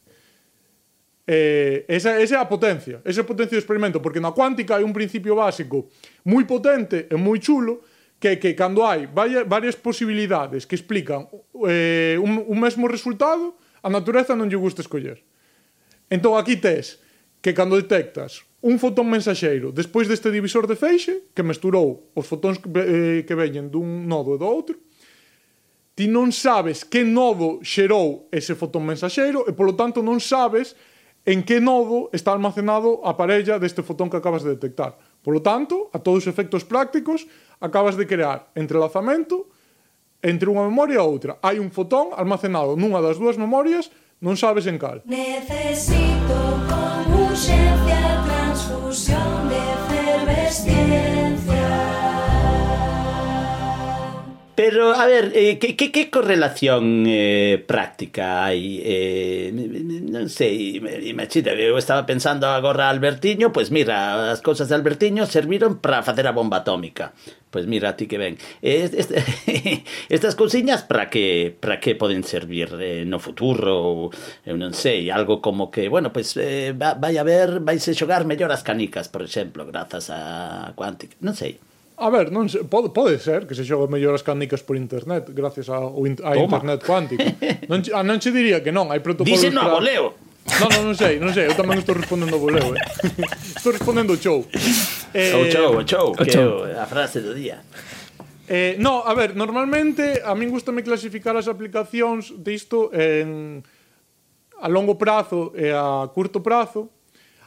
Eh, 1.27 1.83
esa, 1.91 2.23
esa 2.23 2.37
é 2.37 2.41
a 2.41 2.47
potencia, 2.47 3.03
esa 3.03 3.21
é 3.21 3.25
a 3.25 3.27
potencia 3.27 3.59
do 3.59 3.63
experimento, 3.65 3.99
porque 3.99 4.23
na 4.23 4.31
cuántica 4.31 4.79
hai 4.79 4.87
un 4.87 4.95
principio 4.95 5.35
básico 5.35 5.91
moi 6.23 6.47
potente 6.47 7.11
e 7.11 7.17
moi 7.19 7.43
chulo 7.43 7.83
que 8.23 8.39
que 8.39 8.55
cando 8.55 8.87
hai 8.87 9.11
varias 9.11 9.75
posibilidades 9.75 10.65
que 10.65 10.79
explican 10.79 11.27
eh, 11.67 12.15
un, 12.23 12.47
un 12.47 12.59
mesmo 12.63 12.87
resultado, 12.87 13.59
a 13.83 13.91
natureza 13.91 14.39
non 14.39 14.47
lle 14.47 14.57
gusta 14.57 14.87
escoller. 14.87 15.19
Entón 16.07 16.39
aquí 16.39 16.63
tes 16.63 17.03
que 17.43 17.51
cando 17.51 17.75
detectas 17.75 18.47
un 18.63 18.79
fotón 18.79 19.07
mensaxeiro 19.11 19.71
despois 19.71 20.07
deste 20.07 20.31
divisor 20.31 20.67
de 20.67 20.75
feixe 20.79 21.27
que 21.35 21.43
mesturou 21.43 22.11
os 22.15 22.27
fotóns 22.27 22.59
que, 22.59 22.71
eh, 22.71 23.21
que 23.27 23.35
veñen 23.35 23.71
dun 23.71 24.07
nodo 24.07 24.35
e 24.35 24.39
do 24.39 24.47
outro, 24.47 24.79
ti 25.97 26.13
non 26.13 26.29
sabes 26.29 26.85
que 26.85 27.01
nodo 27.09 27.65
xerou 27.65 28.29
ese 28.29 28.53
fotón 28.53 28.85
mensaxeiro 28.85 29.49
e, 29.49 29.57
polo 29.57 29.73
tanto, 29.73 30.05
non 30.05 30.21
sabes 30.21 30.77
en 31.25 31.41
que 31.41 31.57
nodo 31.57 32.13
está 32.13 32.37
almacenado 32.37 33.01
a 33.01 33.17
parella 33.17 33.57
deste 33.57 33.81
fotón 33.81 34.13
que 34.13 34.21
acabas 34.21 34.45
de 34.45 34.53
detectar. 34.53 34.95
Polo 35.25 35.41
tanto, 35.41 35.89
a 35.97 35.99
todos 35.99 36.23
os 36.23 36.31
efectos 36.31 36.69
prácticos, 36.69 37.25
acabas 37.65 37.97
de 37.97 38.05
crear 38.05 38.53
entrelazamento 38.53 39.49
entre 40.21 40.53
unha 40.53 40.69
memoria 40.69 41.01
e 41.01 41.03
outra. 41.03 41.41
Hai 41.41 41.57
un 41.57 41.73
fotón 41.73 42.13
almacenado 42.13 42.77
nunha 42.77 43.01
das 43.01 43.17
dúas 43.17 43.41
memorias, 43.41 43.89
non 44.21 44.37
sabes 44.37 44.69
en 44.69 44.77
cal. 44.77 45.01
Necesito 45.09 46.37
con 46.69 47.25
urgencia 47.25 48.21
transfusión 48.29 49.49
de 49.49 49.59
efervesciencia 49.65 51.16
Pero, 54.57 54.95
a 54.95 55.05
ver, 55.05 55.33
eh, 55.35 55.59
que, 55.59 55.77
que, 55.77 55.93
que 55.93 56.09
correlación 56.09 57.05
eh, 57.07 57.63
práctica 57.69 58.49
hai? 58.49 58.81
Eh, 58.81 59.53
non 59.53 60.33
sei, 60.33 60.81
imagina, 60.81 61.53
eu 61.53 61.77
estaba 61.77 62.09
pensando 62.09 62.49
agora 62.49 62.89
Albertiño, 62.89 63.53
pois 63.53 63.69
mira, 63.69 64.33
as 64.33 64.41
cousas 64.41 64.73
de 64.73 64.75
Albertiño 64.81 65.29
serviron 65.29 65.77
para 65.85 66.01
facer 66.01 66.25
a 66.25 66.33
bomba 66.33 66.65
atómica. 66.65 67.13
Pois 67.53 67.69
mira, 67.69 67.93
a 67.93 67.97
ti 68.01 68.09
que 68.09 68.17
ben. 68.17 68.41
Est, 68.65 68.97
est, 68.97 69.13
estas 70.17 70.33
cousiñas 70.33 70.81
para 70.89 71.13
que 71.13 71.53
para 71.53 71.77
que 71.77 71.93
poden 71.93 72.25
servir 72.25 72.73
eh, 72.81 73.05
no 73.05 73.21
futuro 73.21 73.77
ou 73.77 73.97
eu 74.49 74.57
non 74.57 74.73
sei, 74.73 75.13
algo 75.13 75.45
como 75.45 75.69
que, 75.69 75.93
bueno, 75.93 76.17
pois 76.17 76.33
eh, 76.41 76.73
vai 76.73 77.21
a 77.21 77.25
ver, 77.29 77.61
vais 77.61 77.85
a 77.85 77.93
xogar 77.93 78.25
mellor 78.25 78.49
as 78.49 78.65
canicas, 78.65 79.13
por 79.13 79.21
exemplo, 79.21 79.69
grazas 79.69 80.09
a 80.09 80.73
cuántica. 80.73 81.13
Non 81.21 81.37
sei. 81.37 81.61
A 81.97 82.13
ver, 82.13 82.29
non 82.29 82.45
se, 82.53 82.61
pode, 82.69 82.93
pode 82.93 83.17
ser 83.17 83.49
que 83.49 83.57
se 83.57 83.65
xogue 83.65 83.89
mellor 83.89 84.13
as 84.13 84.21
canicas 84.21 84.61
por 84.61 84.77
internet 84.77 85.33
gracias 85.33 85.73
ao 85.73 85.97
in, 86.05 86.21
a 86.21 86.37
Toma. 86.37 86.45
internet 86.45 86.81
cuántico. 86.85 87.25
Non, 87.73 87.81
a, 87.91 88.05
non 88.05 88.21
che 88.21 88.31
diría 88.31 88.61
que 88.61 88.71
non, 88.71 88.93
hai 88.93 89.01
protocolos... 89.01 89.41
Dicen 89.41 89.57
no 89.57 89.65
a 89.65 89.81
voleo. 89.81 90.13
Non, 90.61 90.69
non, 90.71 90.83
non 90.93 90.97
sei, 90.97 91.19
non 91.19 91.33
sei, 91.33 91.51
eu 91.51 91.57
tamén 91.57 91.81
estou 91.81 91.97
respondendo 91.97 92.39
voleo, 92.39 92.77
eh. 92.77 92.81
Estou 93.59 93.75
respondendo 93.75 94.15
show. 94.15 94.47
Eh, 95.11 95.35
o 95.35 95.49
show, 95.51 95.73
o 95.75 95.83
show, 95.83 96.07
o 96.13 96.23
que 96.23 96.37
é 96.37 96.79
a 96.79 96.87
frase 96.87 97.19
do 97.19 97.35
día. 97.35 97.65
Eh, 98.47 98.79
no, 98.79 99.03
a 99.03 99.11
ver, 99.17 99.35
normalmente 99.35 100.23
a 100.23 100.37
min 100.39 100.55
gustame 100.55 100.87
clasificar 100.87 101.35
as 101.35 101.51
aplicacións 101.51 102.31
disto 102.39 102.95
en 102.95 103.65
a 104.63 104.69
longo 104.71 104.95
prazo 104.95 105.51
e 105.53 105.73
a 105.75 106.07
curto 106.15 106.41
prazo 106.41 106.96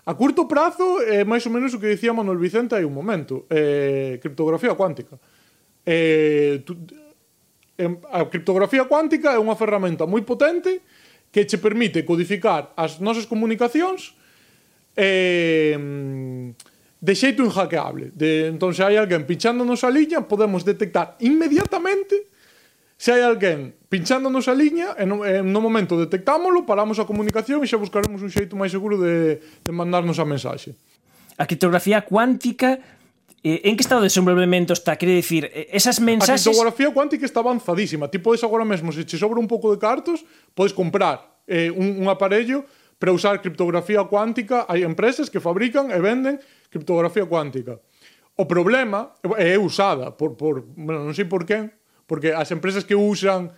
A 0.09 0.15
curto 0.15 0.47
prazo 0.47 1.05
é 1.05 1.21
eh, 1.21 1.23
máis 1.23 1.45
ou 1.45 1.53
menos 1.53 1.69
o 1.69 1.77
que 1.77 1.93
dicía 1.93 2.09
Manuel 2.09 2.41
Vicente 2.41 2.73
hai 2.73 2.81
un 2.81 2.97
momento, 2.97 3.45
eh, 3.45 4.17
criptografía 4.17 4.73
cuántica. 4.73 5.21
Eh, 5.85 6.65
tu, 6.65 6.73
eh, 7.77 7.93
a 8.09 8.25
criptografía 8.25 8.89
cuántica 8.89 9.37
é 9.37 9.39
unha 9.39 9.53
ferramenta 9.53 10.09
moi 10.09 10.25
potente 10.25 10.81
que 11.29 11.45
che 11.45 11.61
permite 11.61 12.01
codificar 12.09 12.73
as 12.73 12.97
nosas 12.97 13.29
comunicacións 13.29 14.17
eh, 14.97 15.77
de 15.77 17.13
xeito 17.13 17.45
inhackeable. 17.45 18.09
De, 18.09 18.49
entón, 18.49 18.73
se 18.73 18.81
hai 18.81 18.97
alguén 18.97 19.29
pinchándonos 19.29 19.85
a 19.85 19.93
liña, 19.93 20.25
podemos 20.25 20.65
detectar 20.65 21.21
inmediatamente 21.21 22.25
Se 22.99 23.15
hai 23.15 23.23
alguén 23.23 23.79
pinchándonos 23.87 24.51
a 24.51 24.53
liña, 24.53 24.91
e 24.99 25.07
no, 25.07 25.23
e 25.23 25.39
no 25.39 25.63
momento 25.63 25.95
detectámolo, 25.95 26.67
paramos 26.67 26.99
a 26.99 27.07
comunicación 27.07 27.63
e 27.63 27.67
xa 27.71 27.79
buscaremos 27.79 28.19
un 28.19 28.27
xeito 28.27 28.59
máis 28.59 28.75
seguro 28.75 28.99
de, 28.99 29.39
de 29.39 29.71
mandarnos 29.71 30.19
a 30.19 30.27
mensaxe. 30.27 30.75
A 31.39 31.47
criptografía 31.47 32.03
cuántica 32.03 32.99
Eh, 33.39 33.71
en 33.71 33.79
que 33.79 33.83
estado 33.87 34.03
de 34.03 34.11
desenvolvemento 34.11 34.75
está? 34.75 34.99
Quere 34.99 35.15
dicir, 35.15 35.47
eh, 35.47 35.71
esas 35.71 36.03
mensaxes... 36.03 36.43
A 36.43 36.51
criptografía 36.51 36.91
cuántica 36.91 37.23
está 37.23 37.39
avanzadísima. 37.39 38.11
Ti 38.11 38.19
podes 38.19 38.43
agora 38.43 38.67
mesmo, 38.67 38.91
se 38.91 39.07
che 39.07 39.15
sobra 39.15 39.39
un 39.39 39.47
pouco 39.47 39.71
de 39.71 39.79
cartos, 39.79 40.27
podes 40.51 40.75
comprar 40.75 41.39
eh, 41.47 41.71
un, 41.71 42.03
un 42.03 42.11
aparello 42.11 42.67
para 42.99 43.15
usar 43.15 43.39
criptografía 43.39 44.03
cuántica. 44.11 44.67
Hai 44.67 44.83
empresas 44.83 45.31
que 45.31 45.39
fabrican 45.39 45.87
e 45.87 46.03
venden 46.03 46.43
criptografía 46.67 47.23
cuántica. 47.31 47.79
O 48.35 48.43
problema 48.43 49.15
eh, 49.23 49.55
é 49.55 49.57
usada 49.57 50.11
por, 50.11 50.35
por 50.35 50.67
bueno, 50.75 51.07
non 51.07 51.15
sei 51.15 51.23
por 51.23 51.47
quen, 51.47 51.71
porque 52.09 52.33
as 52.33 52.49
empresas 52.49 52.81
que 52.81 52.97
usan 52.97 53.53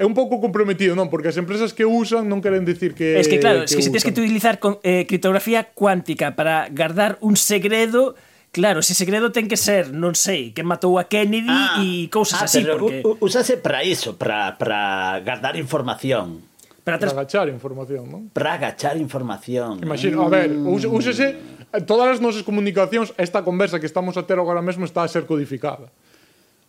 é 0.00 0.06
un 0.06 0.16
pouco 0.16 0.40
comprometido, 0.40 0.96
non? 0.96 1.12
Porque 1.12 1.28
as 1.28 1.36
empresas 1.36 1.76
que 1.76 1.84
usan 1.84 2.24
non 2.24 2.40
queren 2.40 2.64
decir 2.64 2.96
que... 2.96 3.20
Es 3.20 3.28
que 3.28 3.36
claro, 3.36 3.66
que 3.66 3.68
es 3.68 3.76
que 3.76 3.84
se 3.84 3.92
tens 3.92 4.06
que 4.06 4.14
utilizar 4.16 4.56
con, 4.56 4.80
eh, 4.80 5.04
criptografía 5.04 5.68
cuántica 5.76 6.32
para 6.38 6.70
guardar 6.72 7.18
un 7.20 7.36
segredo... 7.36 8.16
Claro, 8.50 8.80
ese 8.80 8.98
segredo 8.98 9.30
ten 9.30 9.46
que 9.46 9.60
ser, 9.60 9.92
non 9.92 10.16
sei, 10.16 10.56
que 10.56 10.64
matou 10.64 10.98
a 10.98 11.06
Kennedy 11.06 11.52
ah, 11.52 11.78
e 11.84 12.08
cousas 12.10 12.40
ah, 12.42 12.48
así. 12.48 12.64
Pero 12.64 12.80
porque... 12.80 13.04
Usase 13.22 13.60
para 13.60 13.84
iso, 13.84 14.16
para, 14.16 14.56
para 14.56 15.20
guardar 15.22 15.54
información. 15.54 16.42
Para, 16.82 16.98
tras... 16.98 17.12
para 17.12 17.28
agachar 17.28 17.46
información, 17.52 18.02
non? 18.08 18.22
Para 18.32 18.56
agachar 18.56 18.96
información. 18.96 19.78
Eh. 19.78 19.86
Imagino, 19.86 20.24
a 20.26 20.30
ver, 20.32 20.48
mm. 20.48 20.66
úsese... 20.66 21.60
Todas 21.86 22.18
as 22.18 22.18
nosas 22.18 22.42
comunicacións, 22.42 23.14
esta 23.14 23.46
conversa 23.46 23.78
que 23.78 23.86
estamos 23.86 24.18
a 24.18 24.26
ter 24.26 24.42
agora 24.42 24.58
mesmo 24.58 24.82
está 24.82 25.06
a 25.06 25.10
ser 25.12 25.22
codificada. 25.22 25.86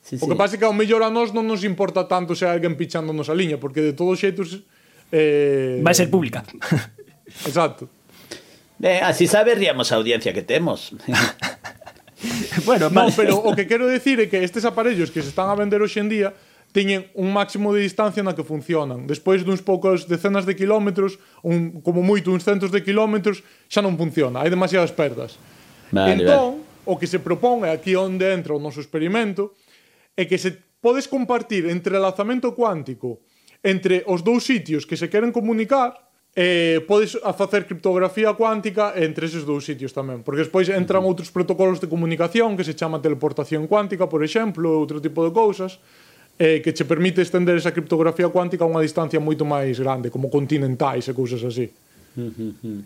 Sí, 0.01 0.17
o 0.19 0.27
que 0.27 0.35
pasa 0.35 0.55
é 0.55 0.57
que 0.57 0.65
ao 0.65 0.73
mellor 0.73 1.05
a 1.05 1.09
nós 1.13 1.29
non 1.29 1.45
nos 1.45 1.61
importa 1.61 2.09
tanto 2.09 2.33
se 2.33 2.43
hai 2.43 2.57
alguén 2.57 2.73
pichándonos 2.73 3.29
a 3.29 3.35
liña, 3.37 3.61
porque 3.61 3.81
de 3.81 3.93
todos 3.93 4.17
xeitos... 4.17 4.65
Eh... 5.13 5.79
Vai 5.85 5.93
ser 5.93 6.09
pública. 6.09 6.41
Exacto. 7.47 7.87
Eh, 8.81 8.99
así 9.03 9.27
saberíamos 9.27 9.91
a 9.91 10.01
audiencia 10.01 10.33
que 10.33 10.41
temos. 10.41 10.91
bueno, 12.65 12.89
vale. 12.89 13.09
no, 13.09 13.15
pero 13.15 13.37
o 13.37 13.53
que 13.53 13.69
quero 13.69 13.85
decir 13.85 14.17
é 14.19 14.25
que 14.25 14.41
estes 14.41 14.65
aparellos 14.65 15.13
que 15.13 15.21
se 15.21 15.29
están 15.29 15.53
a 15.53 15.55
vender 15.55 15.81
hoxe 15.85 16.01
en 16.01 16.09
día 16.09 16.33
teñen 16.71 17.11
un 17.13 17.29
máximo 17.35 17.75
de 17.75 17.83
distancia 17.83 18.23
na 18.23 18.33
que 18.33 18.47
funcionan. 18.47 19.05
Despois 19.05 19.43
duns 19.43 19.61
poucos 19.61 20.07
decenas 20.07 20.47
de 20.47 20.55
kilómetros, 20.55 21.19
un, 21.43 21.83
como 21.83 22.01
moito 22.01 22.31
uns 22.31 22.47
centos 22.47 22.71
de 22.71 22.81
kilómetros, 22.81 23.43
xa 23.67 23.83
non 23.83 23.99
funciona, 23.99 24.41
hai 24.41 24.49
demasiadas 24.49 24.89
perdas. 24.95 25.35
Vale, 25.91 26.17
entón, 26.17 26.63
vale. 26.63 26.89
o 26.89 26.95
que 26.95 27.05
se 27.05 27.19
propón, 27.19 27.67
é 27.67 27.75
aquí 27.75 27.93
onde 27.93 28.31
entra 28.31 28.55
o 28.55 28.59
noso 28.59 28.79
experimento, 28.79 29.51
é 30.15 30.25
que 30.25 30.37
se 30.37 30.57
podes 30.81 31.07
compartir 31.07 31.69
entrelazamento 31.69 32.51
cuántico 32.57 33.21
entre 33.63 34.03
os 34.09 34.25
dous 34.25 34.43
sitios 34.43 34.85
que 34.85 34.97
se 34.97 35.07
queren 35.07 35.31
comunicar, 35.31 35.93
eh, 36.35 36.81
podes 36.87 37.19
a 37.21 37.33
facer 37.33 37.67
criptografía 37.67 38.33
cuántica 38.33 38.93
entre 38.95 39.27
eses 39.27 39.45
dous 39.45 39.67
sitios 39.67 39.93
tamén, 39.93 40.23
porque 40.23 40.41
despois 40.41 40.65
entran 40.71 41.03
outros 41.03 41.29
protocolos 41.29 41.83
de 41.83 41.91
comunicación 41.91 42.55
que 42.55 42.65
se 42.65 42.73
chama 42.73 43.03
teleportación 43.03 43.67
cuántica, 43.67 44.07
por 44.07 44.23
exemplo, 44.23 44.71
outro 44.71 45.03
tipo 45.03 45.21
de 45.27 45.31
cousas, 45.35 45.77
eh, 46.39 46.63
que 46.63 46.73
che 46.73 46.87
permite 46.87 47.21
estender 47.21 47.59
esa 47.59 47.75
criptografía 47.75 48.31
cuántica 48.31 48.65
a 48.65 48.71
unha 48.71 48.81
distancia 48.81 49.19
moito 49.21 49.45
máis 49.45 49.77
grande, 49.77 50.09
como 50.09 50.31
continentais 50.31 51.05
e 51.05 51.13
cousas 51.13 51.43
así. 51.43 51.69
Uh 52.17 52.31
-huh. 52.31 52.81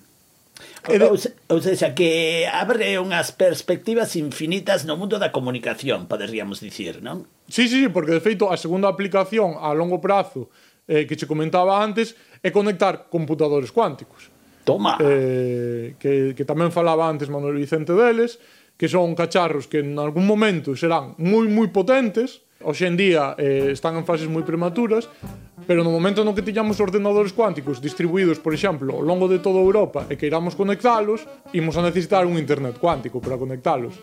Ou, 0.88 1.18
ou 1.18 1.60
seja, 1.60 1.98
que 1.98 2.46
abre 2.48 2.96
unhas 3.02 3.34
perspectivas 3.34 4.16
infinitas 4.16 4.86
no 4.86 4.96
mundo 4.96 5.18
da 5.18 5.34
comunicación, 5.34 6.06
poderíamos 6.06 6.62
dicir, 6.62 7.02
non? 7.02 7.26
Sí, 7.50 7.68
sí, 7.68 7.84
sí, 7.84 7.90
porque 7.90 8.14
de 8.14 8.22
feito 8.22 8.54
a 8.54 8.56
segunda 8.56 8.88
aplicación 8.88 9.58
a 9.58 9.74
longo 9.74 9.98
prazo 10.00 10.48
eh, 10.88 11.10
que 11.10 11.18
che 11.18 11.26
comentaba 11.26 11.82
antes 11.82 12.14
é 12.40 12.54
conectar 12.54 13.10
computadores 13.10 13.74
cuánticos. 13.74 14.30
Toma. 14.62 14.98
Eh, 15.02 15.98
que, 15.98 16.38
que 16.38 16.46
tamén 16.46 16.70
falaba 16.70 17.10
antes 17.10 17.30
Manuel 17.30 17.58
Vicente 17.58 17.98
deles, 17.98 18.38
que 18.78 18.86
son 18.86 19.18
cacharros 19.18 19.66
que 19.66 19.82
en 19.82 19.98
algún 19.98 20.30
momento 20.30 20.78
serán 20.78 21.18
moi 21.18 21.50
moi 21.50 21.68
potentes, 21.74 22.45
Hoxe 22.64 22.88
en 22.88 22.96
día 22.96 23.36
eh, 23.38 23.76
están 23.76 24.00
en 24.00 24.08
fases 24.08 24.32
moi 24.32 24.40
prematuras, 24.48 25.12
pero 25.68 25.84
no 25.84 25.92
momento 25.92 26.24
no 26.24 26.32
que 26.32 26.40
tiñamos 26.40 26.80
ordenadores 26.80 27.36
cuánticos 27.36 27.84
distribuídos, 27.84 28.40
por 28.40 28.56
exemplo, 28.56 28.96
ao 28.96 29.04
longo 29.04 29.28
de 29.28 29.44
toda 29.44 29.60
Europa 29.60 30.08
e 30.08 30.16
que 30.16 30.24
iramos 30.24 30.56
conectalos, 30.56 31.28
imos 31.52 31.76
a 31.76 31.84
necesitar 31.84 32.24
un 32.24 32.40
internet 32.40 32.80
cuántico 32.80 33.20
para 33.20 33.36
conectalos. 33.36 34.00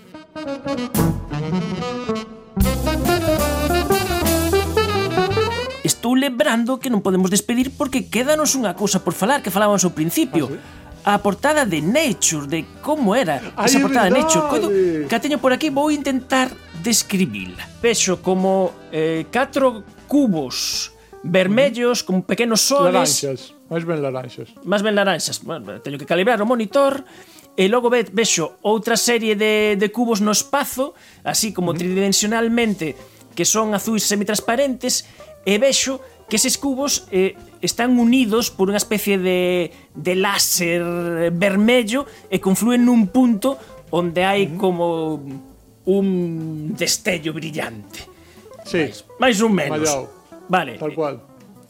Estou 5.80 6.12
lembrando 6.12 6.76
que 6.76 6.92
non 6.92 7.00
podemos 7.00 7.32
despedir 7.32 7.72
porque 7.72 8.12
quédanos 8.12 8.53
unha 8.53 8.76
cousa 8.76 9.00
por 9.00 9.16
falar 9.16 9.40
que 9.40 9.48
falábamos 9.48 9.80
ao 9.88 9.96
principio. 9.96 10.53
Ah, 10.53 10.61
sí? 10.61 10.80
a 11.03 11.18
portada 11.18 11.66
de 11.66 11.82
Nature, 11.82 12.46
de 12.46 12.64
como 12.78 13.16
era 13.16 13.42
esa 13.64 13.80
portada 13.80 14.07
de 14.07 14.22
Nature. 14.22 14.46
Coido, 14.46 14.68
que 15.09 15.14
a 15.16 15.18
teño 15.18 15.40
por 15.40 15.50
aquí, 15.50 15.66
vou 15.70 15.90
intentar 15.90 16.53
describila. 16.83 17.68
Vexo 17.80 18.20
como 18.20 18.72
eh, 18.93 19.26
catro 19.30 19.85
cubos 20.09 20.93
vermellos 21.22 22.03
con 22.03 22.22
pequenos 22.22 22.61
soles. 22.61 23.22
Laranxas, 23.22 23.55
máis 23.70 23.85
ben 23.87 24.03
laranxas. 24.03 24.49
Máis 24.66 24.83
ben 24.83 24.95
laranxas. 24.99 25.41
Bueno, 25.47 25.80
teño 25.80 25.97
que 25.97 26.07
calibrar 26.07 26.43
o 26.43 26.47
monitor 26.47 27.07
e 27.55 27.68
logo 27.68 27.93
ve, 27.93 28.09
vexo 28.11 28.59
outra 28.64 28.97
serie 28.97 29.37
de, 29.37 29.76
de 29.78 29.89
cubos 29.93 30.20
no 30.24 30.33
espazo, 30.33 30.95
así 31.22 31.53
como 31.53 31.70
uh 31.70 31.74
-huh. 31.74 31.80
tridimensionalmente, 31.80 32.97
que 33.37 33.45
son 33.45 33.76
azuis 33.76 34.03
semitransparentes, 34.03 35.07
e 35.47 35.59
vexo 35.59 36.01
que 36.28 36.37
eses 36.41 36.57
cubos 36.57 37.07
eh, 37.12 37.37
están 37.61 37.99
unidos 38.01 38.49
por 38.49 38.72
unha 38.72 38.80
especie 38.80 39.20
de, 39.20 39.68
de 39.93 40.14
láser 40.16 40.80
vermello 41.37 42.09
e 42.33 42.41
confluen 42.41 42.89
nun 42.89 43.12
punto 43.12 43.61
onde 43.93 44.24
hai 44.24 44.49
uh 44.49 44.57
-huh. 44.57 44.59
como 44.59 44.87
un 45.87 46.74
destello 46.74 47.33
brillante. 47.33 48.07
Sí. 48.64 48.78
Mais, 48.78 49.05
máis 49.18 49.37
ou 49.43 49.51
menos. 49.51 49.78
Mallao. 49.78 50.09
Vale. 50.49 50.78
Tal 50.78 50.95
cual. 50.95 51.20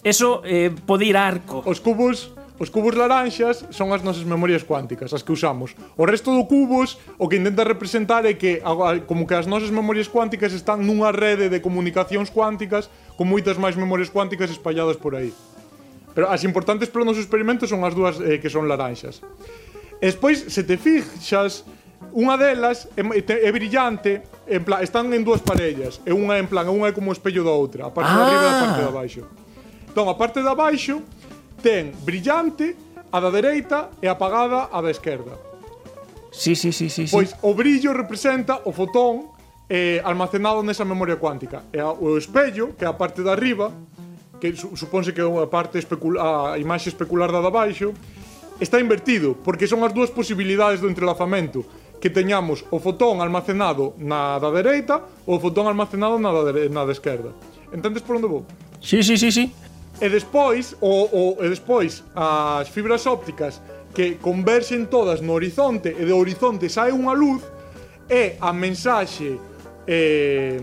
Eso 0.02 0.42
eh, 0.44 0.70
pode 0.70 1.06
ir 1.06 1.16
a 1.16 1.26
arco. 1.26 1.62
Os 1.64 1.80
cubos 1.80 2.32
Os 2.62 2.70
cubos 2.70 2.94
laranxas 2.94 3.66
son 3.74 3.90
as 3.90 4.06
nosas 4.06 4.22
memorias 4.22 4.62
cuánticas, 4.62 5.10
as 5.10 5.26
que 5.26 5.34
usamos. 5.34 5.74
O 5.98 6.06
resto 6.06 6.30
do 6.30 6.46
cubos 6.46 6.94
o 7.18 7.26
que 7.26 7.34
intenta 7.34 7.66
representar 7.66 8.22
é 8.22 8.38
que 8.38 8.62
como 9.10 9.26
que 9.26 9.34
as 9.34 9.50
nosas 9.50 9.74
memorias 9.74 10.06
cuánticas 10.06 10.54
están 10.54 10.86
nunha 10.86 11.10
rede 11.10 11.50
de 11.50 11.58
comunicacións 11.58 12.30
cuánticas 12.30 12.86
con 13.18 13.26
moitas 13.26 13.58
máis 13.58 13.74
memorias 13.74 14.14
cuánticas 14.14 14.46
espalladas 14.46 14.94
por 14.94 15.18
aí. 15.18 15.34
Pero 16.14 16.30
as 16.30 16.46
importantes 16.46 16.86
para 16.86 17.02
o 17.02 17.08
noso 17.08 17.18
experimento 17.18 17.66
son 17.66 17.82
as 17.82 17.98
dúas 17.98 18.22
eh, 18.22 18.38
que 18.38 18.46
son 18.46 18.70
laranxas. 18.70 19.26
E 19.98 20.06
despois, 20.06 20.46
se 20.46 20.62
te 20.62 20.78
fixas, 20.78 21.66
Unha 22.10 22.34
delas 22.36 22.90
é, 22.98 23.02
é 23.02 23.50
brillante, 23.54 24.26
en 24.44 24.62
plan, 24.66 24.82
están 24.82 25.08
en 25.14 25.22
dúas 25.22 25.40
parellas, 25.40 26.02
e 26.02 26.10
unha 26.10 26.36
en 26.36 26.50
plan, 26.50 26.66
unha 26.66 26.90
é 26.90 26.92
como 26.92 27.08
o 27.08 27.14
espello 27.14 27.46
da 27.46 27.54
outra, 27.54 27.88
a 27.88 27.92
parte 27.94 28.10
ah. 28.10 28.16
de 28.16 28.22
arriba 28.26 28.42
e 28.42 28.50
a 28.50 28.58
parte 28.60 28.78
de 28.82 28.86
ah. 28.86 28.92
abaixo. 28.92 29.22
Entón, 29.88 30.06
a 30.08 30.16
parte 30.16 30.38
de 30.42 30.50
abaixo 30.50 31.00
ten 31.62 31.94
brillante, 32.02 32.74
a 33.12 33.18
da 33.20 33.30
dereita 33.30 33.92
e 34.00 34.08
apagada 34.08 34.68
a 34.72 34.80
da 34.82 34.90
esquerda. 34.90 35.36
Sí, 36.32 36.56
sí, 36.56 36.72
sí, 36.72 36.88
sí. 36.88 37.06
Pois 37.12 37.30
sí. 37.30 37.36
o 37.44 37.52
brillo 37.52 37.92
representa 37.92 38.64
o 38.64 38.72
fotón 38.72 39.28
eh, 39.68 40.00
almacenado 40.04 40.64
nesa 40.64 40.84
memoria 40.84 41.20
cuántica. 41.20 41.64
E 41.72 41.78
a, 41.80 41.92
o 41.92 42.16
espello, 42.16 42.72
que 42.76 42.84
é 42.84 42.88
a 42.88 42.96
parte 42.96 43.20
de 43.20 43.28
arriba, 43.28 43.72
que 44.40 44.56
su, 44.56 44.76
supónse 44.76 45.12
que 45.12 45.20
é 45.20 45.28
a 45.28 45.48
parte 45.48 45.78
especula, 45.78 46.56
a 46.56 46.58
imaxe 46.58 46.88
especular 46.88 47.30
da 47.30 47.44
de 47.44 47.48
abaixo, 47.48 47.92
está 48.60 48.80
invertido, 48.80 49.36
porque 49.44 49.68
son 49.68 49.84
as 49.84 49.92
dúas 49.92 50.08
posibilidades 50.08 50.80
do 50.80 50.88
entrelazamento 50.88 51.64
que 52.02 52.10
teñamos 52.10 52.66
o 52.74 52.82
fotón 52.82 53.22
almacenado 53.22 53.94
na 53.94 54.34
da 54.42 54.50
dereita 54.50 55.06
ou 55.22 55.38
o 55.38 55.40
fotón 55.40 55.70
almacenado 55.70 56.18
na 56.18 56.34
da, 56.34 56.50
na 56.66 56.82
da 56.82 56.90
esquerda. 56.90 57.30
Entendes 57.70 58.02
por 58.02 58.18
onde 58.18 58.26
vou? 58.26 58.42
Sí, 58.82 59.06
sí, 59.06 59.14
sí, 59.14 59.30
sí. 59.30 59.54
E 60.02 60.10
despois, 60.10 60.74
o, 60.82 61.06
o, 61.06 61.22
e 61.38 61.46
despois 61.46 62.02
as 62.18 62.66
fibras 62.66 63.06
ópticas 63.06 63.62
que 63.94 64.18
converxen 64.18 64.90
todas 64.90 65.22
no 65.22 65.30
horizonte 65.38 65.94
e 65.94 66.02
do 66.02 66.18
horizonte 66.18 66.66
sae 66.66 66.90
unha 66.90 67.14
luz 67.14 67.46
e 68.10 68.34
a 68.42 68.50
mensaxe 68.50 69.38
eh, 69.86 70.58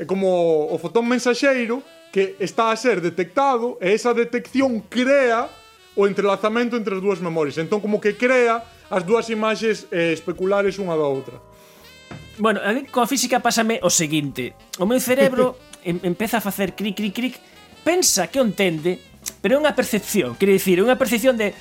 é 0.00 0.04
como 0.08 0.72
o 0.72 0.76
fotón 0.80 1.04
mensaxeiro 1.04 1.84
que 2.08 2.40
está 2.40 2.72
a 2.72 2.76
ser 2.80 3.04
detectado 3.04 3.76
e 3.76 3.92
esa 3.92 4.16
detección 4.16 4.80
crea 4.88 5.52
o 5.96 6.04
entrelazamento 6.04 6.76
entre 6.76 6.94
as 6.94 7.02
dúas 7.02 7.18
memorias. 7.18 7.56
Entón, 7.56 7.80
como 7.80 7.98
que 7.98 8.14
crea 8.14 8.62
as 8.92 9.02
dúas 9.02 9.26
imaxes 9.32 9.88
eh, 9.90 10.12
especulares 10.12 10.76
unha 10.76 10.94
da 10.94 11.08
outra. 11.08 11.40
Bueno, 12.36 12.60
a 12.60 12.70
mí 12.76 12.84
coa 12.92 13.08
física 13.08 13.40
pásame 13.40 13.80
o 13.80 13.88
seguinte. 13.88 14.52
O 14.76 14.84
meu 14.84 15.00
cerebro 15.00 15.56
em, 15.88 15.96
empeza 16.04 16.38
a 16.38 16.44
facer 16.44 16.76
cric, 16.76 16.94
cric, 17.00 17.14
cric, 17.16 17.34
pensa 17.80 18.28
que 18.28 18.36
o 18.38 18.44
entende, 18.44 19.00
pero 19.40 19.56
é 19.56 19.58
unha 19.58 19.72
percepción, 19.72 20.36
quere 20.36 20.52
dicir, 20.52 20.76
é 20.78 20.84
unha 20.84 21.00
percepción 21.00 21.40
de 21.40 21.56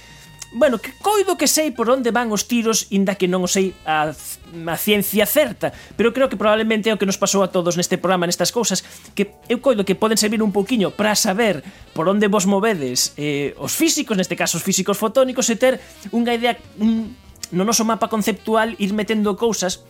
bueno, 0.53 0.79
que 0.79 0.93
coido 1.01 1.37
que 1.37 1.47
sei 1.47 1.71
por 1.71 1.89
onde 1.89 2.11
van 2.11 2.31
os 2.31 2.45
tiros, 2.47 2.87
inda 2.93 3.17
que 3.17 3.27
non 3.27 3.43
o 3.43 3.49
sei 3.49 3.73
a, 3.83 4.13
a 4.13 4.77
ciencia 4.77 5.25
certa, 5.25 5.73
pero 5.97 6.13
creo 6.13 6.29
que 6.29 6.39
probablemente 6.39 6.87
é 6.89 6.93
o 6.93 6.99
que 6.99 7.09
nos 7.09 7.19
pasou 7.19 7.43
a 7.43 7.49
todos 7.49 7.75
neste 7.75 7.97
programa, 7.97 8.29
nestas 8.29 8.53
cousas, 8.53 8.85
que 9.17 9.35
eu 9.49 9.59
coido 9.59 9.83
que 9.83 9.97
poden 9.97 10.15
servir 10.15 10.39
un 10.39 10.55
pouquiño 10.55 10.93
para 10.93 11.17
saber 11.17 11.65
por 11.91 12.07
onde 12.07 12.29
vos 12.31 12.45
movedes 12.45 13.11
eh, 13.17 13.57
os 13.59 13.75
físicos, 13.75 14.15
neste 14.15 14.37
caso 14.37 14.59
os 14.59 14.63
físicos 14.63 14.95
fotónicos, 14.95 15.49
e 15.51 15.55
ter 15.59 15.81
unha 16.15 16.31
idea, 16.31 16.55
un, 16.79 17.15
no 17.51 17.63
noso 17.67 17.83
mapa 17.83 18.07
conceptual 18.07 18.73
ir 18.79 18.95
metendo 18.95 19.35
cousas 19.35 19.83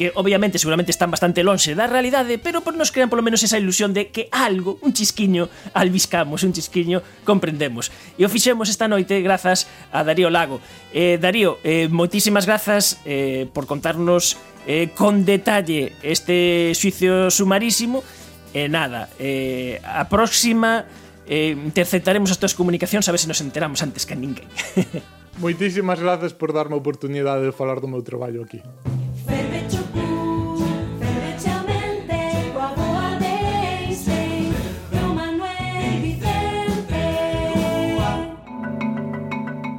que 0.00 0.12
obviamente 0.14 0.58
seguramente 0.58 0.96
están 0.96 1.12
bastante 1.12 1.44
lonxe 1.44 1.76
da 1.76 1.84
realidade, 1.84 2.40
pero 2.40 2.64
por 2.64 2.72
nos 2.72 2.88
crean 2.88 3.12
polo 3.12 3.20
menos 3.20 3.44
esa 3.44 3.60
ilusión 3.60 3.92
de 3.92 4.08
que 4.08 4.32
algo, 4.32 4.80
un 4.80 4.96
chisquiño, 4.96 5.52
albiscamos, 5.76 6.40
un 6.40 6.56
chisquiño, 6.56 7.04
comprendemos. 7.20 7.92
E 8.16 8.24
o 8.24 8.32
fixemos 8.32 8.72
esta 8.72 8.88
noite 8.88 9.20
grazas 9.20 9.68
a 9.92 10.00
Darío 10.00 10.32
Lago. 10.32 10.64
Eh, 10.96 11.20
Darío, 11.20 11.60
eh, 11.68 11.92
moitísimas 11.92 12.48
grazas 12.48 12.96
eh, 13.04 13.44
por 13.52 13.68
contarnos 13.68 14.40
eh, 14.64 14.88
con 14.96 15.28
detalle 15.28 15.92
este 16.00 16.72
suicio 16.72 17.28
sumarísimo 17.28 18.00
e 18.56 18.64
eh, 18.64 18.68
nada, 18.72 19.12
eh, 19.20 19.84
a 19.84 20.08
próxima 20.08 20.88
eh, 21.28 21.52
interceptaremos 21.52 22.32
as 22.32 22.40
túas 22.40 22.56
comunicacións 22.56 23.04
a 23.04 23.12
ver 23.12 23.20
se 23.20 23.28
nos 23.28 23.44
enteramos 23.44 23.84
antes 23.84 24.08
que 24.08 24.16
ninguén. 24.16 24.48
Moitísimas 25.44 26.00
grazas 26.00 26.32
por 26.32 26.56
darme 26.56 26.72
a 26.72 26.80
oportunidade 26.80 27.44
de 27.44 27.52
falar 27.52 27.84
do 27.84 27.88
meu 27.92 28.00
traballo 28.00 28.40
aquí. 28.48 28.64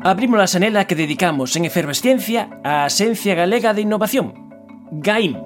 Abrimos 0.03 0.41
a 0.41 0.49
xanela 0.49 0.89
que 0.89 0.97
dedicamos 0.97 1.53
en 1.53 1.69
efervesciencia 1.69 2.49
á 2.65 2.89
Axencia 2.89 3.37
Galega 3.37 3.69
de 3.77 3.85
Innovación, 3.85 4.33
GAIM. 4.89 5.37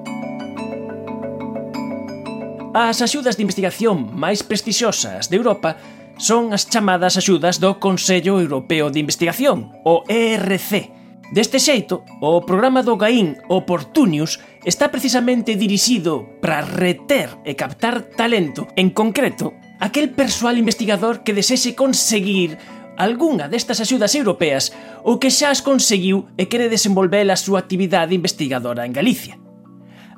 As 2.72 3.04
axudas 3.04 3.36
de 3.36 3.44
investigación 3.44 4.16
máis 4.16 4.48
prestixosas 4.48 5.28
de 5.28 5.36
Europa 5.36 5.76
son 6.16 6.56
as 6.56 6.72
chamadas 6.72 7.20
axudas 7.20 7.60
do 7.60 7.84
Consello 7.84 8.40
Europeo 8.40 8.88
de 8.88 9.04
Investigación, 9.04 9.76
o 9.84 10.08
ERC. 10.08 10.88
Deste 11.36 11.60
xeito, 11.60 12.08
o 12.24 12.40
programa 12.48 12.80
do 12.80 12.96
GAIN 12.96 13.36
Oportunius 13.52 14.40
está 14.64 14.88
precisamente 14.88 15.60
dirixido 15.60 16.32
para 16.40 16.64
reter 16.64 17.28
e 17.44 17.60
captar 17.60 18.08
talento, 18.16 18.72
en 18.80 18.96
concreto, 18.96 19.52
aquel 19.84 20.16
persoal 20.16 20.56
investigador 20.56 21.28
que 21.28 21.36
desexe 21.36 21.76
conseguir 21.76 22.56
algunha 22.98 23.48
destas 23.48 23.80
axudas 23.84 24.16
europeas 24.16 24.72
ou 25.04 25.20
que 25.20 25.32
xa 25.32 25.52
as 25.52 25.62
conseguiu 25.62 26.28
e 26.40 26.48
quere 26.48 26.72
desenvolver 26.72 27.28
a 27.30 27.38
súa 27.38 27.62
actividade 27.62 28.16
investigadora 28.16 28.88
en 28.88 28.96
Galicia. 28.96 29.38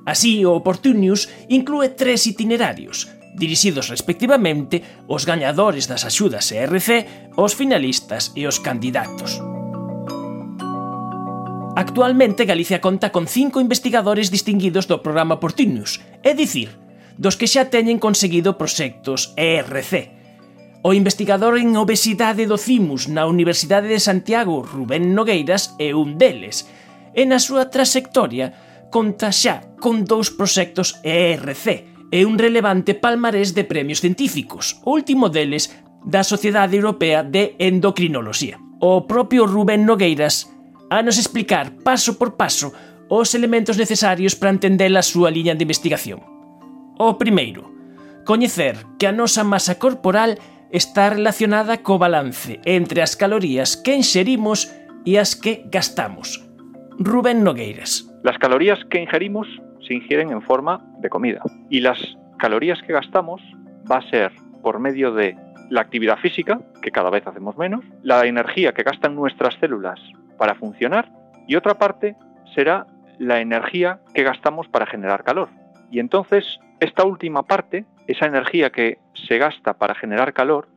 Así, 0.07 0.47
o 0.47 0.55
Opportunius 0.55 1.27
inclúe 1.51 1.91
tres 1.97 2.23
itinerarios, 2.31 3.11
dirixidos 3.35 3.91
respectivamente 3.91 4.81
aos 5.05 5.27
gañadores 5.27 5.85
das 5.85 6.07
axudas 6.07 6.49
ERC, 6.51 7.35
os 7.35 7.53
finalistas 7.53 8.31
e 8.33 8.47
os 8.47 8.63
candidatos. 8.63 9.43
Actualmente 11.77 12.49
Galicia 12.49 12.81
conta 12.81 13.13
con 13.13 13.29
cinco 13.29 13.61
investigadores 13.61 14.33
distinguidos 14.33 14.89
do 14.89 15.05
programa 15.05 15.37
Portinius, 15.37 16.01
é 16.25 16.33
dicir, 16.33 16.73
dos 17.21 17.37
que 17.37 17.45
xa 17.45 17.69
teñen 17.69 18.01
conseguido 18.01 18.57
proxectos 18.57 19.37
ERC, 19.37 20.16
O 20.83 20.93
investigador 20.93 21.57
en 21.57 21.73
obesidade 21.75 22.45
do 22.45 22.57
CIMUS 22.57 23.09
na 23.09 23.25
Universidade 23.25 23.89
de 23.89 23.99
Santiago, 23.99 24.61
Rubén 24.61 25.17
Nogueiras, 25.17 25.73
é 25.81 25.97
un 25.97 26.21
deles. 26.21 26.69
E 27.17 27.25
na 27.25 27.41
súa 27.41 27.73
trayectoria 27.73 28.53
conta 28.93 29.33
xa 29.33 29.65
con 29.81 30.05
dous 30.05 30.29
proxectos 30.29 31.01
ERC 31.01 32.11
e 32.13 32.23
un 32.23 32.37
relevante 32.39 32.95
palmarés 32.95 33.51
de 33.57 33.67
premios 33.67 33.99
científicos, 33.99 34.79
o 34.85 34.95
último 34.95 35.27
deles 35.27 35.73
da 36.05 36.23
Sociedade 36.23 36.77
Europea 36.77 37.25
de 37.25 37.57
Endocrinoloxía. 37.59 38.61
O 38.79 39.09
propio 39.09 39.49
Rubén 39.49 39.83
Nogueiras 39.83 40.53
a 40.87 41.03
nos 41.03 41.17
explicar 41.19 41.73
paso 41.83 42.15
por 42.15 42.39
paso 42.39 42.71
os 43.09 43.35
elementos 43.35 43.75
necesarios 43.75 44.35
para 44.35 44.53
entender 44.53 44.93
a 44.95 45.03
súa 45.03 45.33
liña 45.33 45.55
de 45.55 45.65
investigación. 45.67 46.23
O 46.95 47.17
primeiro, 47.19 47.67
coñecer 48.23 48.87
que 48.99 49.07
a 49.07 49.15
nosa 49.15 49.43
masa 49.43 49.75
corporal 49.75 50.35
é 50.35 50.56
está 50.71 51.09
relacionada 51.09 51.83
co 51.83 51.97
balance 51.97 52.59
entre 52.65 53.01
as 53.01 53.15
calorías 53.15 53.77
que 53.77 53.95
inxerimos 53.95 54.67
e 55.05 55.15
as 55.15 55.35
que 55.35 55.63
gastamos. 55.71 56.43
Rubén 56.99 57.43
Nogueiras. 57.43 58.09
Las 58.23 58.37
calorías 58.37 58.79
que 58.89 58.99
ingerimos 58.99 59.47
se 59.87 59.93
ingieren 59.93 60.31
en 60.31 60.41
forma 60.41 60.83
de 60.99 61.09
comida 61.09 61.41
y 61.69 61.79
las 61.79 61.99
calorías 62.37 62.81
que 62.81 62.93
gastamos 62.93 63.41
va 63.89 63.97
a 63.97 64.09
ser 64.09 64.31
por 64.61 64.79
medio 64.79 65.13
de 65.13 65.37
la 65.69 65.81
actividad 65.81 66.17
física, 66.17 66.59
que 66.81 66.91
cada 66.91 67.09
vez 67.09 67.25
hacemos 67.27 67.57
menos, 67.57 67.83
la 68.03 68.25
energía 68.25 68.73
que 68.73 68.83
gastan 68.83 69.15
nuestras 69.15 69.55
células 69.59 69.99
para 70.37 70.55
funcionar 70.55 71.11
y 71.47 71.55
otra 71.55 71.75
parte 71.75 72.15
será 72.55 72.87
la 73.19 73.41
energía 73.41 73.99
que 74.13 74.23
gastamos 74.23 74.67
para 74.67 74.85
generar 74.85 75.23
calor. 75.23 75.49
Y 75.91 75.99
entonces 75.99 76.59
esta 76.79 77.05
última 77.05 77.43
parte 77.43 77.85
esa 78.07 78.25
energía 78.25 78.71
que 78.71 78.99
se 79.27 79.37
gasta 79.37 79.77
para 79.77 79.95
generar 79.95 80.33
calor 80.33 80.67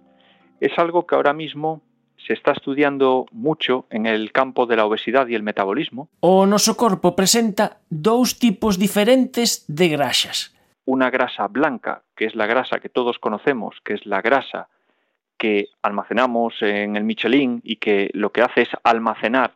es 0.61 0.79
algo 0.79 1.07
que 1.07 1.15
ahora 1.15 1.33
mismo 1.33 1.83
se 2.27 2.35
está 2.35 2.53
estudiando 2.53 3.27
mucho 3.33 3.87
en 3.91 4.07
el 4.07 4.33
campo 4.33 4.67
de 4.67 4.77
la 4.77 4.85
obesidad 4.85 5.27
y 5.29 5.35
el 5.35 5.43
metabolismo. 5.43 6.09
O 6.21 6.45
noso 6.45 6.77
corpo 6.77 7.17
presenta 7.17 7.81
dous 7.89 8.39
tipos 8.39 8.79
diferentes 8.79 9.65
de 9.69 9.89
grasas. 9.89 10.55
Una 10.85 11.09
grasa 11.09 11.49
blanca, 11.49 12.03
que 12.15 12.27
es 12.27 12.35
la 12.35 12.47
grasa 12.47 12.81
que 12.81 12.89
todos 12.89 13.19
conocemos, 13.19 13.81
que 13.85 13.95
es 13.95 14.05
la 14.05 14.21
grasa 14.21 14.69
que 15.39 15.71
almacenamos 15.83 16.61
en 16.61 16.97
el 16.97 17.05
Michelin 17.05 17.63
y 17.65 17.77
que 17.77 18.11
lo 18.13 18.31
que 18.31 18.43
hace 18.43 18.63
es 18.63 18.69
almacenar 18.85 19.55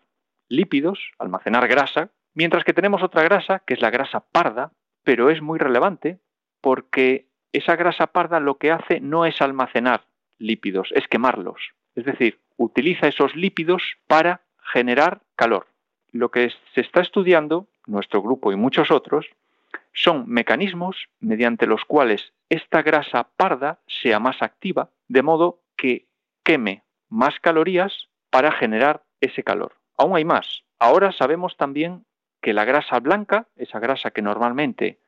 lípidos, 0.49 0.99
almacenar 1.19 1.69
grasa, 1.69 2.09
mientras 2.33 2.65
que 2.65 2.73
tenemos 2.73 3.03
otra 3.03 3.23
grasa, 3.23 3.61
que 3.67 3.75
es 3.75 3.83
la 3.83 3.91
grasa 3.91 4.21
parda, 4.21 4.73
pero 5.03 5.29
es 5.29 5.43
muy 5.43 5.59
relevante 5.59 6.19
porque 6.63 7.29
esa 7.55 7.77
grasa 7.77 8.09
parda 8.09 8.41
lo 8.41 8.59
que 8.59 8.73
hace 8.73 9.01
no 9.01 9.25
es 9.25 9.41
almacenar 9.41 10.05
lípidos, 10.39 10.91
es 10.95 11.07
quemarlos. 11.09 11.73
Es 11.95 12.05
decir, 12.05 12.41
utiliza 12.57 13.07
esos 13.07 13.35
lípidos 13.37 13.83
para 14.07 14.43
generar 14.73 15.21
calor. 15.37 15.67
Lo 16.13 16.31
que 16.31 16.53
se 16.75 16.81
está 16.81 17.01
estudiando, 17.01 17.67
nuestro 17.87 18.23
grupo 18.23 18.53
y 18.53 18.57
muchos 18.57 18.91
otros, 18.91 19.27
son 19.93 20.25
mecanismos 20.27 21.09
mediante 21.21 21.67
los 21.67 21.85
cuales 21.85 22.33
esta 22.49 22.83
grasa 22.83 23.29
parda 23.37 23.79
sea 23.87 24.19
más 24.19 24.43
activa, 24.43 24.91
de 25.09 25.23
modo 25.23 25.61
que 25.77 26.07
queme 26.43 26.83
más 27.09 27.39
calorías 27.41 28.09
para 28.31 28.51
generar 28.53 29.05
ese 29.21 29.45
calor. 29.45 29.75
Aún 29.97 30.17
hay 30.17 30.25
más. 30.25 30.65
Ahora 30.81 31.13
sabemos 31.13 31.57
también 31.57 32.05
que 32.43 32.53
la 32.53 32.65
grasa 32.65 32.99
blanca, 32.99 33.47
esa 33.57 33.79
grasa 33.79 34.11
que 34.11 34.23
normalmente 34.23 34.99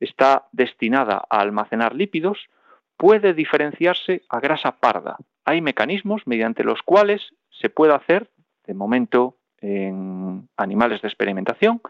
está 0.00 0.48
destinada 0.52 1.24
a 1.28 1.40
almacenar 1.40 1.94
lípidos, 1.94 2.48
puede 2.96 3.34
diferenciarse 3.34 4.22
a 4.28 4.40
grasa 4.40 4.72
parda. 4.72 5.16
Hay 5.44 5.60
mecanismos 5.60 6.26
mediante 6.26 6.64
los 6.64 6.82
cuales 6.82 7.34
se 7.50 7.70
puede 7.70 7.94
hacer, 7.94 8.30
de 8.66 8.74
momento 8.74 9.36
en 9.60 10.48
animales 10.56 11.02
de 11.02 11.08
experimentación, 11.08 11.80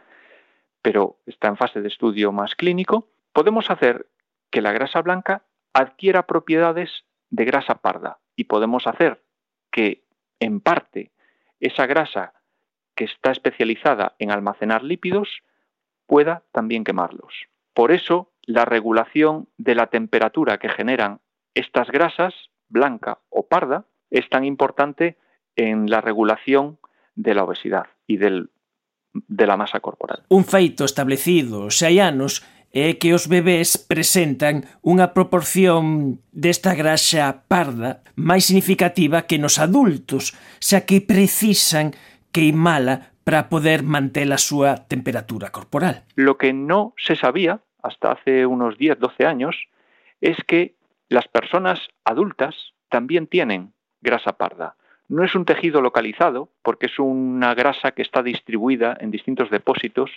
pero 0.83 1.17
está 1.27 1.49
en 1.49 1.57
fase 1.57 1.81
de 1.81 1.89
estudio 1.89 2.33
más 2.33 2.55
clínico, 2.55 3.09
podemos 3.33 3.71
hacer 3.71 4.07
que 4.51 4.63
la 4.63 4.73
grasa 4.73 5.03
blanca 5.03 5.43
adquiera 5.73 6.27
propiedades 6.27 7.05
de 7.31 7.45
grasa 7.45 7.77
parda 7.77 8.19
y 8.37 8.45
podemos 8.45 8.87
hacer 8.87 9.23
que 9.71 10.05
en 10.41 10.61
parte 10.61 11.11
esa 11.61 11.87
grasa 11.87 12.33
que 12.95 13.05
está 13.05 13.31
especializada 13.31 14.15
en 14.19 14.31
almacenar 14.31 14.83
lípidos 14.83 15.43
pueda 16.07 16.43
también 16.53 16.85
quemarlos. 16.85 17.49
Por 17.79 17.93
eso, 17.93 18.33
la 18.43 18.65
regulación 18.65 19.47
de 19.57 19.77
la 19.77 19.87
temperatura 19.87 20.59
que 20.59 20.69
generan 20.69 21.21
estas 21.55 21.93
grasas, 21.93 22.35
blanca 22.69 23.21
o 23.29 23.47
parda, 23.47 23.85
es 24.11 24.29
tan 24.29 24.45
importante 24.45 25.17
en 25.55 25.89
la 25.89 26.01
regulación 26.01 26.81
de 27.15 27.35
la 27.35 27.45
obesidad 27.45 27.87
y 28.09 28.17
del, 28.17 28.51
de 29.13 29.47
la 29.47 29.57
masa 29.57 29.79
corporal. 29.79 30.25
Un 30.29 30.43
feito 30.43 30.83
establecido 30.83 31.71
hai 31.71 32.03
anos 32.03 32.43
é 32.75 32.99
que 32.99 33.15
os 33.15 33.31
bebés 33.31 33.79
presentan 33.79 34.67
unha 34.83 35.15
proporción 35.15 36.19
desta 36.35 36.75
graxa 36.75 37.47
parda 37.47 38.03
máis 38.19 38.51
significativa 38.51 39.31
que 39.31 39.39
nos 39.39 39.63
adultos, 39.63 40.35
xa 40.59 40.83
que 40.83 40.99
precisan 40.99 41.95
queimala 42.35 43.15
para 43.23 43.47
poder 43.47 43.87
manter 43.87 44.27
a 44.35 44.41
súa 44.43 44.91
temperatura 44.91 45.55
corporal. 45.55 46.03
Lo 46.19 46.43
que 46.43 46.51
no 46.51 46.99
se 46.99 47.15
sabía 47.15 47.63
hasta 47.89 48.13
hace 48.13 48.47
unos 48.47 48.79
10, 48.79 48.99
12 48.99 49.27
años, 49.27 49.69
es 50.21 50.37
que 50.47 50.75
las 51.09 51.29
personas 51.29 51.89
adultas 52.05 52.75
también 52.89 53.27
tienen 53.27 53.73
grasa 54.01 54.35
parda. 54.35 54.77
No 55.09 55.25
es 55.25 55.35
un 55.35 55.45
tejido 55.45 55.81
localizado 55.81 56.51
porque 56.63 56.87
es 56.87 56.99
una 56.99 57.55
grasa 57.55 57.93
que 57.93 58.03
está 58.03 58.23
distribuida 58.23 58.97
en 59.01 59.11
distintos 59.11 59.51
depósitos 59.51 60.11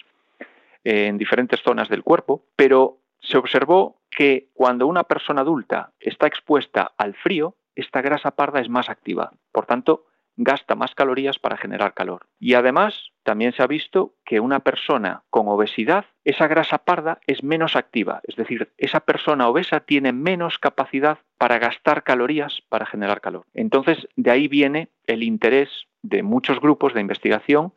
eh, 0.83 1.07
en 1.07 1.17
diferentes 1.17 1.61
zonas 1.61 1.89
del 1.89 2.03
cuerpo, 2.03 2.43
pero 2.55 2.97
se 3.19 3.37
observó 3.37 4.01
que 4.09 4.49
cuando 4.53 4.87
una 4.87 5.03
persona 5.03 5.41
adulta 5.41 5.91
está 5.99 6.27
expuesta 6.27 6.91
al 6.97 7.15
frío, 7.15 7.55
esta 7.75 8.01
grasa 8.01 8.31
parda 8.31 8.59
es 8.59 8.67
más 8.67 8.89
activa. 8.89 9.31
Por 9.51 9.65
tanto, 9.65 10.05
gasta 10.37 10.75
más 10.75 10.95
calorías 10.95 11.39
para 11.39 11.57
generar 11.57 11.93
calor. 11.93 12.27
Y 12.39 12.53
además, 12.53 13.11
también 13.23 13.53
se 13.53 13.61
ha 13.61 13.67
visto 13.67 14.15
que 14.25 14.39
una 14.39 14.61
persona 14.61 15.23
con 15.29 15.47
obesidad, 15.47 16.05
esa 16.23 16.47
grasa 16.47 16.79
parda 16.79 17.19
es 17.27 17.43
menos 17.43 17.75
activa, 17.75 18.21
es 18.23 18.35
decir, 18.35 18.71
esa 18.77 19.01
persona 19.01 19.47
obesa 19.47 19.81
tiene 19.81 20.13
menos 20.13 20.57
capacidad 20.57 21.19
para 21.37 21.59
gastar 21.59 22.03
calorías 22.03 22.61
para 22.69 22.85
generar 22.85 23.21
calor. 23.21 23.45
Entonces, 23.53 24.07
de 24.15 24.31
ahí 24.31 24.47
viene 24.47 24.89
el 25.05 25.23
interés 25.23 25.69
de 26.01 26.23
muchos 26.23 26.59
grupos 26.59 26.93
de 26.93 27.01
investigación 27.01 27.73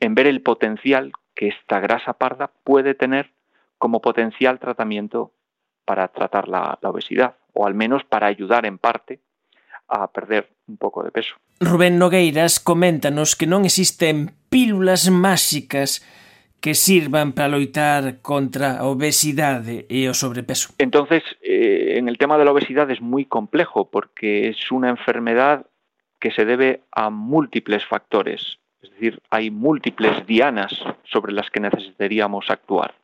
en 0.00 0.14
ver 0.14 0.26
el 0.26 0.42
potencial 0.42 1.12
que 1.34 1.48
esta 1.48 1.80
grasa 1.80 2.14
parda 2.14 2.52
puede 2.62 2.94
tener 2.94 3.32
como 3.78 4.00
potencial 4.00 4.60
tratamiento 4.60 5.32
para 5.84 6.08
tratar 6.08 6.48
la, 6.48 6.78
la 6.80 6.90
obesidad, 6.90 7.36
o 7.52 7.66
al 7.66 7.74
menos 7.74 8.04
para 8.04 8.26
ayudar 8.26 8.66
en 8.66 8.78
parte 8.78 9.20
a 9.88 10.08
perder 10.08 10.50
un 10.66 10.76
pouco 10.76 11.02
de 11.02 11.10
peso. 11.10 11.34
Rubén 11.60 11.98
Nogueiras 11.98 12.58
coméntanos 12.58 13.36
que 13.36 13.46
non 13.46 13.64
existen 13.68 14.32
pílulas 14.48 15.08
máxicas 15.12 16.02
que 16.64 16.72
sirvan 16.72 17.36
para 17.36 17.52
loitar 17.52 18.24
contra 18.24 18.80
a 18.80 18.88
obesidade 18.88 19.84
e 19.92 20.08
o 20.08 20.16
sobrepeso. 20.16 20.72
Entonces, 20.80 21.20
eh, 21.44 22.00
en 22.00 22.08
el 22.08 22.16
tema 22.16 22.40
de 22.40 22.48
la 22.48 22.56
obesidad 22.56 22.88
es 22.88 23.04
muy 23.04 23.28
complejo 23.28 23.92
porque 23.92 24.48
es 24.48 24.72
una 24.72 24.88
enfermedad 24.88 25.68
que 26.16 26.32
se 26.32 26.48
debe 26.48 26.80
a 26.90 27.10
múltiples 27.12 27.84
factores. 27.84 28.56
Es 28.80 28.90
decir, 28.96 29.20
hay 29.28 29.50
múltiples 29.50 30.24
dianas 30.26 30.72
sobre 31.04 31.32
las 31.32 31.50
que 31.50 31.60
necesitaríamos 31.60 32.48
actuar. 32.48 32.94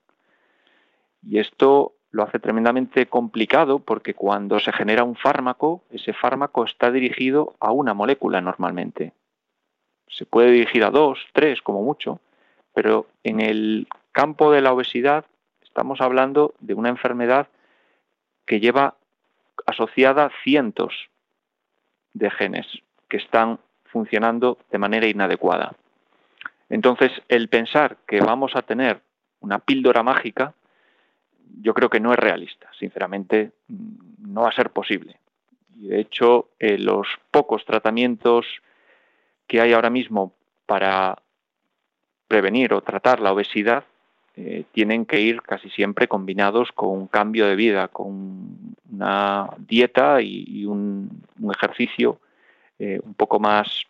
Y 1.22 1.38
esto 1.38 1.99
lo 2.12 2.24
hace 2.24 2.38
tremendamente 2.38 3.06
complicado 3.06 3.78
porque 3.78 4.14
cuando 4.14 4.58
se 4.58 4.72
genera 4.72 5.04
un 5.04 5.16
fármaco, 5.16 5.82
ese 5.90 6.12
fármaco 6.12 6.64
está 6.64 6.90
dirigido 6.90 7.54
a 7.60 7.72
una 7.72 7.94
molécula 7.94 8.40
normalmente. 8.40 9.12
Se 10.08 10.26
puede 10.26 10.50
dirigir 10.50 10.82
a 10.84 10.90
dos, 10.90 11.18
tres 11.32 11.62
como 11.62 11.82
mucho, 11.82 12.20
pero 12.74 13.06
en 13.22 13.40
el 13.40 13.86
campo 14.12 14.50
de 14.50 14.60
la 14.60 14.72
obesidad 14.72 15.24
estamos 15.62 16.00
hablando 16.00 16.54
de 16.58 16.74
una 16.74 16.88
enfermedad 16.88 17.48
que 18.44 18.58
lleva 18.58 18.96
asociada 19.66 20.30
cientos 20.42 20.92
de 22.12 22.30
genes 22.30 22.66
que 23.08 23.18
están 23.18 23.60
funcionando 23.84 24.58
de 24.70 24.78
manera 24.78 25.06
inadecuada. 25.06 25.74
Entonces, 26.68 27.10
el 27.28 27.48
pensar 27.48 27.98
que 28.06 28.20
vamos 28.20 28.56
a 28.56 28.62
tener 28.62 29.00
una 29.40 29.58
píldora 29.58 30.02
mágica 30.02 30.54
yo 31.60 31.74
creo 31.74 31.90
que 31.90 32.00
no 32.00 32.12
es 32.12 32.18
realista, 32.18 32.70
sinceramente 32.78 33.52
mm, 33.68 34.32
no 34.32 34.42
va 34.42 34.48
a 34.48 34.54
ser 34.54 34.70
posible. 34.70 35.18
Y 35.76 35.88
de 35.88 36.00
hecho, 36.00 36.50
eh, 36.58 36.78
los 36.78 37.06
pocos 37.30 37.64
tratamientos 37.64 38.46
que 39.46 39.60
hay 39.60 39.72
ahora 39.72 39.90
mismo 39.90 40.34
para 40.66 41.16
prevenir 42.28 42.72
o 42.72 42.82
tratar 42.82 43.20
la 43.20 43.32
obesidad 43.32 43.84
eh, 44.36 44.64
tienen 44.72 45.04
que 45.04 45.20
ir 45.20 45.42
casi 45.42 45.68
siempre 45.70 46.06
combinados 46.06 46.70
con 46.72 46.90
un 46.90 47.06
cambio 47.08 47.46
de 47.46 47.56
vida, 47.56 47.88
con 47.88 48.76
una 48.90 49.50
dieta 49.58 50.22
y, 50.22 50.64
un, 50.64 51.24
ejercicio 51.52 52.20
eh, 52.78 53.00
un 53.02 53.14
poco 53.14 53.40
más 53.40 53.84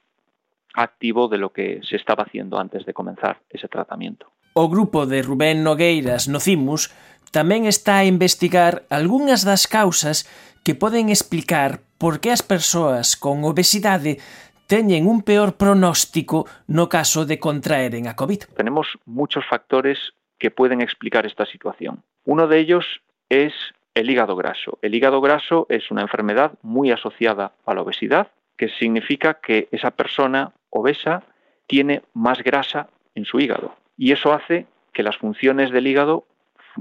activo 0.74 1.28
de 1.28 1.38
lo 1.38 1.52
que 1.52 1.80
se 1.82 1.96
estaba 1.96 2.24
haciendo 2.24 2.58
antes 2.58 2.86
de 2.86 2.94
comenzar 2.94 3.40
ese 3.50 3.68
tratamiento. 3.68 4.26
O 4.54 4.68
grupo 4.68 5.06
de 5.06 5.22
Rubén 5.22 5.62
Nogueiras 5.62 6.26
no 6.26 6.40
CIMUS 6.40 6.90
tamén 7.30 7.66
está 7.66 8.02
a 8.02 8.06
investigar 8.06 8.86
algunhas 8.90 9.46
das 9.46 9.66
causas 9.66 10.26
que 10.62 10.74
poden 10.74 11.08
explicar 11.08 11.80
por 11.98 12.18
que 12.18 12.34
as 12.34 12.42
persoas 12.42 13.14
con 13.16 13.42
obesidade 13.46 14.18
teñen 14.66 15.10
un 15.10 15.22
peor 15.22 15.58
pronóstico 15.58 16.46
no 16.70 16.86
caso 16.86 17.26
de 17.26 17.42
contraeren 17.42 18.06
a 18.06 18.14
COVID. 18.14 18.54
Tenemos 18.54 18.98
muchos 19.06 19.42
factores 19.46 20.14
que 20.38 20.50
pueden 20.50 20.80
explicar 20.80 21.26
esta 21.26 21.46
situación. 21.46 22.02
Uno 22.24 22.46
de 22.46 22.58
ellos 22.58 23.02
es 23.28 23.52
el 23.94 24.10
hígado 24.10 24.36
graso. 24.36 24.78
El 24.82 24.94
hígado 24.94 25.20
graso 25.20 25.66
es 25.68 25.90
una 25.90 26.02
enfermedad 26.02 26.54
muy 26.62 26.90
asociada 26.92 27.52
a 27.66 27.74
la 27.74 27.82
obesidad, 27.82 28.28
que 28.56 28.68
significa 28.68 29.40
que 29.42 29.68
esa 29.72 29.90
persona 29.90 30.52
obesa 30.70 31.24
tiene 31.66 32.02
más 32.14 32.42
grasa 32.42 32.88
en 33.14 33.24
su 33.24 33.40
hígado 33.40 33.74
y 33.96 34.12
eso 34.12 34.32
hace 34.32 34.66
que 34.92 35.02
las 35.02 35.18
funciones 35.18 35.70
del 35.70 35.86
hígado 35.86 36.24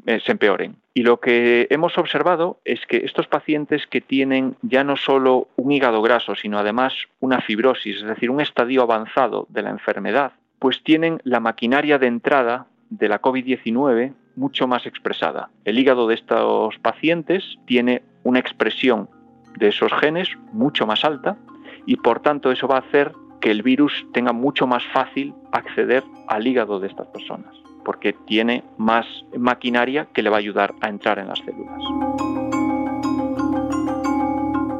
eh, 0.05 0.19
se 0.23 0.31
empeoren. 0.31 0.75
Y 0.93 1.03
lo 1.03 1.19
que 1.19 1.67
hemos 1.69 1.97
observado 1.97 2.59
es 2.65 2.85
que 2.85 2.97
estos 2.97 3.27
pacientes 3.27 3.87
que 3.87 4.01
tienen 4.01 4.55
ya 4.61 4.83
no 4.83 4.95
solo 4.95 5.47
un 5.55 5.71
hígado 5.71 6.01
graso, 6.01 6.35
sino 6.35 6.59
además 6.59 6.93
una 7.19 7.41
fibrosis, 7.41 7.97
es 7.97 8.07
decir, 8.07 8.29
un 8.29 8.41
estadio 8.41 8.83
avanzado 8.83 9.47
de 9.49 9.61
la 9.61 9.69
enfermedad, 9.69 10.33
pues 10.59 10.83
tienen 10.83 11.21
la 11.23 11.39
maquinaria 11.39 11.97
de 11.97 12.07
entrada 12.07 12.67
de 12.89 13.07
la 13.07 13.21
COVID-19 13.21 14.13
mucho 14.35 14.67
más 14.67 14.85
expresada. 14.85 15.49
El 15.65 15.79
hígado 15.79 16.07
de 16.07 16.15
estos 16.15 16.77
pacientes 16.79 17.57
tiene 17.65 18.03
una 18.23 18.39
expresión 18.39 19.09
de 19.57 19.69
esos 19.69 19.91
genes 19.93 20.29
mucho 20.53 20.85
más 20.87 21.03
alta 21.03 21.37
y 21.85 21.97
por 21.97 22.21
tanto 22.21 22.51
eso 22.51 22.67
va 22.67 22.77
a 22.77 22.79
hacer 22.79 23.11
que 23.41 23.51
el 23.51 23.63
virus 23.63 24.05
tenga 24.13 24.33
mucho 24.33 24.67
más 24.67 24.83
fácil 24.93 25.33
acceder 25.51 26.03
al 26.27 26.45
hígado 26.45 26.79
de 26.79 26.87
estas 26.87 27.07
personas, 27.07 27.55
porque 27.83 28.13
tiene 28.13 28.63
más 28.77 29.05
maquinaria 29.37 30.07
que 30.13 30.21
le 30.21 30.29
va 30.29 30.37
a 30.37 30.39
ayudar 30.39 30.75
a 30.81 30.89
entrar 30.89 31.19
en 31.19 31.27
las 31.27 31.39
células. 31.39 31.81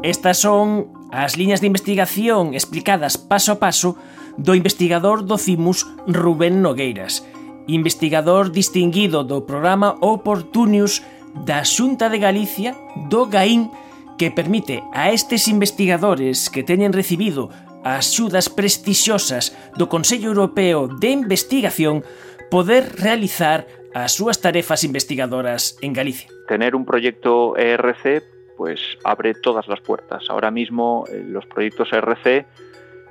Estas 0.03 0.37
son 0.37 0.87
as 1.11 1.37
liñas 1.37 1.61
de 1.61 1.67
investigación 1.67 2.53
explicadas 2.53 3.17
paso 3.17 3.51
a 3.51 3.59
paso 3.59 3.97
do 4.37 4.55
investigador 4.55 5.25
do 5.27 5.35
CIMUS 5.35 5.83
Rubén 6.07 6.61
Nogueiras, 6.61 7.27
investigador 7.67 8.55
distinguido 8.55 9.27
do 9.27 9.43
programa 9.43 9.99
Opportunius 9.99 11.03
da 11.45 11.67
Xunta 11.67 12.07
de 12.07 12.17
Galicia 12.17 12.77
do 13.11 13.27
GAIN 13.27 13.69
que 14.17 14.31
permite 14.31 14.83
a 14.93 15.11
estes 15.11 15.47
investigadores 15.47 16.49
que 16.49 16.63
teñen 16.63 16.95
recibido 16.95 17.51
as 17.83 18.11
axudas 18.11 18.51
prestixiosas 18.51 19.55
do 19.79 19.87
Consello 19.87 20.35
Europeo 20.35 20.91
de 20.91 21.15
Investigación 21.15 22.03
poder 22.49 22.95
realizar 22.97 23.67
as 23.93 24.13
súas 24.13 24.41
tarefas 24.41 24.83
investigadoras 24.83 25.77
en 25.81 25.93
Galicia. 25.93 26.29
Tener 26.47 26.75
un 26.75 26.85
proyecto 26.85 27.57
ERC 27.57 28.23
pues 28.57 28.81
abre 29.05 29.33
todas 29.33 29.67
las 29.67 29.79
puertas. 29.79 30.25
Ahora 30.29 30.51
mismo 30.51 31.05
eh, 31.07 31.23
los 31.25 31.45
proyectos 31.45 31.93
ERC 31.93 32.45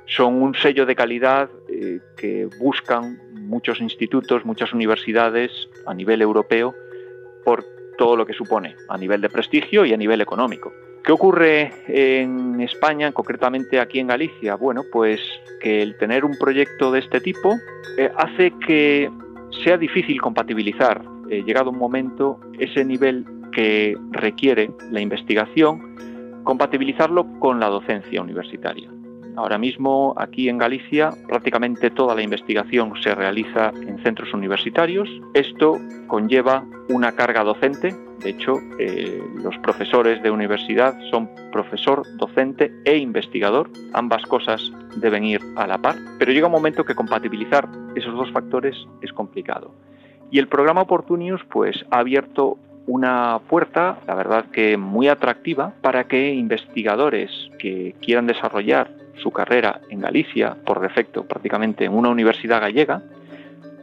son 0.05 0.41
un 0.41 0.53
sello 0.55 0.85
de 0.85 0.95
calidad 0.95 1.49
eh, 1.67 1.99
que 2.15 2.47
buscan 2.59 3.19
muchos 3.33 3.81
institutos, 3.81 4.45
muchas 4.45 4.73
universidades 4.73 5.51
a 5.87 5.93
nivel 5.93 6.21
europeo 6.21 6.75
por 7.43 7.65
todo 7.97 8.15
lo 8.15 8.25
que 8.25 8.33
supone 8.33 8.75
a 8.87 8.97
nivel 8.97 9.21
de 9.21 9.29
prestigio 9.29 9.85
y 9.85 9.93
a 9.93 9.97
nivel 9.97 10.21
económico. 10.21 10.71
¿Qué 11.03 11.11
ocurre 11.11 11.73
en 11.87 12.61
España, 12.61 13.11
concretamente 13.11 13.79
aquí 13.79 13.99
en 13.99 14.07
Galicia? 14.07 14.55
Bueno, 14.55 14.83
pues 14.91 15.19
que 15.59 15.81
el 15.81 15.97
tener 15.97 16.25
un 16.25 16.37
proyecto 16.37 16.91
de 16.91 16.99
este 16.99 17.19
tipo 17.21 17.55
eh, 17.97 18.11
hace 18.15 18.53
que 18.65 19.09
sea 19.63 19.77
difícil 19.77 20.21
compatibilizar, 20.21 21.03
eh, 21.29 21.43
llegado 21.43 21.71
un 21.71 21.77
momento, 21.77 22.39
ese 22.59 22.83
nivel 22.85 23.25
que 23.51 23.97
requiere 24.11 24.69
la 24.91 25.01
investigación, 25.01 25.95
compatibilizarlo 26.43 27.25
con 27.39 27.59
la 27.59 27.67
docencia 27.67 28.21
universitaria. 28.21 28.89
Ahora 29.39 29.57
mismo 29.57 30.13
aquí 30.17 30.49
en 30.49 30.57
Galicia 30.57 31.11
prácticamente 31.25 31.91
toda 31.91 32.13
la 32.13 32.21
investigación 32.21 32.91
se 33.01 33.15
realiza 33.15 33.69
en 33.69 33.97
centros 34.03 34.33
universitarios. 34.33 35.07
Esto 35.33 35.77
conlleva 36.07 36.65
una 36.89 37.13
carga 37.13 37.45
docente. 37.45 37.95
De 38.19 38.31
hecho, 38.31 38.55
eh, 38.79 39.23
los 39.41 39.57
profesores 39.59 40.21
de 40.21 40.29
universidad 40.29 40.93
son 41.09 41.29
profesor, 41.53 42.03
docente 42.17 42.73
e 42.83 42.97
investigador. 42.97 43.69
Ambas 43.93 44.23
cosas 44.23 44.73
deben 44.97 45.23
ir 45.23 45.39
a 45.55 45.65
la 45.67 45.77
par. 45.77 45.95
Pero 46.17 46.33
llega 46.33 46.47
un 46.47 46.51
momento 46.51 46.83
que 46.83 46.93
compatibilizar 46.93 47.69
esos 47.95 48.13
dos 48.15 48.29
factores 48.33 48.75
es 49.01 49.13
complicado. 49.13 49.73
Y 50.31 50.39
el 50.39 50.49
programa 50.49 50.81
Opportunius 50.81 51.39
pues, 51.49 51.85
ha 51.91 51.99
abierto 51.99 52.57
una 52.87 53.39
puerta, 53.47 53.99
la 54.05 54.15
verdad 54.15 54.47
que 54.51 54.75
muy 54.75 55.07
atractiva, 55.07 55.75
para 55.81 56.09
que 56.09 56.33
investigadores 56.33 57.29
que 57.57 57.95
quieran 58.01 58.27
desarrollar 58.27 58.99
su 59.21 59.31
carrera 59.31 59.81
en 59.89 59.99
Galicia, 60.01 60.55
por 60.65 60.79
defecto 60.79 61.25
prácticamente 61.25 61.85
en 61.85 61.93
una 61.93 62.09
universidad 62.09 62.61
gallega, 62.61 63.01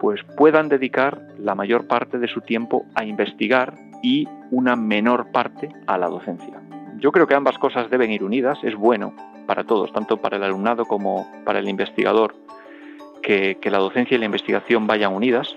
pues 0.01 0.21
puedan 0.37 0.69
dedicar 0.69 1.21
la 1.39 1.55
mayor 1.55 1.87
parte 1.87 2.19
de 2.19 2.29
su 2.29 2.41
tiempo 2.41 2.85
a 2.95 3.05
investigar 3.05 3.75
y 4.03 4.29
una 4.51 4.77
menor 4.77 5.31
parte 5.33 5.69
a 5.87 5.99
la 5.99 6.09
docencia. 6.09 6.61
Yo 6.99 7.13
creo 7.13 7.27
que 7.27 7.35
ambas 7.35 7.59
cosas 7.59 7.91
deben 7.91 8.11
ir 8.11 8.23
unidas, 8.23 8.59
es 8.63 8.75
bueno 8.75 9.15
para 9.47 9.65
todos, 9.65 9.93
tanto 9.93 10.19
para 10.19 10.37
el 10.37 10.43
alumnado 10.43 10.85
como 10.85 11.27
para 11.45 11.59
el 11.59 11.69
investigador, 11.69 12.35
que, 13.23 13.59
que 13.61 13.71
la 13.71 13.79
docencia 13.79 14.17
y 14.17 14.19
la 14.19 14.27
investigación 14.27 14.87
vayan 14.87 15.15
unidas, 15.15 15.57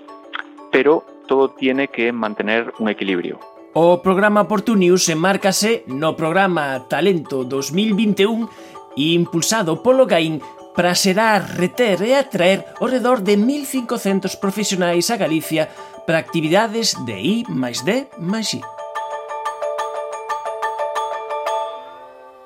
pero 0.72 1.04
todo 1.26 1.50
tiene 1.50 1.88
que 1.88 2.12
mantener 2.12 2.72
un 2.78 2.88
equilibrio. 2.88 3.38
O 3.72 4.02
programa 4.02 4.48
Portunius 4.48 5.08
enmárcase 5.08 5.84
no 5.86 6.16
programa 6.16 6.90
Talento 6.90 7.44
2021 7.44 8.50
impulsado 8.96 9.82
polo 9.82 10.06
GAIN 10.06 10.40
para 10.74 10.94
xerar, 10.94 11.58
reter 11.58 12.00
e 12.02 12.14
atraer 12.14 12.64
ao 12.80 12.86
redor 12.86 13.20
de 13.20 13.36
1.500 13.36 14.38
profesionais 14.38 15.10
a 15.10 15.16
Galicia 15.18 15.68
para 16.06 16.18
actividades 16.18 16.94
de 17.04 17.16
I 17.18 17.36
máis 17.50 17.82
D 17.84 18.08
máis 18.18 18.54
I. 18.54 18.62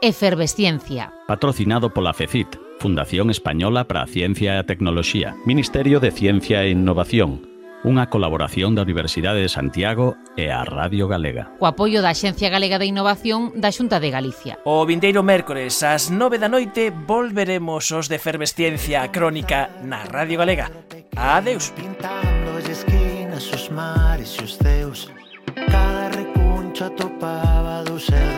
Efervesciencia. 0.04 1.12
Patrocinado 1.26 1.88
pola 1.88 2.12
FECIT, 2.12 2.60
Fundación 2.80 3.30
Española 3.30 3.88
para 3.88 4.04
a 4.04 4.10
Ciencia 4.10 4.52
e 4.52 4.60
a 4.60 4.68
Tecnoloxía, 4.68 5.32
Ministerio 5.48 5.96
de 6.00 6.12
Ciencia 6.12 6.60
e 6.60 6.76
Innovación, 6.76 7.53
unha 7.84 8.08
colaboración 8.08 8.72
da 8.72 8.82
Universidade 8.82 9.44
de 9.44 9.52
Santiago 9.52 10.16
e 10.34 10.48
a 10.48 10.64
Radio 10.64 11.06
Galega. 11.06 11.52
O 11.60 11.68
apoio 11.68 12.00
da 12.00 12.16
Axencia 12.16 12.48
Galega 12.48 12.80
de 12.80 12.88
Innovación 12.88 13.52
da 13.54 13.70
Xunta 13.70 14.00
de 14.00 14.10
Galicia. 14.10 14.58
O 14.64 14.82
vindeiro 14.88 15.20
mércores 15.22 15.84
ás 15.84 16.08
9 16.08 16.40
da 16.40 16.48
noite 16.48 16.88
volveremos 16.88 17.92
os 17.92 18.08
de 18.08 18.16
Fervesciencia 18.18 19.04
Crónica 19.12 19.70
na 19.84 20.02
Radio 20.08 20.40
Galega. 20.40 20.72
Adeus. 21.14 21.70
Pintando 21.76 22.56
as 22.56 22.66
esquinas, 22.66 23.44
os 23.52 23.68
mares 23.68 24.34
e 24.40 24.48
os 24.48 24.56
ceus 24.56 25.12
Cada 25.70 26.08
recuncho 26.08 26.84
atopaba 26.84 27.84
do 27.84 27.98
céu 27.98 28.33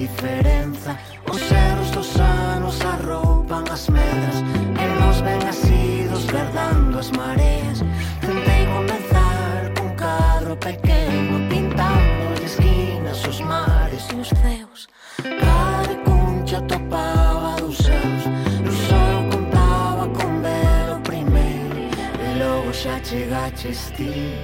indiferenza. 0.00 0.96
Os 1.30 1.42
erros 1.52 1.90
dos 1.90 2.16
anos 2.16 2.80
arroupan 2.80 3.64
as 3.70 3.88
medras 3.88 4.36
E 4.80 4.86
nos 5.00 5.20
ven 5.20 5.46
asidos 5.46 6.24
verdando 6.24 6.98
as 6.98 7.10
mareas. 7.10 7.80
Tentei 8.20 8.66
comenzar 8.66 9.70
cun 9.76 9.90
cadro 9.96 10.56
pequeno 10.56 11.46
Pintando 11.48 12.32
as 12.32 12.40
esquinas, 12.40 13.24
os 13.26 13.40
mares 13.40 14.08
e 14.12 14.16
os 14.16 14.28
ceus 14.28 14.88
Cada 15.22 15.94
cuncha 16.04 16.62
topaba 16.62 17.56
dos 17.60 17.76
seus 17.76 18.22
No 18.64 18.72
sol 18.72 19.20
contaba 19.30 20.08
con 20.16 20.40
velo 20.42 21.00
primeiro 21.02 21.90
E 22.24 22.38
logo 22.38 22.72
xa 22.72 22.98
chegaches 23.04 23.92
ti. 23.96 24.34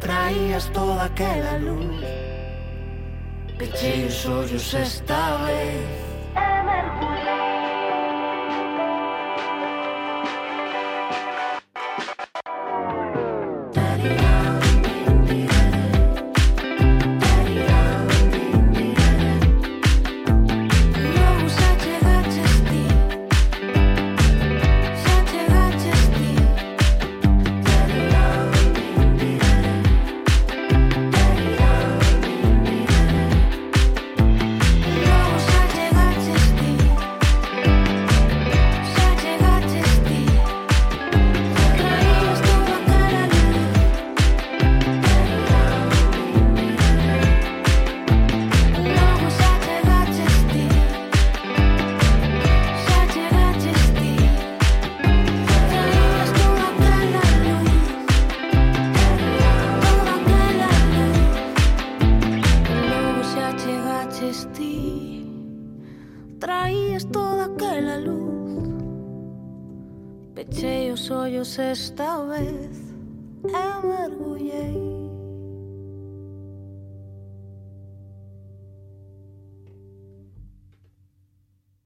Traías 0.00 0.66
toda 0.74 1.04
aquela 1.04 1.58
luz. 1.58 2.31
Pechei 3.62 4.06
os 4.06 4.26
ollos 4.26 4.74
esta 4.74 5.36
vez 5.44 6.02